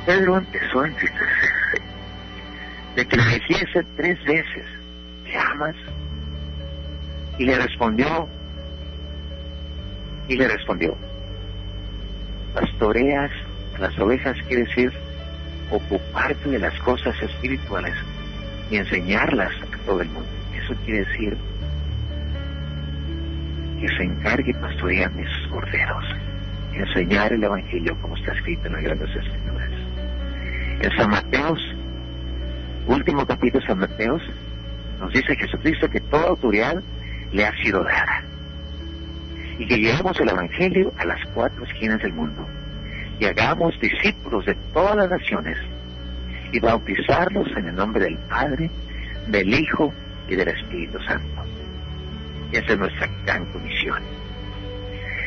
Pedro 0.07 0.37
empezó 0.37 0.83
a 0.83 0.87
entristecerse 0.87 1.83
de 2.95 3.09
que 3.09 3.17
le 3.17 3.25
dijese 3.25 3.83
tres 3.97 4.23
veces, 4.25 4.67
¿me 5.25 5.37
amas? 5.37 5.75
Y 7.39 7.45
le 7.45 7.59
respondió, 7.59 8.29
y 10.29 10.37
le 10.37 10.49
respondió, 10.49 10.97
pastoreas 12.55 13.31
las 13.79 13.99
ovejas 13.99 14.37
quiere 14.47 14.65
decir 14.65 14.93
ocuparte 15.71 16.51
de 16.51 16.59
las 16.59 16.79
cosas 16.81 17.15
espirituales 17.23 17.95
y 18.71 18.77
enseñarlas 18.77 19.53
a 19.63 19.87
todo 19.87 20.03
el 20.03 20.09
mundo. 20.09 20.29
Eso 20.55 20.75
quiere 20.85 21.05
decir 21.05 21.37
que 23.81 23.89
se 23.89 24.05
encargue 24.05 24.55
pastorear 24.55 25.13
mis 25.13 25.29
corderos, 25.51 26.05
enseñar 26.75 27.33
el 27.33 27.43
Evangelio 27.43 27.99
como 28.01 28.17
está 28.17 28.33
escrito 28.33 28.67
en 28.67 28.75
las 28.75 28.83
grandes 28.83 29.17
escrituras. 29.17 29.71
En 30.83 30.91
San 30.97 31.11
Mateos, 31.11 31.61
último 32.87 33.27
capítulo 33.27 33.61
de 33.61 33.67
San 33.67 33.79
Mateos, 33.79 34.23
nos 35.01 35.13
dice 35.13 35.35
Jesucristo 35.35 35.89
que 35.89 36.01
toda 36.01 36.29
autoridad 36.29 36.81
le 37.33 37.45
ha 37.45 37.53
sido 37.63 37.83
dada. 37.83 38.32
Y 39.59 39.67
que 39.67 39.77
llevemos 39.77 40.19
el 40.21 40.29
Evangelio 40.29 40.93
a 40.99 41.05
las 41.05 41.19
cuatro 41.35 41.65
esquinas 41.65 42.01
del 42.03 42.13
mundo. 42.13 42.47
Y 43.19 43.27
hagamos 43.27 43.79
discípulos 43.81 44.47
de 44.47 44.55
todas 44.73 44.97
las 44.97 45.11
naciones, 45.11 45.57
y 46.53 46.61
bautizarlos 46.61 47.49
en 47.57 47.69
el 47.69 47.75
nombre 47.75 48.05
del 48.05 48.19
Padre, 48.29 48.71
del 49.29 49.55
Hijo 49.55 49.93
y 50.29 50.35
del 50.35 50.49
Espíritu 50.49 50.99
Santo. 51.07 51.45
Esa 52.53 52.73
es 52.73 52.79
nuestra 52.79 53.09
gran 53.25 53.47
comisión. 53.47 54.03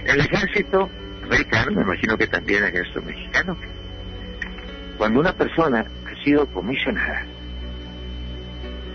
El 0.06 0.20
ejército 0.20 0.90
americano, 1.24 1.72
me 1.72 1.82
imagino 1.82 2.18
que 2.18 2.28
también 2.28 2.64
el 2.64 2.70
ejército 2.70 3.02
mexicano, 3.02 3.58
cuando 4.98 5.20
una 5.20 5.34
persona 5.34 5.86
ha 6.06 6.24
sido 6.24 6.46
comisionada, 6.48 7.26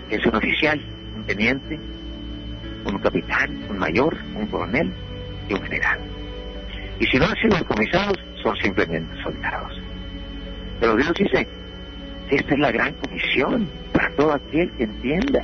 es 0.09 0.25
un 0.25 0.35
oficial, 0.35 0.81
un 1.15 1.23
teniente, 1.25 1.79
un 2.85 2.99
capitán, 2.99 3.65
un 3.69 3.77
mayor, 3.77 4.17
un 4.35 4.47
coronel 4.47 4.93
general. 5.57 5.99
Y 6.99 7.05
si 7.07 7.17
no 7.17 7.25
han 7.25 7.35
sido 7.37 7.65
comisados, 7.65 8.17
son 8.41 8.55
simplemente 8.57 9.21
soldados. 9.23 9.81
Pero 10.79 10.95
Dios 10.95 11.13
dice, 11.13 11.47
esta 12.29 12.53
es 12.53 12.59
la 12.59 12.71
gran 12.71 12.93
comisión 12.93 13.67
para 13.91 14.09
todo 14.11 14.33
aquel 14.33 14.71
que 14.73 14.83
entienda 14.83 15.41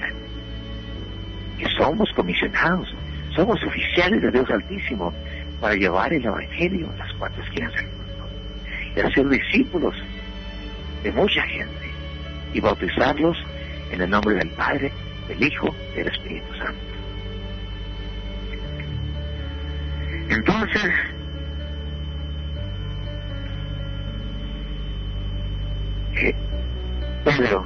que 1.58 1.66
somos 1.78 2.10
comisionados, 2.14 2.94
somos 3.36 3.62
oficiales 3.64 4.22
de 4.22 4.32
Dios 4.32 4.50
Altísimo 4.50 5.14
para 5.60 5.76
llevar 5.76 6.14
el 6.14 6.24
Evangelio 6.24 6.90
a 6.92 6.98
las 6.98 7.14
cuatro 7.14 7.44
esquinas 7.44 7.74
del 7.74 7.86
mundo 7.88 8.30
y 8.96 9.00
hacer 9.00 9.28
discípulos 9.30 9.96
de 11.04 11.12
mucha 11.12 11.42
gente 11.44 11.90
y 12.54 12.60
bautizarlos 12.60 13.38
en 13.92 14.02
el 14.02 14.10
nombre 14.10 14.36
del 14.36 14.50
Padre, 14.50 14.92
del 15.28 15.44
Hijo 15.44 15.76
y 15.94 15.98
del 15.98 16.08
Espíritu 16.08 16.54
Santo. 16.58 16.87
Entonces, 20.30 20.92
eh, 26.16 26.36
Pedro 27.24 27.66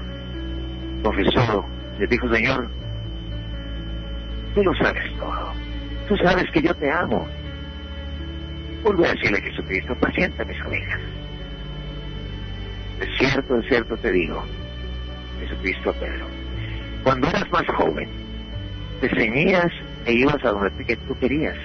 confesó, 1.03 1.65
le 1.97 2.07
dijo, 2.07 2.33
Señor, 2.33 2.69
tú 4.53 4.63
lo 4.63 4.73
sabes 4.75 5.03
todo, 5.17 5.53
tú 6.07 6.17
sabes 6.17 6.49
que 6.51 6.61
yo 6.61 6.73
te 6.75 6.91
amo. 6.91 7.27
Vuelve 8.83 9.07
a 9.07 9.13
decirle 9.13 9.37
a 9.37 9.41
Jesucristo, 9.41 9.95
pacienta 9.95 10.43
mis 10.45 10.61
ovejas. 10.63 11.01
De 12.99 13.07
cierto, 13.17 13.55
de 13.55 13.67
cierto 13.67 13.97
te 13.97 14.11
digo, 14.11 14.43
Jesucristo 15.39 15.89
a 15.89 15.93
Pedro, 15.93 16.25
cuando 17.03 17.27
eras 17.27 17.51
más 17.51 17.65
joven, 17.67 18.09
te 19.01 19.09
ceñías 19.09 19.71
e 20.05 20.13
ibas 20.13 20.43
a 20.45 20.51
donde 20.51 20.95
tú 21.07 21.17
querías. 21.19 21.57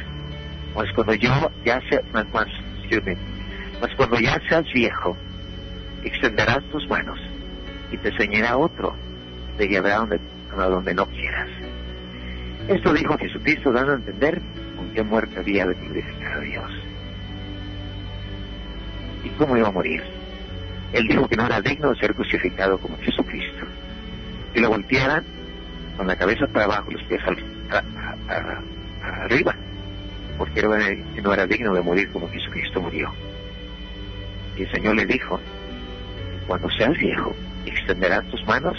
Pues 0.77 0.93
cuando 0.93 1.15
yo 1.15 1.31
ya 1.65 1.81
sea, 1.89 2.03
más, 2.13 2.31
más, 2.35 2.47
pues 3.81 3.95
cuando 3.97 4.21
ya 4.21 4.39
seas 4.47 4.71
viejo, 4.75 5.17
extenderás 6.05 6.63
tus 6.65 6.87
manos 6.87 7.19
y 7.91 7.97
te 7.97 8.15
ceñirá 8.19 8.59
otro, 8.59 8.95
te 9.57 9.67
llevará 9.69 10.03
a 10.03 10.69
donde 10.69 10.93
no 10.93 11.07
quieras. 11.07 11.49
Esto 12.69 12.93
dijo 12.93 13.17
Jesucristo 13.17 13.73
dando 13.73 13.93
a 13.93 13.95
entender 13.97 14.43
con 14.77 14.91
qué 14.93 15.03
muerte 15.03 15.41
había 15.41 15.67
de 15.67 15.75
glorificar 15.77 16.33
a 16.35 16.41
Dios. 16.41 16.71
¿Y 19.25 19.31
cómo 19.31 19.57
iba 19.57 19.69
a 19.69 19.73
morir? 19.73 20.03
Él 20.93 21.09
dijo 21.09 21.27
que 21.27 21.37
no 21.37 21.47
era 21.47 21.63
digno 21.63 21.89
de 21.89 22.01
ser 22.01 22.15
crucificado 22.15 22.77
como 22.77 22.99
Jesucristo. 22.99 23.65
Que 24.53 24.61
lo 24.61 24.69
voltearan 24.69 25.25
con 25.97 26.07
la 26.07 26.17
cabeza 26.17 26.47
para 26.49 26.67
abajo, 26.67 26.91
los 26.91 27.03
pies 27.05 27.23
arriba, 29.25 29.57
porque 30.39 30.63
no 30.63 31.33
era 31.33 31.47
digno 31.47 31.75
de 31.75 31.83
morir 31.83 32.11
como 32.13 32.29
Jesucristo 32.31 32.81
murió. 32.81 33.13
Y 34.57 34.63
el 34.63 34.71
Señor 34.73 34.97
le 34.97 35.07
dijo, 35.07 35.41
cuando 36.47 36.71
seas 36.71 36.97
viejo, 36.99 37.35
extenderás 37.67 38.27
tus 38.31 38.45
manos 38.47 38.77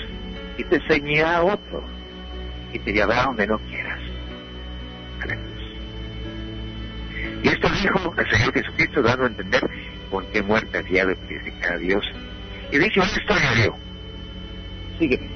y 0.57 0.63
te 0.63 0.77
enseñará 0.77 1.37
a 1.37 1.43
otro 1.43 1.83
y 2.73 2.79
te 2.79 2.93
llevará 2.93 3.25
donde 3.25 3.47
no 3.47 3.57
quieras. 3.59 3.99
Y 7.43 7.49
esto 7.49 7.69
dijo 7.69 8.13
el 8.17 8.29
Señor 8.29 8.53
Jesucristo 8.53 9.01
dando 9.01 9.25
a 9.25 9.27
entender 9.27 9.69
con 10.09 10.25
qué 10.31 10.41
muerte 10.41 10.77
había 10.77 11.05
de 11.05 11.15
glorificar 11.15 11.73
a 11.73 11.77
Dios. 11.77 12.05
Y 12.71 12.77
¿dónde 12.77 12.89
estoy 12.95 13.37
yo? 13.63 13.77
Sígueme. 14.97 15.29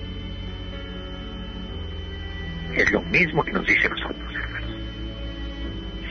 Es 2.76 2.92
lo 2.92 3.02
mismo 3.04 3.44
que 3.44 3.52
nos 3.52 3.66
dice 3.66 3.88
a 3.88 3.90
nosotros. 3.90 4.31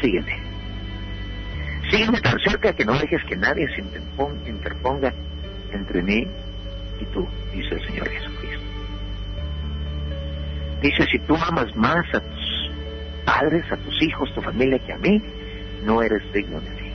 Sígueme. 0.01 0.39
Sígueme 1.91 2.21
tan 2.21 2.39
cerca 2.41 2.73
que 2.73 2.85
no 2.85 2.93
dejes 2.95 3.23
que 3.25 3.37
nadie 3.37 3.67
se 3.75 3.81
interponga 4.49 5.13
entre 5.73 6.03
mí 6.03 6.27
y 7.01 7.05
tú, 7.07 7.27
dice 7.53 7.75
el 7.75 7.87
Señor 7.87 8.09
Jesucristo. 8.09 8.61
Dice, 10.83 11.05
si 11.11 11.19
tú 11.21 11.37
amas 11.37 11.75
más 11.77 12.05
a 12.15 12.21
tus 12.21 12.71
padres, 13.25 13.65
a 13.71 13.77
tus 13.77 14.03
hijos, 14.03 14.33
tu 14.35 14.41
familia 14.41 14.79
que 14.79 14.93
a 14.93 14.99
mí, 14.99 15.23
no 15.85 16.03
eres 16.03 16.23
digno 16.33 16.61
de 16.61 16.71
mí. 16.71 16.93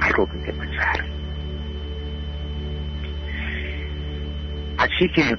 Algo 0.00 0.26
que 0.26 0.52
pensar. 0.52 1.04
Así 4.76 5.08
que 5.08 5.36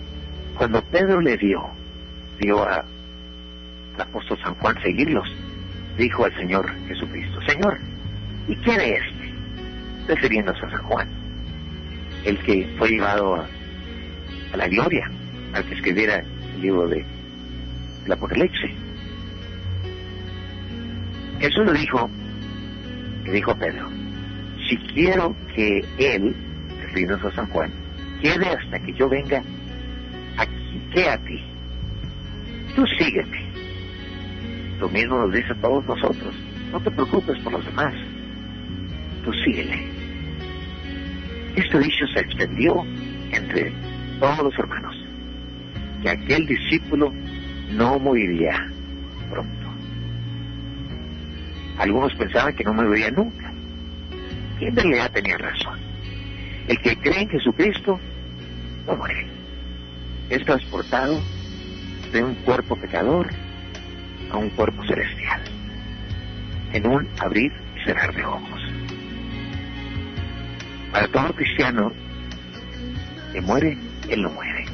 cuando 0.57 0.82
Pedro 0.86 1.21
le 1.21 1.38
dio, 1.38 1.69
dio 2.39 2.63
a, 2.63 2.84
apóstol 4.04 4.38
San 4.43 4.56
Juan 4.56 4.82
seguirlos, 4.82 5.28
dijo 5.98 6.26
al 6.26 6.36
Señor 6.36 6.70
Jesucristo, 6.88 7.39
Señor, 7.48 7.78
¿y 8.48 8.56
quién 8.58 8.82
es 8.82 9.02
este? 9.02 9.34
Refiriéndose 10.08 10.66
a 10.66 10.72
San 10.72 10.84
Juan, 10.84 11.10
el 12.26 12.38
que 12.39 12.68
fue 12.78 12.89
llevado 12.89 13.36
a, 13.36 13.48
la 14.56 14.68
gloria, 14.68 15.10
al 15.54 15.66
que 15.66 15.76
escribiera 15.76 16.24
el 16.56 16.62
libro 16.62 16.88
de, 16.88 17.06
del 18.04 18.12
Apocalipsis. 18.12 18.72
Jesús 21.39 21.66
le 21.66 21.80
dijo, 21.80 22.10
le 23.26 23.32
dijo 23.32 23.56
Pedro, 23.58 23.89
si 24.70 24.78
quiero 24.93 25.36
que 25.54 25.84
él, 25.98 26.36
refiriéndose 26.82 27.28
a 27.28 27.36
San 27.36 27.48
Juan, 27.48 27.72
quede 28.22 28.48
hasta 28.48 28.80
que 28.80 28.93
yo 28.93 29.10
venga 29.10 29.43
aquí, 30.38 30.82
ti. 31.26 31.43
Tú 32.76 32.86
sígueme. 33.00 33.45
Lo 34.80 34.89
mismo 34.89 35.17
nos 35.17 35.34
dice 35.34 35.51
a 35.51 35.61
todos 35.61 35.86
nosotros. 35.86 36.36
No 36.71 36.80
te 36.82 36.91
preocupes 36.91 37.38
por 37.39 37.53
los 37.53 37.65
demás. 37.65 37.93
Tú 39.23 39.32
síguele. 39.45 39.88
Este 41.55 41.80
dicho 41.80 42.05
se 42.07 42.19
extendió 42.19 42.84
entre 43.32 43.71
todos 44.19 44.43
los 44.43 44.59
hermanos. 44.59 44.95
Que 46.01 46.09
aquel 46.09 46.45
discípulo 46.45 47.13
no 47.71 47.97
moriría 47.99 48.69
pronto. 49.30 49.65
Algunos 51.78 52.13
pensaban 52.15 52.55
que 52.55 52.63
no 52.63 52.73
moriría 52.73 53.11
nunca. 53.11 53.51
Y 54.59 54.65
en 54.65 54.76
realidad 54.76 55.11
tenían 55.11 55.39
razón. 55.39 55.80
El 56.67 56.80
que 56.82 56.97
cree 56.97 57.21
en 57.21 57.30
Jesucristo 57.30 57.99
no 58.86 58.95
muere. 58.95 59.28
Es 60.30 60.43
transportado 60.43 61.21
de 62.11 62.23
un 62.23 62.36
cuerpo 62.36 62.76
pecador 62.76 63.30
a 64.36 64.38
un 64.38 64.50
cuerpo 64.50 64.84
celestial. 64.86 65.42
En 66.74 66.88
un 66.88 67.08
abrir 67.20 67.52
y 67.76 67.86
cerrar 67.86 68.14
de 68.14 68.26
ojos. 68.26 68.62
Para 70.92 71.08
todo 71.08 71.34
cristiano 71.34 71.92
que 73.34 73.42
muere, 73.42 73.78
él 74.10 74.22
no 74.22 74.30
muere. 74.32 74.66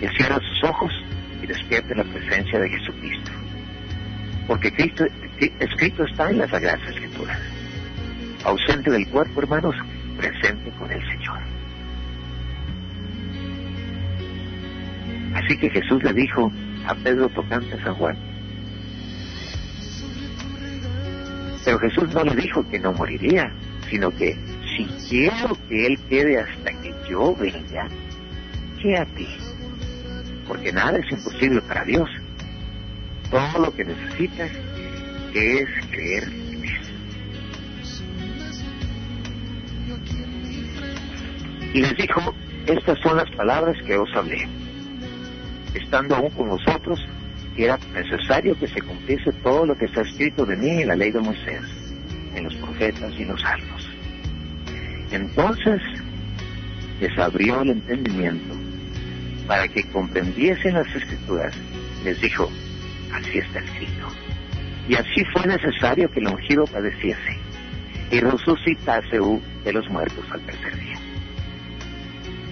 Él 0.00 0.10
cierra 0.16 0.38
sus 0.38 0.64
ojos 0.64 0.92
y 1.42 1.46
despierta 1.46 1.94
la 1.94 2.04
presencia 2.04 2.58
de 2.58 2.68
Jesucristo. 2.68 3.32
Porque 4.46 4.72
Cristo, 4.72 5.04
escrito 5.58 6.04
está 6.04 6.30
en 6.30 6.38
las 6.38 6.50
Sagradas 6.50 6.88
Escrituras. 6.88 7.38
Ausente 8.44 8.90
del 8.90 9.08
cuerpo, 9.08 9.40
hermanos, 9.40 9.74
presente 10.18 10.70
con 10.78 10.90
el 10.90 11.00
Señor. 11.08 11.38
Así 15.34 15.56
que 15.56 15.70
Jesús 15.70 16.02
le 16.02 16.12
dijo 16.12 16.52
a 16.86 16.94
Pedro 16.94 17.28
tocante 17.30 17.82
San 17.82 17.94
Juan. 17.94 18.33
Pero 21.74 21.90
Jesús 21.90 22.14
no 22.14 22.22
le 22.22 22.36
dijo 22.36 22.62
que 22.68 22.78
no 22.78 22.92
moriría, 22.92 23.52
sino 23.90 24.08
que 24.12 24.36
si 24.76 24.86
quiero 25.08 25.56
que 25.68 25.86
Él 25.88 25.98
quede 26.08 26.38
hasta 26.38 26.70
que 26.80 26.94
yo 27.08 27.34
venga, 27.34 27.88
quédate. 28.80 29.26
Porque 30.46 30.72
nada 30.72 30.98
es 30.98 31.10
imposible 31.10 31.60
para 31.62 31.84
Dios. 31.84 32.08
Todo 33.28 33.58
lo 33.58 33.74
que 33.74 33.84
necesitas 33.86 34.52
es 35.34 35.68
creer 35.90 36.24
en. 36.24 36.64
Y 41.72 41.80
les 41.80 41.96
dijo, 41.96 42.34
estas 42.66 43.00
son 43.00 43.16
las 43.16 43.30
palabras 43.32 43.76
que 43.84 43.96
os 43.96 44.14
hablé 44.14 44.46
estando 45.74 46.14
aún 46.14 46.30
con 46.30 46.48
nosotros, 46.48 47.04
que 47.56 47.64
era 47.64 47.78
necesario 47.92 48.58
que 48.58 48.66
se 48.66 48.80
cumpliese 48.80 49.32
todo 49.42 49.66
lo 49.66 49.76
que 49.76 49.86
está 49.86 50.02
escrito 50.02 50.44
de 50.44 50.56
mí 50.56 50.82
en 50.82 50.88
la 50.88 50.96
ley 50.96 51.10
de 51.10 51.20
Moisés, 51.20 51.62
en 52.34 52.44
los 52.44 52.54
profetas 52.56 53.12
y 53.18 53.22
en 53.22 53.28
los 53.28 53.40
salmos. 53.40 53.90
Entonces 55.10 55.80
les 57.00 57.18
abrió 57.18 57.62
el 57.62 57.70
entendimiento 57.70 58.54
para 59.46 59.68
que 59.68 59.84
comprendiesen 59.84 60.74
las 60.74 60.94
escrituras. 60.94 61.54
Les 62.04 62.20
dijo, 62.20 62.50
así 63.12 63.38
está 63.38 63.60
escrito. 63.60 64.08
Y 64.88 64.94
así 64.96 65.24
fue 65.32 65.46
necesario 65.46 66.10
que 66.10 66.20
el 66.20 66.28
ungido 66.28 66.66
padeciese 66.66 67.38
y 68.10 68.20
resucitase 68.20 69.18
de 69.64 69.72
los 69.72 69.88
muertos 69.88 70.24
al 70.30 70.40
tercer 70.42 70.78
día. 70.78 70.98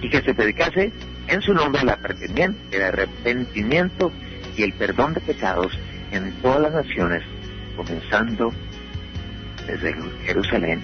Y 0.01 0.09
que 0.09 0.21
se 0.21 0.33
predicase 0.33 0.91
en 1.27 1.41
su 1.41 1.53
nombre 1.53 1.81
el 1.81 2.81
arrepentimiento 2.81 4.11
y 4.55 4.63
el 4.63 4.73
perdón 4.73 5.13
de 5.13 5.21
pecados 5.21 5.77
en 6.11 6.31
todas 6.41 6.61
las 6.61 6.73
naciones, 6.73 7.23
comenzando 7.75 8.53
desde 9.65 9.95
Jerusalén 10.25 10.81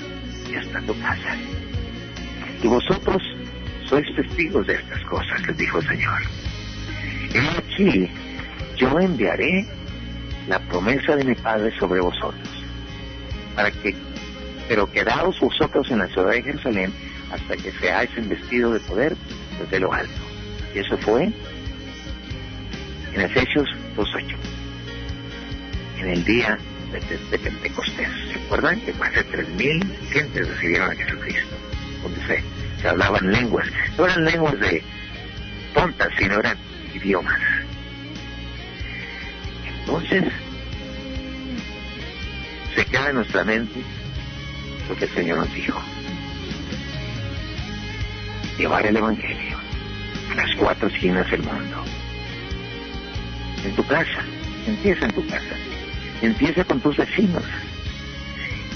y 0.50 0.56
hasta 0.56 0.82
tu 0.82 1.00
casa. 1.00 1.36
Y 2.62 2.68
vosotros 2.68 3.22
sois 3.86 4.06
testigos 4.16 4.66
de 4.68 4.76
estas 4.76 5.02
cosas, 5.06 5.46
les 5.48 5.58
dijo 5.58 5.80
el 5.80 5.88
Señor. 5.88 6.22
Y 7.34 7.38
aquí 7.58 8.10
yo 8.78 9.00
enviaré 9.00 9.66
la 10.48 10.60
promesa 10.60 11.16
de 11.16 11.24
mi 11.24 11.36
Padre 11.36 11.72
sobre 11.78 12.02
vosotros, 12.02 12.66
para 13.56 13.72
que, 13.72 13.96
pero 14.68 14.92
quedaos 14.92 15.40
vosotros 15.40 15.90
en 15.92 16.00
la 16.00 16.08
ciudad 16.08 16.32
de 16.32 16.42
Jerusalén 16.42 16.94
hasta 17.32 17.56
que 17.56 17.72
seáis 17.74 18.10
investidos 18.18 18.74
de 18.74 18.80
poder 18.80 19.16
desde 19.60 19.80
lo 19.80 19.94
alto. 19.94 20.22
Y 20.74 20.80
eso 20.80 20.98
fue 20.98 21.32
en 23.14 23.22
Efesios 23.22 23.68
2.8, 23.96 24.36
en 26.00 26.10
el 26.10 26.24
día 26.24 26.58
de, 26.92 27.38
Pentecostés. 27.38 28.10
¿Se 28.32 28.40
acuerdan 28.40 28.80
que 28.82 28.94
más 28.94 29.14
de 29.14 29.26
3.000 29.26 30.10
gentes 30.10 30.48
recibieron 30.48 30.92
a 30.92 30.96
Jesucristo? 30.96 31.56
Donde 32.04 32.22
se, 32.28 32.44
se 32.82 32.88
hablaban 32.88 33.32
lenguas. 33.32 33.68
No 33.98 34.06
eran 34.06 34.26
lenguas 34.26 34.60
de 34.60 34.84
tontas, 35.74 36.10
sino 36.18 36.40
eran 36.40 36.58
idiomas. 36.94 37.40
Entonces, 39.80 40.24
se 42.76 42.86
queda 42.86 43.10
en 43.10 43.16
nuestra 43.16 43.44
mente 43.44 43.82
lo 44.88 44.96
que 44.96 45.06
el 45.06 45.12
Señor 45.12 45.38
nos 45.40 45.54
dijo. 45.54 45.82
Llevar 48.58 48.86
el 48.86 48.98
Evangelio 48.98 49.58
a 50.32 50.36
las 50.36 50.56
cuatro 50.58 50.88
esquinas 50.90 51.30
del 51.32 51.44
mundo. 51.44 51.84
En 53.66 53.76
tu 53.76 53.86
casa, 53.88 54.24
empieza 54.68 55.06
en 55.06 55.12
tu 55.12 55.28
casa 55.28 55.56
Empieza 56.22 56.66
con 56.66 56.82
tus 56.82 56.98
vecinos. 56.98 57.44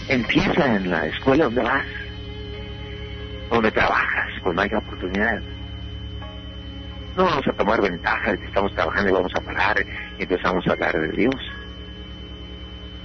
Empieza 0.07 0.75
en 0.77 0.89
la 0.89 1.07
escuela 1.07 1.45
donde 1.45 1.61
vas, 1.61 1.85
donde 3.49 3.71
trabajas, 3.71 4.29
cuando 4.41 4.61
haya 4.61 4.77
oportunidad. 4.77 5.41
No 7.17 7.25
vamos 7.25 7.47
a 7.47 7.53
tomar 7.53 7.81
ventaja 7.81 8.31
de 8.31 8.39
que 8.39 8.45
estamos 8.45 8.73
trabajando 8.75 9.09
y 9.09 9.13
vamos 9.13 9.31
a 9.35 9.41
parar 9.41 9.85
y 10.17 10.23
empezamos 10.23 10.65
a 10.67 10.71
hablar 10.71 10.93
de 10.93 11.11
Dios. 11.11 11.35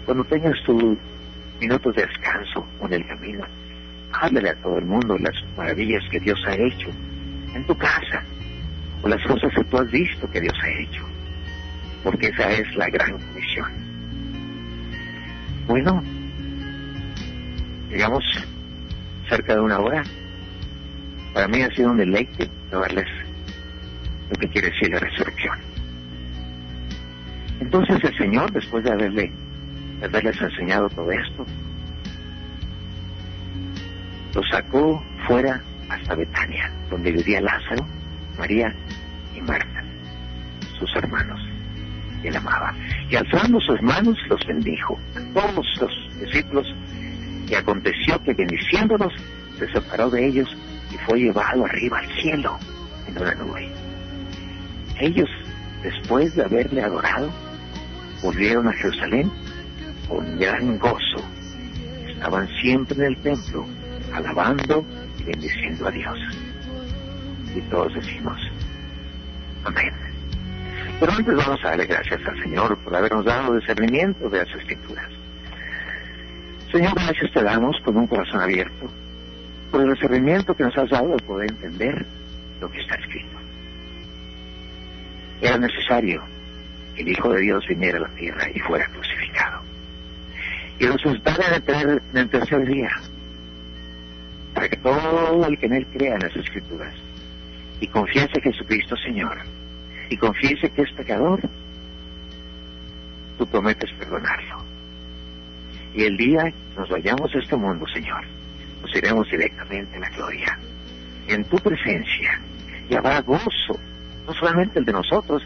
Cuando 0.07 0.24
tengas 0.24 0.55
tus 0.64 0.97
minutos 1.61 1.95
de 1.97 2.07
descanso 2.07 2.64
en 2.83 2.93
el 2.93 3.07
camino, 3.09 3.45
háblale 4.12 4.51
a 4.51 4.62
todo 4.62 4.79
el 4.79 4.85
mundo 4.85 5.18
las 5.18 5.35
maravillas 5.57 6.03
que 6.11 6.20
Dios 6.20 6.39
ha 6.47 6.55
hecho 6.55 6.91
en 7.55 7.66
tu 7.66 7.76
casa 7.76 8.22
o 9.03 9.09
las 9.09 9.22
cosas 9.26 9.53
que 9.53 9.64
tú 9.64 9.79
has 9.79 9.91
visto 9.91 10.31
que 10.31 10.41
Dios 10.41 10.55
ha 10.62 10.68
hecho, 10.81 11.05
porque 12.03 12.28
esa 12.28 12.51
es 12.53 12.74
la 12.76 12.88
gran 12.88 13.18
misión. 13.34 13.70
Bueno, 15.66 16.03
llegamos 17.90 18.24
cerca 19.28 19.55
de 19.55 19.61
una 19.61 19.78
hora. 19.78 20.03
Para 21.34 21.49
mí 21.49 21.62
ha 21.62 21.70
sido 21.70 21.90
un 21.90 21.99
deleite 21.99 22.49
darles 22.70 23.07
lo 24.30 24.36
que 24.38 24.49
quiere 24.49 24.70
decir 24.70 24.90
la 24.90 24.99
resurrección. 24.99 25.59
Entonces 27.61 28.03
el 28.03 28.16
Señor, 28.16 28.53
después 28.53 28.84
de 28.84 28.92
haberle, 28.92 29.32
de 30.01 30.07
haberles 30.07 30.40
enseñado 30.40 30.88
todo 30.90 31.11
esto, 31.11 31.46
lo 34.34 34.42
sacó 34.44 35.03
fuera 35.26 35.61
hasta 35.88 36.14
Betania, 36.14 36.70
donde 36.90 37.12
vivía 37.12 37.40
Lázaro, 37.40 37.86
María 38.38 38.74
y 39.34 39.40
Marta, 39.40 39.82
sus 40.78 40.94
hermanos 40.96 41.47
él 42.24 42.36
amaba. 42.36 42.74
Y 43.10 43.16
alzando 43.16 43.60
sus 43.60 43.80
manos 43.82 44.16
los 44.28 44.44
bendijo 44.46 44.98
a 45.14 45.40
todos 45.40 45.66
los 45.80 46.20
discípulos 46.20 46.66
y 47.48 47.54
aconteció 47.54 48.22
que 48.22 48.34
bendiciéndolos 48.34 49.12
se 49.58 49.68
separó 49.72 50.10
de 50.10 50.26
ellos 50.26 50.56
y 50.92 50.96
fue 50.98 51.20
llevado 51.20 51.64
arriba 51.64 51.98
al 51.98 52.08
cielo 52.20 52.58
en 53.06 53.18
una 53.18 53.34
nube. 53.34 53.70
Ellos, 55.00 55.28
después 55.82 56.34
de 56.34 56.44
haberle 56.44 56.82
adorado, 56.82 57.30
volvieron 58.22 58.68
a 58.68 58.72
Jerusalén 58.72 59.30
con 60.08 60.38
gran 60.38 60.78
gozo. 60.78 61.24
Estaban 62.08 62.48
siempre 62.60 62.96
en 62.96 63.04
el 63.04 63.16
templo, 63.18 63.66
alabando 64.12 64.84
y 65.18 65.24
bendiciendo 65.24 65.86
a 65.86 65.90
Dios. 65.90 66.18
Y 67.54 67.60
todos 67.70 67.94
decimos, 67.94 68.38
amén. 69.64 70.07
Pero 71.01 71.12
antes 71.12 71.34
vamos 71.34 71.64
a 71.64 71.68
darle 71.68 71.86
gracias 71.86 72.20
al 72.26 72.42
Señor 72.42 72.76
por 72.78 72.94
habernos 72.94 73.24
dado 73.24 73.55
discernimiento 73.55 74.28
de 74.28 74.38
las 74.38 74.55
escrituras. 74.57 75.09
Señor, 76.72 76.92
gracias 76.94 77.32
te 77.32 77.42
damos 77.42 77.76
con 77.84 77.96
un 77.96 78.07
corazón 78.07 78.40
abierto 78.40 78.90
por 79.70 79.82
el 79.82 79.92
discernimiento 79.92 80.55
que 80.55 80.64
nos 80.64 80.76
has 80.76 80.90
dado 80.90 81.14
de 81.14 81.22
poder 81.22 81.51
entender 81.51 82.05
lo 82.61 82.70
que 82.70 82.80
está 82.80 82.96
escrito. 82.96 83.38
Era 85.40 85.57
necesario 85.59 86.22
que 86.96 87.03
el 87.03 87.09
Hijo 87.09 87.32
de 87.32 87.42
Dios 87.42 87.64
viniera 87.68 87.99
a 87.99 88.03
la 88.03 88.09
tierra 88.09 88.49
y 88.53 88.59
fuera 88.59 88.86
crucificado. 88.88 89.62
Y 90.80 90.86
resucitara 90.86 91.57
en 91.57 92.18
el 92.18 92.28
tercer 92.28 92.66
día, 92.66 92.90
para 94.55 94.68
que 94.68 94.76
todo 94.78 95.46
el 95.46 95.59
que 95.59 95.66
en 95.66 95.74
él 95.74 95.86
crea 95.92 96.14
en 96.14 96.22
las 96.22 96.36
escrituras 96.36 96.94
y 97.80 97.86
confiese 97.86 98.38
a 98.38 98.42
Jesucristo 98.42 98.96
Señor, 98.96 99.38
y 100.11 100.16
confiese 100.16 100.70
que 100.70 100.82
es 100.82 100.92
pecador, 100.92 101.40
tú 103.36 103.46
prometes 103.46 103.90
perdonarlo. 103.98 104.64
Y 105.94 106.04
el 106.04 106.16
día 106.16 106.44
que 106.44 106.80
nos 106.80 106.88
vayamos 106.88 107.34
a 107.34 107.38
este 107.38 107.56
mundo, 107.56 107.86
Señor, 107.92 108.24
nos 108.82 108.94
iremos 108.94 109.28
directamente 109.30 109.96
a 109.96 110.00
la 110.00 110.09
gloria. 110.11 110.59
En 111.26 111.44
tu 111.44 111.56
presencia 111.59 112.40
y 112.88 112.94
habrá 112.94 113.20
gozo, 113.20 113.78
no 114.26 114.32
solamente 114.34 114.78
el 114.78 114.84
de 114.84 114.92
nosotros, 114.92 115.42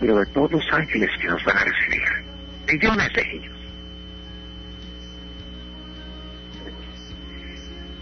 pero 0.00 0.18
de 0.18 0.26
todos 0.26 0.52
los 0.52 0.72
ángeles 0.72 1.10
que 1.20 1.28
nos 1.28 1.44
van 1.44 1.56
a 1.56 1.64
recibir. 1.64 2.02
Millones 2.72 3.12
de 3.12 3.36
ellos. 3.36 3.54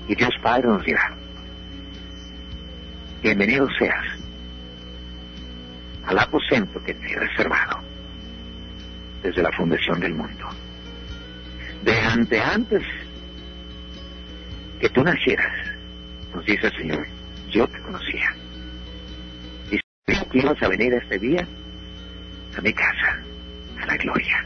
Y 0.08 0.14
Dios 0.14 0.34
Padre 0.42 0.68
nos 0.68 0.84
dirá, 0.84 1.16
bienvenido 3.22 3.68
seas 3.78 4.11
al 6.06 6.18
aposento 6.18 6.82
que 6.82 6.94
te 6.94 7.12
he 7.12 7.18
reservado 7.18 7.80
desde 9.22 9.42
la 9.42 9.52
fundación 9.52 10.00
del 10.00 10.14
mundo. 10.14 10.48
De 11.84 11.98
ante 12.00 12.40
antes 12.40 12.82
que 14.80 14.88
tú 14.88 15.02
nacieras, 15.02 15.52
nos 16.34 16.44
dice 16.44 16.66
el 16.66 16.76
Señor, 16.76 17.06
yo 17.48 17.66
te 17.68 17.80
conocía. 17.80 18.34
Y 19.70 19.78
que 20.30 20.38
ibas 20.38 20.60
a 20.62 20.68
venir 20.68 20.92
este 20.94 21.18
día 21.18 21.46
a 22.56 22.60
mi 22.60 22.72
casa, 22.72 23.22
a 23.80 23.86
la 23.86 23.96
gloria. 23.96 24.44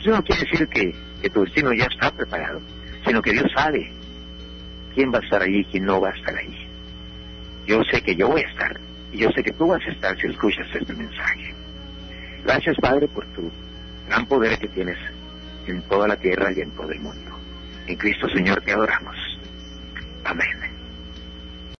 Eso 0.00 0.10
no 0.10 0.22
quiere 0.22 0.42
decir 0.42 0.68
que 0.68 1.30
tu 1.30 1.44
destino 1.44 1.72
ya 1.72 1.86
está 1.86 2.10
preparado, 2.10 2.60
sino 3.04 3.22
que 3.22 3.32
Dios 3.32 3.46
sabe 3.54 3.92
quién 4.94 5.12
va 5.12 5.18
a 5.18 5.22
estar 5.22 5.42
allí 5.42 5.60
y 5.60 5.64
quién 5.66 5.84
no 5.84 6.00
va 6.00 6.10
a 6.10 6.14
estar 6.16 6.36
allí. 6.36 6.66
Yo 7.66 7.82
sé 7.90 8.00
que 8.02 8.16
yo 8.16 8.28
voy 8.28 8.42
a 8.42 8.48
estar 8.48 8.80
y 9.16 9.20
yo 9.20 9.30
sé 9.30 9.42
que 9.42 9.52
tú 9.52 9.66
vas 9.66 9.82
a 9.86 9.90
estar 9.90 10.14
si 10.20 10.26
escuchas 10.26 10.66
este 10.74 10.92
mensaje. 10.92 11.54
Gracias, 12.44 12.76
Padre, 12.82 13.08
por 13.08 13.24
tu 13.28 13.50
gran 14.06 14.26
poder 14.26 14.58
que 14.58 14.68
tienes 14.68 14.98
en 15.66 15.80
toda 15.88 16.06
la 16.06 16.16
tierra 16.16 16.52
y 16.54 16.60
en 16.60 16.70
todo 16.72 16.90
el 16.92 17.00
mundo. 17.00 17.30
En 17.86 17.96
Cristo, 17.96 18.28
Señor, 18.28 18.60
te 18.60 18.72
adoramos. 18.72 19.16
Amén. 20.24 20.65